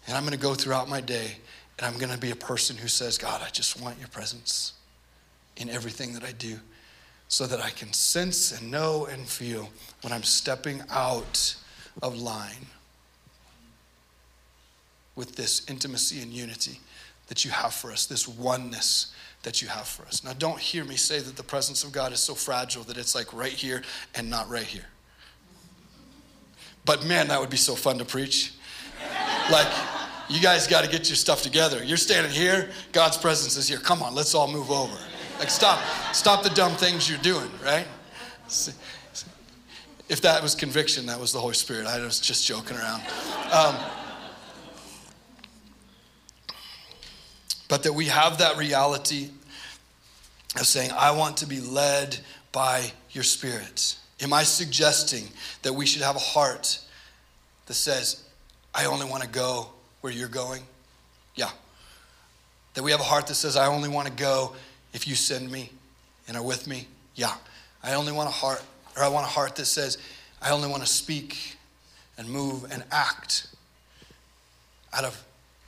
and 0.05 0.15
I'm 0.15 0.23
going 0.23 0.33
to 0.33 0.39
go 0.39 0.53
throughout 0.53 0.89
my 0.89 1.01
day 1.01 1.37
and 1.79 1.87
I'm 1.87 1.99
going 1.99 2.11
to 2.11 2.17
be 2.17 2.31
a 2.31 2.35
person 2.35 2.75
who 2.75 2.87
says, 2.87 3.17
God, 3.17 3.41
I 3.41 3.49
just 3.49 3.81
want 3.81 3.99
your 3.99 4.07
presence 4.09 4.73
in 5.57 5.69
everything 5.69 6.13
that 6.13 6.23
I 6.23 6.31
do 6.31 6.59
so 7.27 7.45
that 7.47 7.59
I 7.59 7.69
can 7.71 7.91
sense 7.93 8.57
and 8.57 8.71
know 8.71 9.05
and 9.05 9.27
feel 9.27 9.69
when 10.01 10.13
I'm 10.13 10.23
stepping 10.23 10.81
out 10.89 11.55
of 12.01 12.17
line 12.17 12.67
with 15.15 15.35
this 15.35 15.69
intimacy 15.69 16.21
and 16.21 16.31
unity 16.31 16.79
that 17.27 17.43
you 17.43 17.51
have 17.51 17.73
for 17.73 17.91
us, 17.91 18.05
this 18.05 18.27
oneness 18.27 19.13
that 19.43 19.61
you 19.61 19.67
have 19.67 19.87
for 19.87 20.03
us. 20.03 20.23
Now, 20.23 20.33
don't 20.33 20.59
hear 20.59 20.85
me 20.85 20.95
say 20.95 21.19
that 21.19 21.35
the 21.35 21.43
presence 21.43 21.83
of 21.83 21.91
God 21.91 22.13
is 22.13 22.19
so 22.19 22.33
fragile 22.33 22.83
that 22.83 22.97
it's 22.97 23.15
like 23.15 23.33
right 23.33 23.51
here 23.51 23.83
and 24.15 24.29
not 24.29 24.49
right 24.49 24.63
here. 24.63 24.85
But 26.85 27.05
man, 27.05 27.27
that 27.27 27.39
would 27.39 27.49
be 27.49 27.57
so 27.57 27.75
fun 27.75 27.97
to 27.97 28.05
preach. 28.05 28.53
Like, 29.51 29.67
you 30.29 30.41
guys 30.41 30.67
got 30.67 30.83
to 30.83 30.89
get 30.89 31.09
your 31.09 31.15
stuff 31.15 31.41
together. 31.41 31.83
You're 31.83 31.97
standing 31.97 32.31
here, 32.31 32.69
God's 32.91 33.17
presence 33.17 33.57
is 33.57 33.67
here. 33.67 33.79
Come 33.79 34.01
on, 34.01 34.15
let's 34.15 34.35
all 34.35 34.49
move 34.49 34.71
over. 34.71 34.97
Like, 35.39 35.49
stop, 35.49 35.79
stop 36.13 36.43
the 36.43 36.49
dumb 36.49 36.73
things 36.73 37.09
you're 37.09 37.19
doing, 37.19 37.49
right? 37.63 37.85
If 40.09 40.21
that 40.21 40.41
was 40.41 40.55
conviction, 40.55 41.05
that 41.07 41.19
was 41.19 41.31
the 41.33 41.39
Holy 41.39 41.53
Spirit. 41.53 41.85
I 41.85 41.99
was 41.99 42.19
just 42.19 42.47
joking 42.47 42.77
around. 42.77 43.01
Um, 43.51 43.75
but 47.67 47.83
that 47.83 47.93
we 47.93 48.05
have 48.05 48.37
that 48.39 48.57
reality 48.57 49.29
of 50.55 50.65
saying, 50.65 50.91
I 50.97 51.11
want 51.11 51.37
to 51.37 51.45
be 51.45 51.59
led 51.59 52.17
by 52.51 52.91
your 53.11 53.23
Spirit. 53.23 53.97
Am 54.21 54.33
I 54.33 54.43
suggesting 54.43 55.27
that 55.61 55.73
we 55.73 55.85
should 55.85 56.01
have 56.01 56.15
a 56.15 56.19
heart 56.19 56.79
that 57.67 57.73
says, 57.75 58.23
I 58.73 58.85
only 58.85 59.05
want 59.05 59.23
to 59.23 59.29
go 59.29 59.69
where 60.01 60.11
you're 60.11 60.29
going? 60.29 60.63
Yeah. 61.35 61.49
That 62.73 62.83
we 62.83 62.91
have 62.91 62.99
a 62.99 63.03
heart 63.03 63.27
that 63.27 63.35
says, 63.35 63.57
I 63.57 63.67
only 63.67 63.89
want 63.89 64.07
to 64.07 64.13
go 64.13 64.55
if 64.93 65.07
you 65.07 65.15
send 65.15 65.51
me 65.51 65.71
and 66.27 66.37
are 66.37 66.43
with 66.43 66.67
me? 66.67 66.87
Yeah. 67.15 67.33
I 67.83 67.93
only 67.93 68.11
want 68.11 68.27
a 68.27 68.31
heart, 68.31 68.63
or 68.95 69.03
I 69.03 69.07
want 69.07 69.25
a 69.25 69.29
heart 69.29 69.55
that 69.55 69.65
says, 69.65 69.97
I 70.41 70.51
only 70.51 70.67
want 70.67 70.83
to 70.83 70.89
speak 70.89 71.55
and 72.17 72.27
move 72.27 72.71
and 72.71 72.83
act 72.91 73.47
out 74.93 75.03
of 75.03 75.23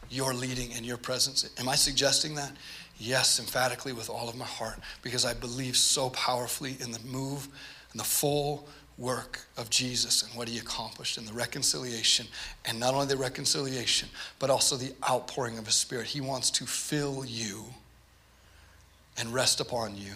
your 0.10 0.34
leading 0.34 0.74
and 0.74 0.86
your 0.86 0.98
presence. 0.98 1.50
Am 1.60 1.70
I 1.70 1.76
suggesting 1.76 2.36
that? 2.36 2.52
Yes, 2.98 3.40
emphatically 3.40 3.94
with 3.94 4.10
all 4.10 4.28
of 4.28 4.36
my 4.36 4.46
heart, 4.46 4.80
because 5.02 5.24
I 5.24 5.34
believe 5.34 5.78
so 5.78 6.10
powerfully 6.10 6.76
in 6.82 6.92
the 6.92 7.00
move 7.00 7.48
and 7.92 8.00
the 8.00 8.06
full 8.06 8.68
work 8.98 9.46
of 9.56 9.70
Jesus 9.70 10.24
and 10.24 10.36
what 10.36 10.50
he 10.50 10.58
accomplished 10.58 11.18
in 11.18 11.26
the 11.26 11.32
reconciliation, 11.32 12.28
and 12.66 12.80
not 12.80 12.94
only 12.94 13.06
the 13.06 13.16
reconciliation, 13.16 14.10
but 14.40 14.50
also 14.50 14.76
the 14.76 14.92
outpouring 15.10 15.58
of 15.58 15.66
his 15.66 15.76
spirit. 15.76 16.08
He 16.08 16.20
wants 16.20 16.52
to 16.52 16.66
fill 16.66 17.24
you 17.24 17.66
and 19.20 19.34
rest 19.34 19.60
upon 19.60 19.98
you. 19.98 20.14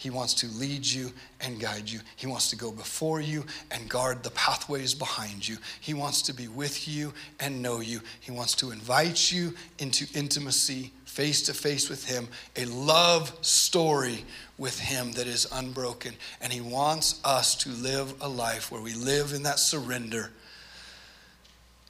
He 0.00 0.08
wants 0.08 0.32
to 0.36 0.46
lead 0.46 0.86
you 0.86 1.12
and 1.42 1.60
guide 1.60 1.90
you. 1.90 2.00
He 2.16 2.26
wants 2.26 2.48
to 2.48 2.56
go 2.56 2.72
before 2.72 3.20
you 3.20 3.44
and 3.70 3.86
guard 3.86 4.22
the 4.22 4.30
pathways 4.30 4.94
behind 4.94 5.46
you. 5.46 5.58
He 5.78 5.92
wants 5.92 6.22
to 6.22 6.32
be 6.32 6.48
with 6.48 6.88
you 6.88 7.12
and 7.38 7.60
know 7.60 7.80
you. 7.80 8.00
He 8.20 8.30
wants 8.30 8.54
to 8.56 8.70
invite 8.70 9.30
you 9.30 9.52
into 9.78 10.06
intimacy, 10.18 10.90
face 11.04 11.42
to 11.42 11.52
face 11.52 11.90
with 11.90 12.06
Him, 12.06 12.28
a 12.56 12.64
love 12.64 13.30
story 13.42 14.24
with 14.56 14.80
Him 14.80 15.12
that 15.12 15.26
is 15.26 15.46
unbroken. 15.52 16.14
And 16.40 16.50
He 16.50 16.62
wants 16.62 17.20
us 17.22 17.54
to 17.56 17.68
live 17.68 18.14
a 18.22 18.28
life 18.28 18.72
where 18.72 18.80
we 18.80 18.94
live 18.94 19.34
in 19.34 19.42
that 19.42 19.58
surrender 19.58 20.30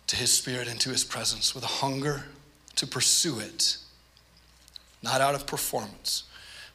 to 0.08 0.16
His 0.16 0.32
Spirit 0.32 0.66
and 0.66 0.80
to 0.80 0.90
His 0.90 1.04
presence 1.04 1.54
with 1.54 1.62
a 1.62 1.68
hunger 1.68 2.24
to 2.74 2.88
pursue 2.88 3.38
it, 3.38 3.76
not 5.00 5.20
out 5.20 5.36
of 5.36 5.46
performance 5.46 6.24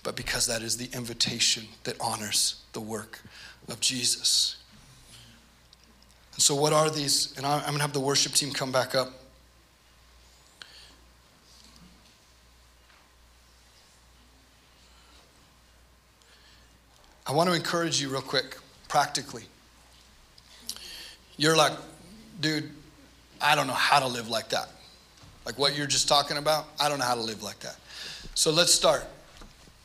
but 0.06 0.16
because 0.16 0.46
that 0.46 0.62
is 0.62 0.78
the 0.78 0.88
invitation 0.96 1.66
that 1.84 2.00
honors 2.00 2.62
the 2.74 2.80
work 2.80 3.20
of 3.68 3.80
Jesus. 3.80 4.58
And 6.36 6.44
so, 6.44 6.54
what 6.54 6.74
are 6.74 6.92
these? 6.92 7.34
And 7.38 7.46
I'm 7.46 7.62
going 7.62 7.74
to 7.78 7.82
have 7.82 7.92
the 7.92 8.00
worship 8.00 8.34
team 8.34 8.52
come 8.52 8.72
back 8.72 8.94
up. 8.94 9.12
I 17.26 17.32
want 17.32 17.50
to 17.50 17.56
encourage 17.56 18.00
you, 18.00 18.10
real 18.10 18.22
quick, 18.22 18.60
practically. 18.88 19.46
You're 21.36 21.58
like, 21.58 21.74
dude, 22.40 22.70
I 23.42 23.56
don't 23.56 23.66
know 23.66 23.74
how 23.74 24.00
to 24.00 24.08
live 24.08 24.30
like 24.30 24.50
that. 24.50 24.70
Like 25.48 25.58
what 25.58 25.76
you're 25.76 25.88
just 25.88 26.08
talking 26.08 26.38
about, 26.38 26.68
I 26.80 26.90
don't 26.90 27.00
know 27.00 27.06
how 27.06 27.16
to 27.16 27.22
live 27.22 27.42
like 27.42 27.60
that. 27.62 27.78
So 28.36 28.52
let's 28.52 28.72
start. 28.72 29.08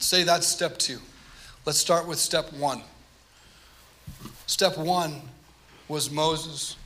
Say 0.01 0.25
that's 0.25 0.47
step 0.47 0.79
two. 0.79 0.99
Let's 1.67 1.79
start 1.79 2.09
with 2.09 2.19
step 2.19 2.51
one. 2.55 2.81
Step 4.47 4.79
one 4.79 5.21
was 5.89 6.11
Moses. 6.11 6.77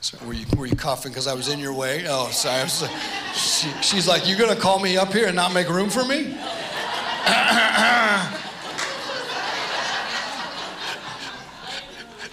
So 0.00 0.18
were 0.26 0.34
you, 0.34 0.44
were 0.56 0.66
you 0.66 0.76
coughing 0.76 1.12
because 1.12 1.26
I 1.26 1.34
was 1.34 1.48
in 1.48 1.58
your 1.58 1.72
way? 1.72 2.04
Oh, 2.06 2.28
sorry. 2.28 2.68
So, 2.68 2.86
she, 3.34 3.70
she's 3.82 4.06
like, 4.06 4.28
You're 4.28 4.46
to 4.46 4.54
call 4.54 4.78
me 4.78 4.98
up 4.98 5.12
here 5.12 5.26
and 5.26 5.34
not 5.34 5.52
make 5.54 5.68
room 5.68 5.88
for 5.88 6.04
me? 6.04 6.24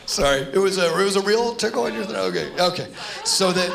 sorry. 0.05 0.41
It 0.41 0.59
was, 0.59 0.77
a, 0.77 0.99
it 0.99 1.03
was 1.03 1.15
a 1.15 1.21
real 1.21 1.55
tickle 1.55 1.87
in 1.87 1.95
your 1.95 2.03
throat? 2.03 2.35
Okay. 2.35 2.51
Okay. 2.59 2.87
So 3.23 3.51
that 3.53 3.71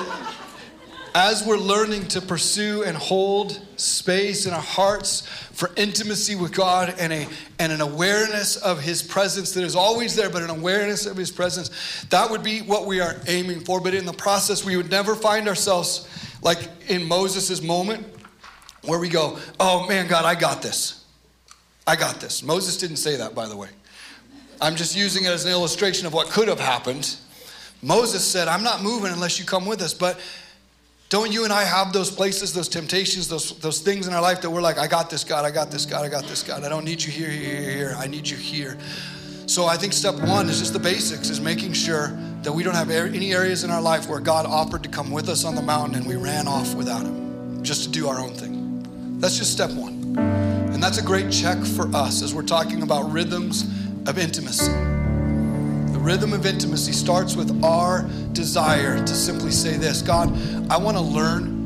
as 1.15 1.45
we're 1.45 1.57
learning 1.57 2.07
to 2.09 2.21
pursue 2.21 2.83
and 2.83 2.97
hold 2.97 3.61
space 3.77 4.47
in 4.47 4.53
our 4.53 4.61
hearts 4.61 5.27
for 5.53 5.71
intimacy 5.77 6.37
with 6.37 6.53
God 6.53 6.95
and, 6.99 7.13
a, 7.13 7.29
and 7.59 7.73
an 7.73 7.81
awareness 7.81 8.57
of 8.57 8.81
His 8.81 9.03
presence 9.03 9.53
that 9.53 9.65
is 9.65 9.77
always 9.77 10.15
there, 10.15 10.31
but 10.31 10.43
an 10.43 10.51
awareness 10.51 11.07
of 11.07 11.17
His 11.17 11.31
presence, 11.31 12.05
that 12.11 12.31
would 12.31 12.43
be 12.43 12.61
what 12.61 12.87
we 12.87 13.01
are 13.01 13.17
aiming 13.27 13.61
for. 13.61 13.81
But 13.81 13.95
in 13.95 14.07
the 14.07 14.13
process, 14.13 14.65
we 14.65 14.77
would 14.77 14.91
never 14.91 15.15
find 15.15 15.49
ourselves 15.49 16.09
like 16.43 16.59
in 16.89 17.07
Moses' 17.07 17.63
moment 17.63 18.07
where 18.85 18.99
we 18.99 19.09
go, 19.09 19.39
oh 19.59 19.87
man, 19.87 20.07
God, 20.07 20.25
I 20.25 20.35
got 20.35 20.63
this. 20.63 21.05
I 21.87 21.97
got 21.97 22.21
this. 22.21 22.43
Moses 22.43 22.77
didn't 22.77 22.97
say 22.97 23.17
that, 23.17 23.35
by 23.35 23.49
the 23.49 23.57
way. 23.57 23.69
I'm 24.61 24.77
just 24.77 24.97
using 24.97 25.25
it 25.25 25.29
as 25.29 25.45
an 25.45 25.51
illustration 25.51 26.07
of 26.07 26.13
what 26.13 26.29
could 26.29 26.49
have 26.49 26.61
happened. 26.61 27.17
Moses 27.83 28.25
said, 28.25 28.47
I'm 28.47 28.63
not 28.63 28.83
moving 28.83 29.13
unless 29.13 29.39
you 29.39 29.45
come 29.47 29.65
with 29.67 29.81
us. 29.81 29.95
But 29.95 30.21
don't 31.11 31.33
you 31.33 31.43
and 31.43 31.53
I 31.53 31.65
have 31.65 31.93
those 31.93 32.09
places, 32.09 32.55
those 32.55 32.69
temptations, 32.69 33.27
those, 33.27 33.51
those 33.59 33.81
things 33.81 34.07
in 34.07 34.15
our 34.15 34.23
life 34.23 34.41
that 34.43 34.49
we're 34.49 34.61
like, 34.61 34.79
I 34.79 34.87
got 34.87 35.11
this, 35.11 35.25
God, 35.25 35.45
I 35.45 35.51
got 35.51 35.69
this, 35.69 35.85
God, 35.85 36.05
I 36.05 36.09
got 36.09 36.25
this, 36.25 36.45
God. 36.45 36.63
I 36.63 36.69
don't 36.69 36.85
need 36.85 37.03
you 37.03 37.11
here, 37.11 37.29
here, 37.29 37.61
here, 37.61 37.71
here. 37.73 37.95
I 37.99 38.07
need 38.07 38.29
you 38.29 38.37
here. 38.37 38.79
So 39.47 39.67
I 39.67 39.77
think 39.77 39.93
step 39.93 40.15
one 40.15 40.49
is 40.49 40.61
just 40.61 40.73
the 40.73 40.79
basics, 40.79 41.29
is 41.29 41.41
making 41.41 41.73
sure 41.73 42.17
that 42.43 42.53
we 42.53 42.63
don't 42.63 42.77
have 42.77 42.91
any 42.91 43.35
areas 43.35 43.65
in 43.65 43.71
our 43.71 43.83
life 43.83 44.09
where 44.09 44.21
God 44.21 44.47
offered 44.47 44.85
to 44.85 44.89
come 44.89 45.11
with 45.11 45.29
us 45.29 45.45
on 45.45 45.57
the 45.57 45.63
mountain 45.63 45.97
and 45.97 46.07
we 46.07 46.15
ran 46.15 46.47
off 46.47 46.77
without 46.77 47.03
Him, 47.03 47.61
just 47.65 47.83
to 47.83 47.91
do 47.91 48.07
our 48.07 48.21
own 48.21 48.33
thing. 48.33 49.19
That's 49.19 49.37
just 49.37 49.53
step 49.53 49.73
one. 49.73 50.17
And 50.17 50.81
that's 50.81 50.99
a 50.99 51.03
great 51.03 51.33
check 51.33 51.59
for 51.59 51.89
us 51.93 52.23
as 52.23 52.33
we're 52.33 52.43
talking 52.43 52.85
about 52.85 53.11
rhythms 53.11 53.65
of 54.07 54.17
intimacy 54.17 55.00
rhythm 56.01 56.33
of 56.33 56.47
intimacy 56.47 56.93
starts 56.93 57.37
with 57.37 57.63
our 57.63 58.09
desire 58.33 59.05
to 59.05 59.15
simply 59.15 59.51
say 59.51 59.77
this 59.77 60.03
God, 60.03 60.31
I 60.71 60.79
want 60.79 60.97
to 60.97 61.03
learn 61.03 61.61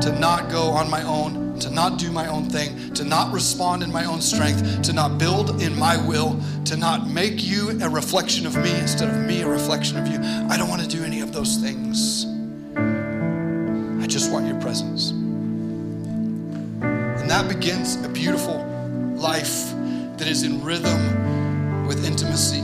to 0.00 0.12
not 0.18 0.50
go 0.50 0.70
on 0.70 0.88
my 0.88 1.02
own, 1.02 1.58
to 1.60 1.70
not 1.70 1.98
do 1.98 2.10
my 2.10 2.28
own 2.28 2.48
thing, 2.48 2.92
to 2.94 3.04
not 3.04 3.32
respond 3.32 3.82
in 3.82 3.92
my 3.92 4.04
own 4.04 4.20
strength, 4.20 4.82
to 4.82 4.92
not 4.92 5.18
build 5.18 5.60
in 5.60 5.76
my 5.76 5.96
will, 6.06 6.40
to 6.64 6.76
not 6.76 7.08
make 7.08 7.44
you 7.44 7.70
a 7.82 7.88
reflection 7.88 8.46
of 8.46 8.56
me 8.56 8.70
instead 8.78 9.08
of 9.08 9.16
me 9.26 9.42
a 9.42 9.48
reflection 9.48 9.98
of 9.98 10.06
you. 10.06 10.18
I 10.48 10.56
don't 10.56 10.68
want 10.68 10.82
to 10.82 10.88
do 10.88 11.04
any 11.04 11.20
of 11.20 11.32
those 11.32 11.56
things. 11.56 12.26
I 14.02 14.06
just 14.06 14.30
want 14.30 14.46
your 14.46 14.60
presence. 14.60 15.10
And 16.80 17.28
that 17.30 17.48
begins 17.48 17.96
a 18.04 18.08
beautiful 18.08 18.64
life 19.16 19.72
that 20.16 20.28
is 20.28 20.44
in 20.44 20.62
rhythm 20.62 21.86
with 21.86 22.04
intimacy. 22.04 22.62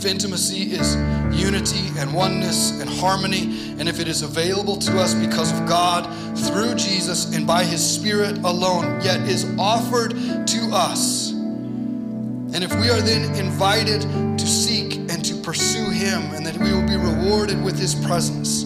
If 0.00 0.06
intimacy 0.06 0.72
is 0.72 0.96
unity 1.38 1.90
and 1.98 2.14
oneness 2.14 2.80
and 2.80 2.88
harmony, 2.88 3.74
and 3.78 3.86
if 3.86 4.00
it 4.00 4.08
is 4.08 4.22
available 4.22 4.76
to 4.78 4.98
us 4.98 5.12
because 5.12 5.52
of 5.52 5.68
God 5.68 6.06
through 6.38 6.76
Jesus 6.76 7.36
and 7.36 7.46
by 7.46 7.64
His 7.64 7.86
Spirit 7.86 8.38
alone, 8.38 9.02
yet 9.02 9.20
is 9.28 9.44
offered 9.58 10.12
to 10.12 10.70
us. 10.72 11.32
And 11.32 12.64
if 12.64 12.74
we 12.76 12.88
are 12.88 13.02
then 13.02 13.34
invited 13.34 14.00
to 14.00 14.46
seek 14.46 14.94
and 14.94 15.22
to 15.22 15.34
pursue 15.34 15.90
Him, 15.90 16.32
and 16.32 16.46
that 16.46 16.56
we 16.56 16.72
will 16.72 16.88
be 16.88 16.96
rewarded 16.96 17.62
with 17.62 17.78
His 17.78 17.94
presence, 17.94 18.64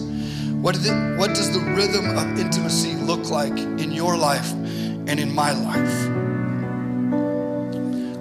what, 0.61 0.77
it, 0.77 1.17
what 1.17 1.31
does 1.31 1.51
the 1.51 1.59
rhythm 1.75 2.17
of 2.17 2.39
intimacy 2.39 2.93
look 2.93 3.29
like 3.29 3.57
in 3.57 3.91
your 3.91 4.15
life 4.15 4.53
and 4.53 5.19
in 5.19 5.35
my 5.35 5.51
life? 5.51 6.07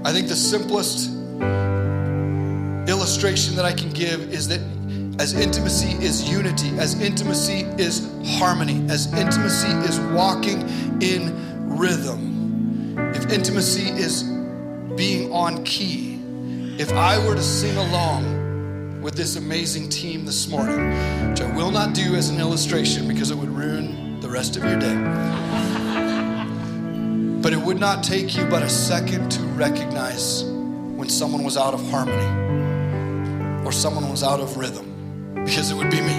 I 0.05 0.13
think 0.13 0.27
the 0.27 0.35
simplest 0.35 1.14
illustration 2.95 3.57
that 3.57 3.65
I 3.65 3.73
can 3.73 3.91
give 3.91 4.33
is 4.33 4.47
that 4.47 4.61
as 5.19 5.35
intimacy 5.35 5.93
is 6.05 6.31
unity, 6.31 6.69
as 6.79 7.01
intimacy 7.01 7.63
is 7.77 8.09
harmony, 8.39 8.87
as 8.89 9.13
intimacy 9.13 9.69
is 9.89 9.99
walking 10.15 10.61
in 11.03 11.77
rhythm, 11.77 12.97
if 13.13 13.33
intimacy 13.33 13.89
is 13.91 14.23
being 14.97 15.33
on 15.33 15.65
key, 15.65 16.21
if 16.79 16.93
I 16.93 17.19
were 17.27 17.35
to 17.35 17.43
sing 17.43 17.77
along 17.77 19.03
with 19.03 19.17
this 19.17 19.35
amazing 19.35 19.89
team 19.89 20.25
this 20.25 20.49
morning, 20.49 20.79
which 21.31 21.41
I 21.41 21.53
will 21.57 21.73
not 21.73 21.95
do 21.95 22.15
as 22.15 22.29
an 22.29 22.39
illustration 22.39 23.09
because 23.09 23.33
it 23.33 23.37
would 23.37 23.51
ruin 23.51 24.21
the 24.21 24.29
rest 24.29 24.57
of 24.57 24.63
your 24.63 24.79
day. 24.79 24.95
But 27.43 27.53
it 27.53 27.61
would 27.61 27.81
not 27.81 28.05
take 28.05 28.37
you 28.37 28.45
but 28.47 28.63
a 28.63 28.71
second 28.71 29.31
to 29.33 29.43
recognize 29.43 30.45
when 30.45 31.09
someone 31.09 31.43
was 31.43 31.57
out 31.57 31.75
of 31.75 31.91
harmony 31.91 32.55
or 33.65 33.73
someone 33.73 34.09
was 34.11 34.23
out 34.23 34.41
of 34.41 34.57
rhythm 34.57 35.35
because 35.45 35.71
it 35.71 35.75
would 35.75 35.91
be 35.91 36.01
me. 36.01 36.19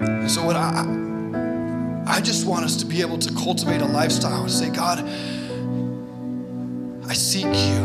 And 0.00 0.30
so 0.30 0.44
what 0.44 0.56
I 0.56 0.84
I 2.06 2.20
just 2.20 2.46
want 2.46 2.64
us 2.64 2.76
to 2.76 2.86
be 2.86 3.00
able 3.02 3.18
to 3.18 3.32
cultivate 3.34 3.80
a 3.80 3.86
lifestyle 3.86 4.42
and 4.42 4.50
say, 4.50 4.68
God, 4.68 4.98
I 7.08 7.14
seek 7.14 7.44
you 7.44 7.84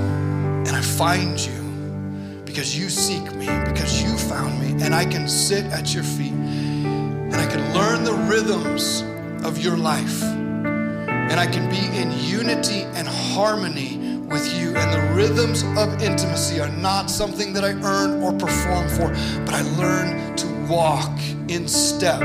and 0.66 0.70
I 0.70 0.82
find 0.82 1.39
you 1.39 2.43
because 2.43 2.78
you 2.78 2.89
seek 2.89 3.24
me, 3.36 3.46
because 3.46 4.02
you 4.02 4.18
found 4.18 4.60
me, 4.60 4.84
and 4.84 4.96
I 4.96 5.06
can 5.06 5.28
sit 5.28 5.66
at 5.66 5.93
your 5.93 6.04
feet 6.04 6.34
and 6.34 7.36
I 7.36 7.46
can 7.46 7.74
learn 7.74 8.04
the 8.04 8.14
rhythms 8.14 9.04
of 9.46 9.60
your 9.60 9.78
life. 9.78 10.24
And 10.24 11.39
I 11.39 11.48
can 11.48 11.70
be 11.70 11.98
in 11.98 12.12
unity 12.20 12.82
and 12.82 13.08
harmony 13.08 14.05
with 14.28 14.53
you. 14.53 14.76
And 14.76 14.91
the 14.91 15.15
rhythms 15.15 15.63
of 15.78 16.01
intimacy 16.01 16.59
are 16.59 16.69
not 16.69 17.09
something 17.09 17.53
that 17.53 17.63
I 17.63 17.71
earn 17.71 18.21
or 18.21 18.34
perform 18.34 18.89
for, 18.89 19.09
but 19.45 19.53
I 19.53 19.61
learn 19.78 20.36
to 20.38 20.47
walk 20.67 21.17
in 21.47 21.67
step 21.67 22.19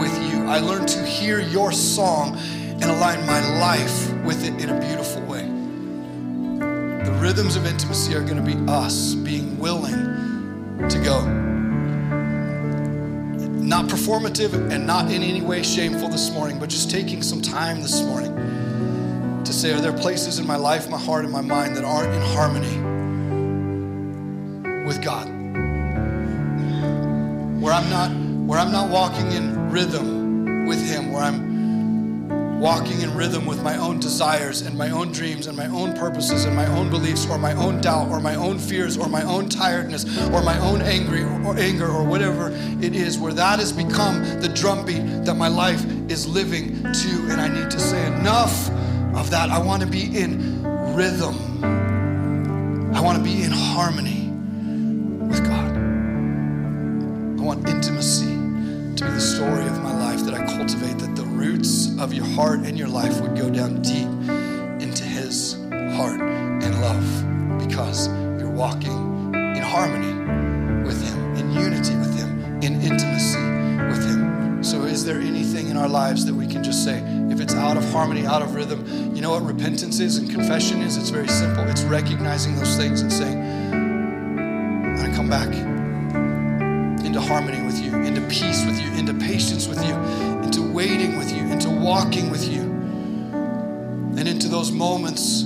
with 0.00 0.14
you. 0.30 0.44
I 0.46 0.60
learn 0.60 0.86
to 0.86 1.04
hear 1.04 1.40
your 1.40 1.72
song 1.72 2.36
and 2.38 2.84
align 2.84 3.24
my 3.26 3.58
life 3.58 4.12
with 4.24 4.44
it 4.44 4.60
in 4.62 4.70
a 4.70 4.80
beautiful 4.80 5.22
way. 5.22 5.46
The 7.04 7.12
rhythms 7.20 7.56
of 7.56 7.66
intimacy 7.66 8.14
are 8.14 8.22
going 8.22 8.36
to 8.36 8.42
be 8.42 8.56
us 8.70 9.14
being 9.14 9.58
willing 9.58 9.94
to 10.88 10.98
go. 11.02 11.24
Not 13.60 13.86
performative 13.86 14.54
and 14.70 14.86
not 14.86 15.10
in 15.10 15.22
any 15.22 15.42
way 15.42 15.62
shameful 15.62 16.08
this 16.08 16.30
morning, 16.30 16.58
but 16.58 16.68
just 16.68 16.90
taking 16.90 17.22
some 17.22 17.42
time 17.42 17.82
this 17.82 18.00
morning 18.02 18.27
to 19.48 19.54
say, 19.54 19.72
are 19.72 19.80
there 19.80 19.94
places 19.94 20.38
in 20.38 20.46
my 20.46 20.56
life, 20.56 20.90
my 20.90 20.98
heart, 20.98 21.24
and 21.24 21.32
my 21.32 21.40
mind 21.40 21.74
that 21.74 21.82
aren't 21.82 22.12
in 22.12 22.20
harmony 22.20 22.76
with 24.84 25.02
God? 25.02 25.26
Where 27.58 27.72
I'm 27.72 27.88
not, 27.88 28.10
where 28.46 28.58
I'm 28.58 28.70
not 28.70 28.90
walking 28.90 29.32
in 29.32 29.70
rhythm 29.70 30.66
with 30.66 30.86
Him, 30.86 31.12
where 31.12 31.22
I'm 31.22 32.60
walking 32.60 33.00
in 33.00 33.16
rhythm 33.16 33.46
with 33.46 33.62
my 33.62 33.78
own 33.78 33.98
desires 33.98 34.60
and 34.60 34.76
my 34.76 34.90
own 34.90 35.12
dreams 35.12 35.46
and 35.46 35.56
my 35.56 35.66
own 35.68 35.94
purposes 35.96 36.44
and 36.44 36.54
my 36.54 36.66
own 36.66 36.90
beliefs 36.90 37.26
or 37.30 37.38
my 37.38 37.54
own 37.54 37.80
doubt 37.80 38.10
or 38.10 38.20
my 38.20 38.34
own 38.34 38.58
fears 38.58 38.98
or 38.98 39.08
my 39.08 39.22
own 39.22 39.48
tiredness 39.48 40.04
or 40.28 40.42
my 40.42 40.58
own 40.58 40.82
angry 40.82 41.22
or 41.22 41.56
anger 41.56 41.88
or 41.88 42.04
whatever 42.04 42.50
it 42.82 42.94
is 42.96 43.16
where 43.16 43.32
that 43.32 43.60
has 43.60 43.72
become 43.72 44.22
the 44.40 44.48
drumbeat 44.48 45.24
that 45.24 45.36
my 45.36 45.48
life 45.48 45.82
is 46.10 46.26
living 46.26 46.82
to 46.82 47.28
and 47.30 47.40
I 47.40 47.48
need 47.48 47.70
to 47.70 47.78
say 47.78 48.04
enough 48.08 48.68
of 49.18 49.30
that. 49.30 49.50
I 49.50 49.58
want 49.58 49.82
to 49.82 49.88
be 49.88 50.04
in 50.16 50.62
rhythm. 50.94 51.64
I 52.94 53.00
want 53.00 53.18
to 53.18 53.24
be 53.24 53.42
in 53.42 53.50
harmony 53.50 54.30
with 55.26 55.44
God. 55.44 55.76
I 57.38 57.42
want 57.42 57.68
intimacy 57.68 58.26
to 58.96 59.04
be 59.04 59.10
the 59.10 59.20
story 59.20 59.66
of 59.66 59.82
my 59.82 59.92
life 59.98 60.24
that 60.24 60.34
I 60.34 60.44
cultivate, 60.56 60.98
that 60.98 61.16
the 61.16 61.24
roots 61.24 61.96
of 61.98 62.12
your 62.12 62.26
heart 62.26 62.60
and 62.60 62.78
your 62.78 62.88
life 62.88 63.20
would 63.20 63.36
go 63.36 63.50
down 63.50 63.82
deep 63.82 64.08
into 64.80 65.04
His 65.04 65.54
heart 65.96 66.20
and 66.20 66.80
love 66.80 67.58
because 67.66 68.08
you're 68.38 68.50
walking 68.50 69.34
in 69.34 69.62
harmony 69.62 70.14
with 70.84 71.02
Him, 71.02 71.36
in 71.36 71.52
unity 71.52 71.96
with 71.96 72.16
Him, 72.16 72.62
in 72.62 72.80
intimacy 72.80 73.40
with 73.88 74.04
Him. 74.08 74.62
So, 74.62 74.82
is 74.82 75.04
there 75.04 75.20
anything 75.20 75.68
in 75.68 75.76
our 75.76 75.88
lives 75.88 76.24
that 76.26 76.34
we 76.34 76.46
can 76.46 76.62
just 76.62 76.84
say, 76.84 76.98
if 77.38 77.44
it's 77.44 77.54
out 77.54 77.76
of 77.76 77.88
harmony, 77.92 78.26
out 78.26 78.42
of 78.42 78.56
rhythm, 78.56 79.14
you 79.14 79.22
know 79.22 79.30
what 79.30 79.44
repentance 79.44 80.00
is 80.00 80.16
and 80.16 80.28
confession 80.28 80.82
is? 80.82 80.96
It's 80.96 81.10
very 81.10 81.28
simple. 81.28 81.62
It's 81.68 81.82
recognizing 81.82 82.56
those 82.56 82.76
things 82.76 83.00
and 83.00 83.12
saying, 83.12 83.40
to 84.96 85.12
come 85.14 85.28
back 85.28 85.46
into 87.06 87.20
harmony 87.20 87.64
with 87.64 87.80
you, 87.80 87.94
into 87.94 88.20
peace 88.22 88.66
with 88.66 88.80
you, 88.80 88.90
into 88.94 89.14
patience 89.14 89.68
with 89.68 89.78
you, 89.86 89.94
into 90.42 90.62
waiting 90.62 91.16
with 91.16 91.30
you, 91.32 91.44
into 91.44 91.70
walking 91.70 92.28
with 92.28 92.48
you, 92.48 92.62
and 92.62 94.26
into 94.26 94.48
those 94.48 94.72
moments 94.72 95.44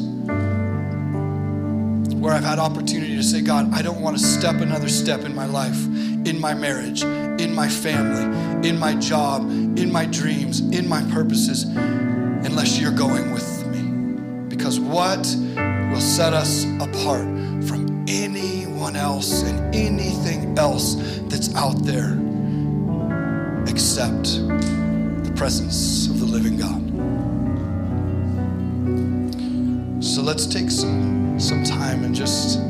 where 2.16 2.32
I've 2.32 2.44
had 2.44 2.58
opportunity 2.58 3.16
to 3.16 3.22
say, 3.22 3.42
God, 3.42 3.70
I 3.74 3.82
don't 3.82 4.00
want 4.00 4.16
to 4.16 4.24
step 4.24 4.62
another 4.62 4.88
step 4.88 5.24
in 5.24 5.34
my 5.34 5.44
life, 5.44 5.84
in 6.24 6.40
my 6.40 6.54
marriage, 6.54 7.02
in 7.42 7.52
my 7.52 7.68
family, 7.68 8.68
in 8.68 8.78
my 8.78 8.94
job, 8.94 9.42
in 9.76 9.90
my 9.90 10.06
dreams, 10.06 10.60
in 10.60 10.88
my 10.88 11.02
purposes, 11.10 11.64
unless 11.64 12.78
you're 12.78 12.92
going 12.92 13.32
with 13.32 13.66
me. 13.66 13.82
Because 14.48 14.78
what 14.78 15.26
will 15.90 16.00
set 16.00 16.32
us 16.32 16.64
apart 16.80 17.26
from 17.66 18.04
anyone 18.08 18.94
else 18.94 19.42
and 19.42 19.74
anything 19.74 20.56
else 20.56 20.94
that's 21.24 21.52
out 21.56 21.84
there 21.84 22.12
except 23.66 24.24
the 25.26 25.32
presence 25.34 26.06
of 26.06 26.20
the 26.20 26.26
living 26.26 26.56
God? 26.58 26.80
So 30.02 30.22
let's 30.22 30.46
take 30.46 30.70
some, 30.70 31.40
some 31.40 31.64
time 31.64 32.04
and 32.04 32.14
just 32.14 32.60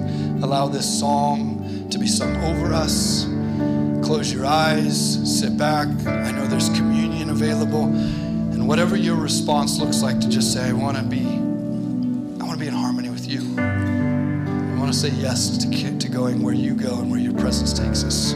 allow 0.42 0.66
this 0.66 0.98
song 0.98 1.88
to 1.90 1.98
be 1.98 2.06
sung 2.06 2.34
over 2.44 2.72
us. 2.72 3.31
Close 4.12 4.30
your 4.30 4.44
eyes, 4.44 5.40
sit 5.40 5.56
back. 5.56 5.88
I 6.06 6.32
know 6.32 6.46
there's 6.46 6.68
communion 6.68 7.30
available. 7.30 7.84
And 7.86 8.68
whatever 8.68 8.94
your 8.94 9.16
response 9.16 9.78
looks 9.78 10.02
like 10.02 10.20
to 10.20 10.28
just 10.28 10.52
say, 10.52 10.68
I 10.68 10.74
want 10.74 10.98
to 10.98 11.02
be, 11.02 11.24
I 11.24 12.44
want 12.44 12.52
to 12.52 12.58
be 12.58 12.66
in 12.66 12.74
harmony 12.74 13.08
with 13.08 13.26
you. 13.26 13.40
I 13.58 14.78
want 14.78 14.92
to 14.92 14.98
say 14.98 15.08
yes 15.08 15.56
to, 15.56 15.98
to 15.98 16.08
going 16.10 16.42
where 16.42 16.52
you 16.52 16.74
go 16.74 16.98
and 16.98 17.10
where 17.10 17.20
your 17.20 17.32
presence 17.32 17.72
takes 17.72 18.04
us. 18.04 18.34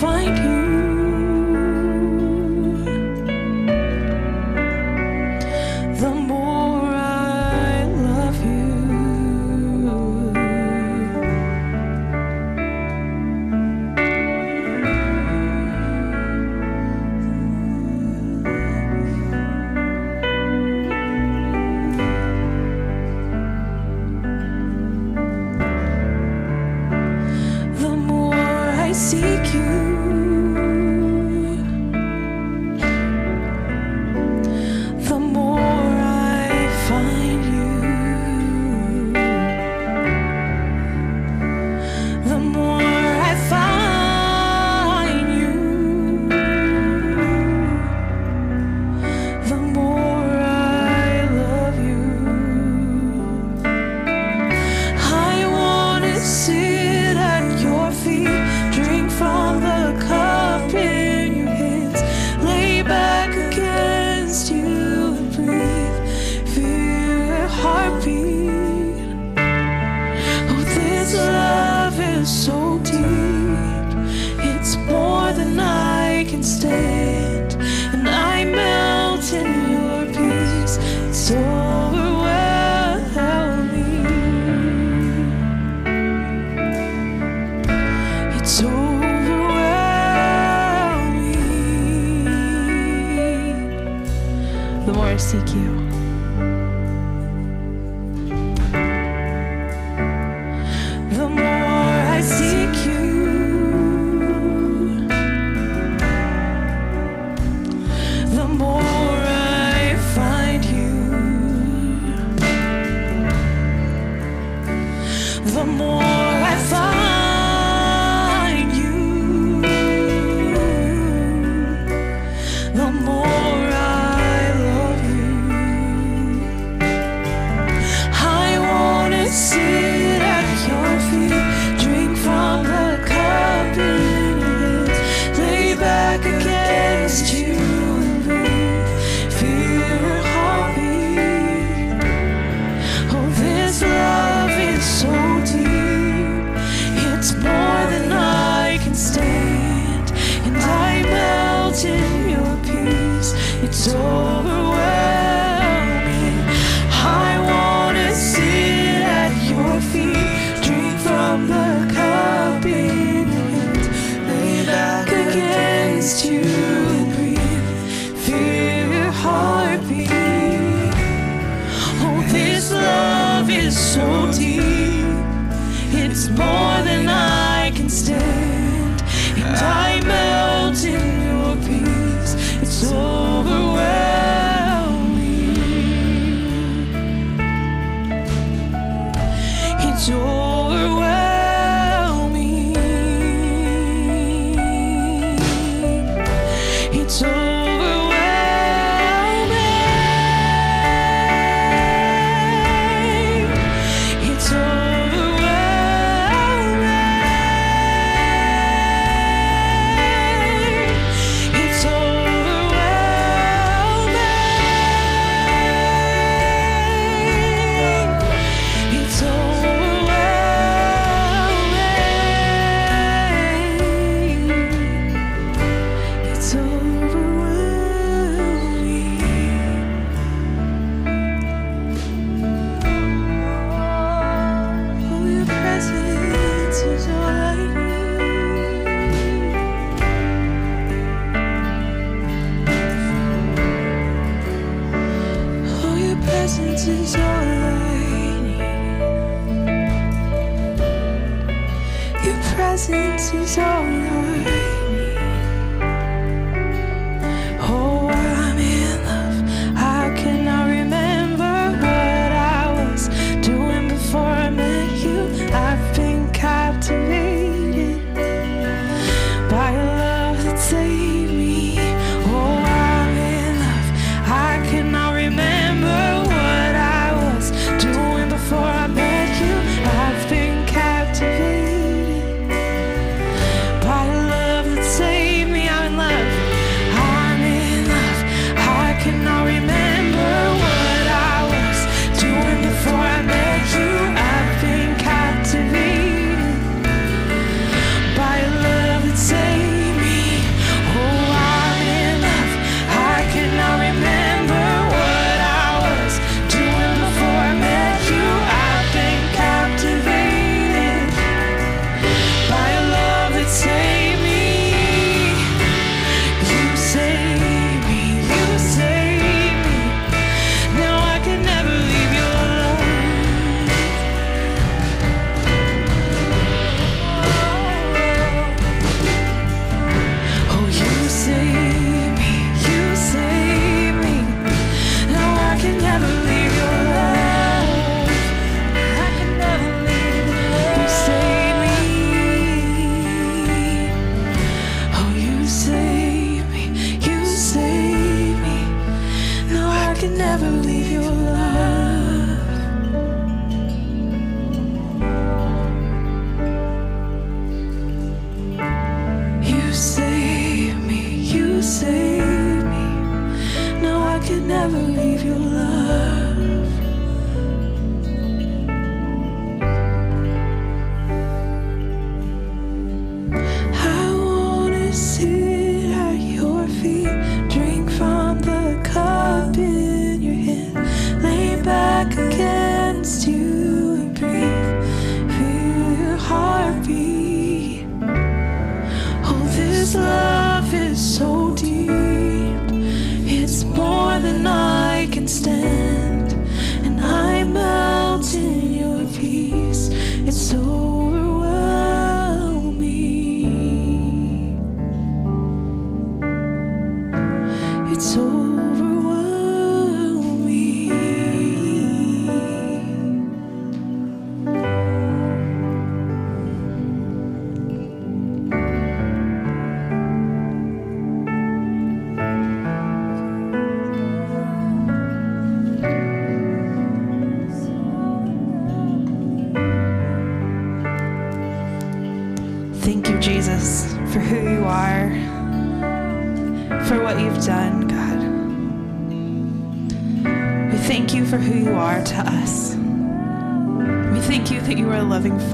Find 0.00 0.36
you, 0.38 0.55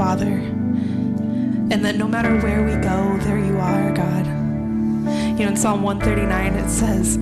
Father. 0.02 0.34
And 1.70 1.84
that 1.84 1.94
no 1.94 2.08
matter 2.08 2.36
where 2.40 2.64
we 2.66 2.72
go, 2.82 3.16
there 3.18 3.38
you 3.38 3.56
are, 3.58 3.92
God. 3.92 4.26
You 5.38 5.44
know, 5.44 5.50
in 5.50 5.56
Psalm 5.56 5.84
139, 5.84 6.54
it 6.54 6.68
says 6.68 7.16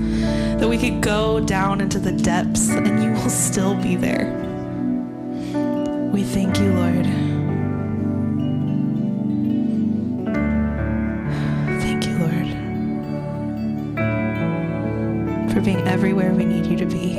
that 0.59 0.67
we 0.67 0.79
could 0.79 1.03
go 1.03 1.41
down 1.41 1.83
into 1.83 1.99
the 1.99 2.11
depths 2.11 2.71
and 2.71 3.03
you 3.03 3.11
will 3.11 3.29
still 3.29 3.75
be 3.75 3.97
there. 3.97 4.33
We 6.11 6.23
thank 6.25 6.59
you, 6.59 6.73
Lord. 6.73 7.05
Thank 11.83 12.07
you, 12.07 12.17
Lord, 12.17 12.49
for 15.53 15.61
being 15.61 15.87
everywhere 15.87 16.33
we 16.33 16.47
need 16.47 16.65
you 16.65 16.79
to 16.79 16.87
be. 16.87 17.10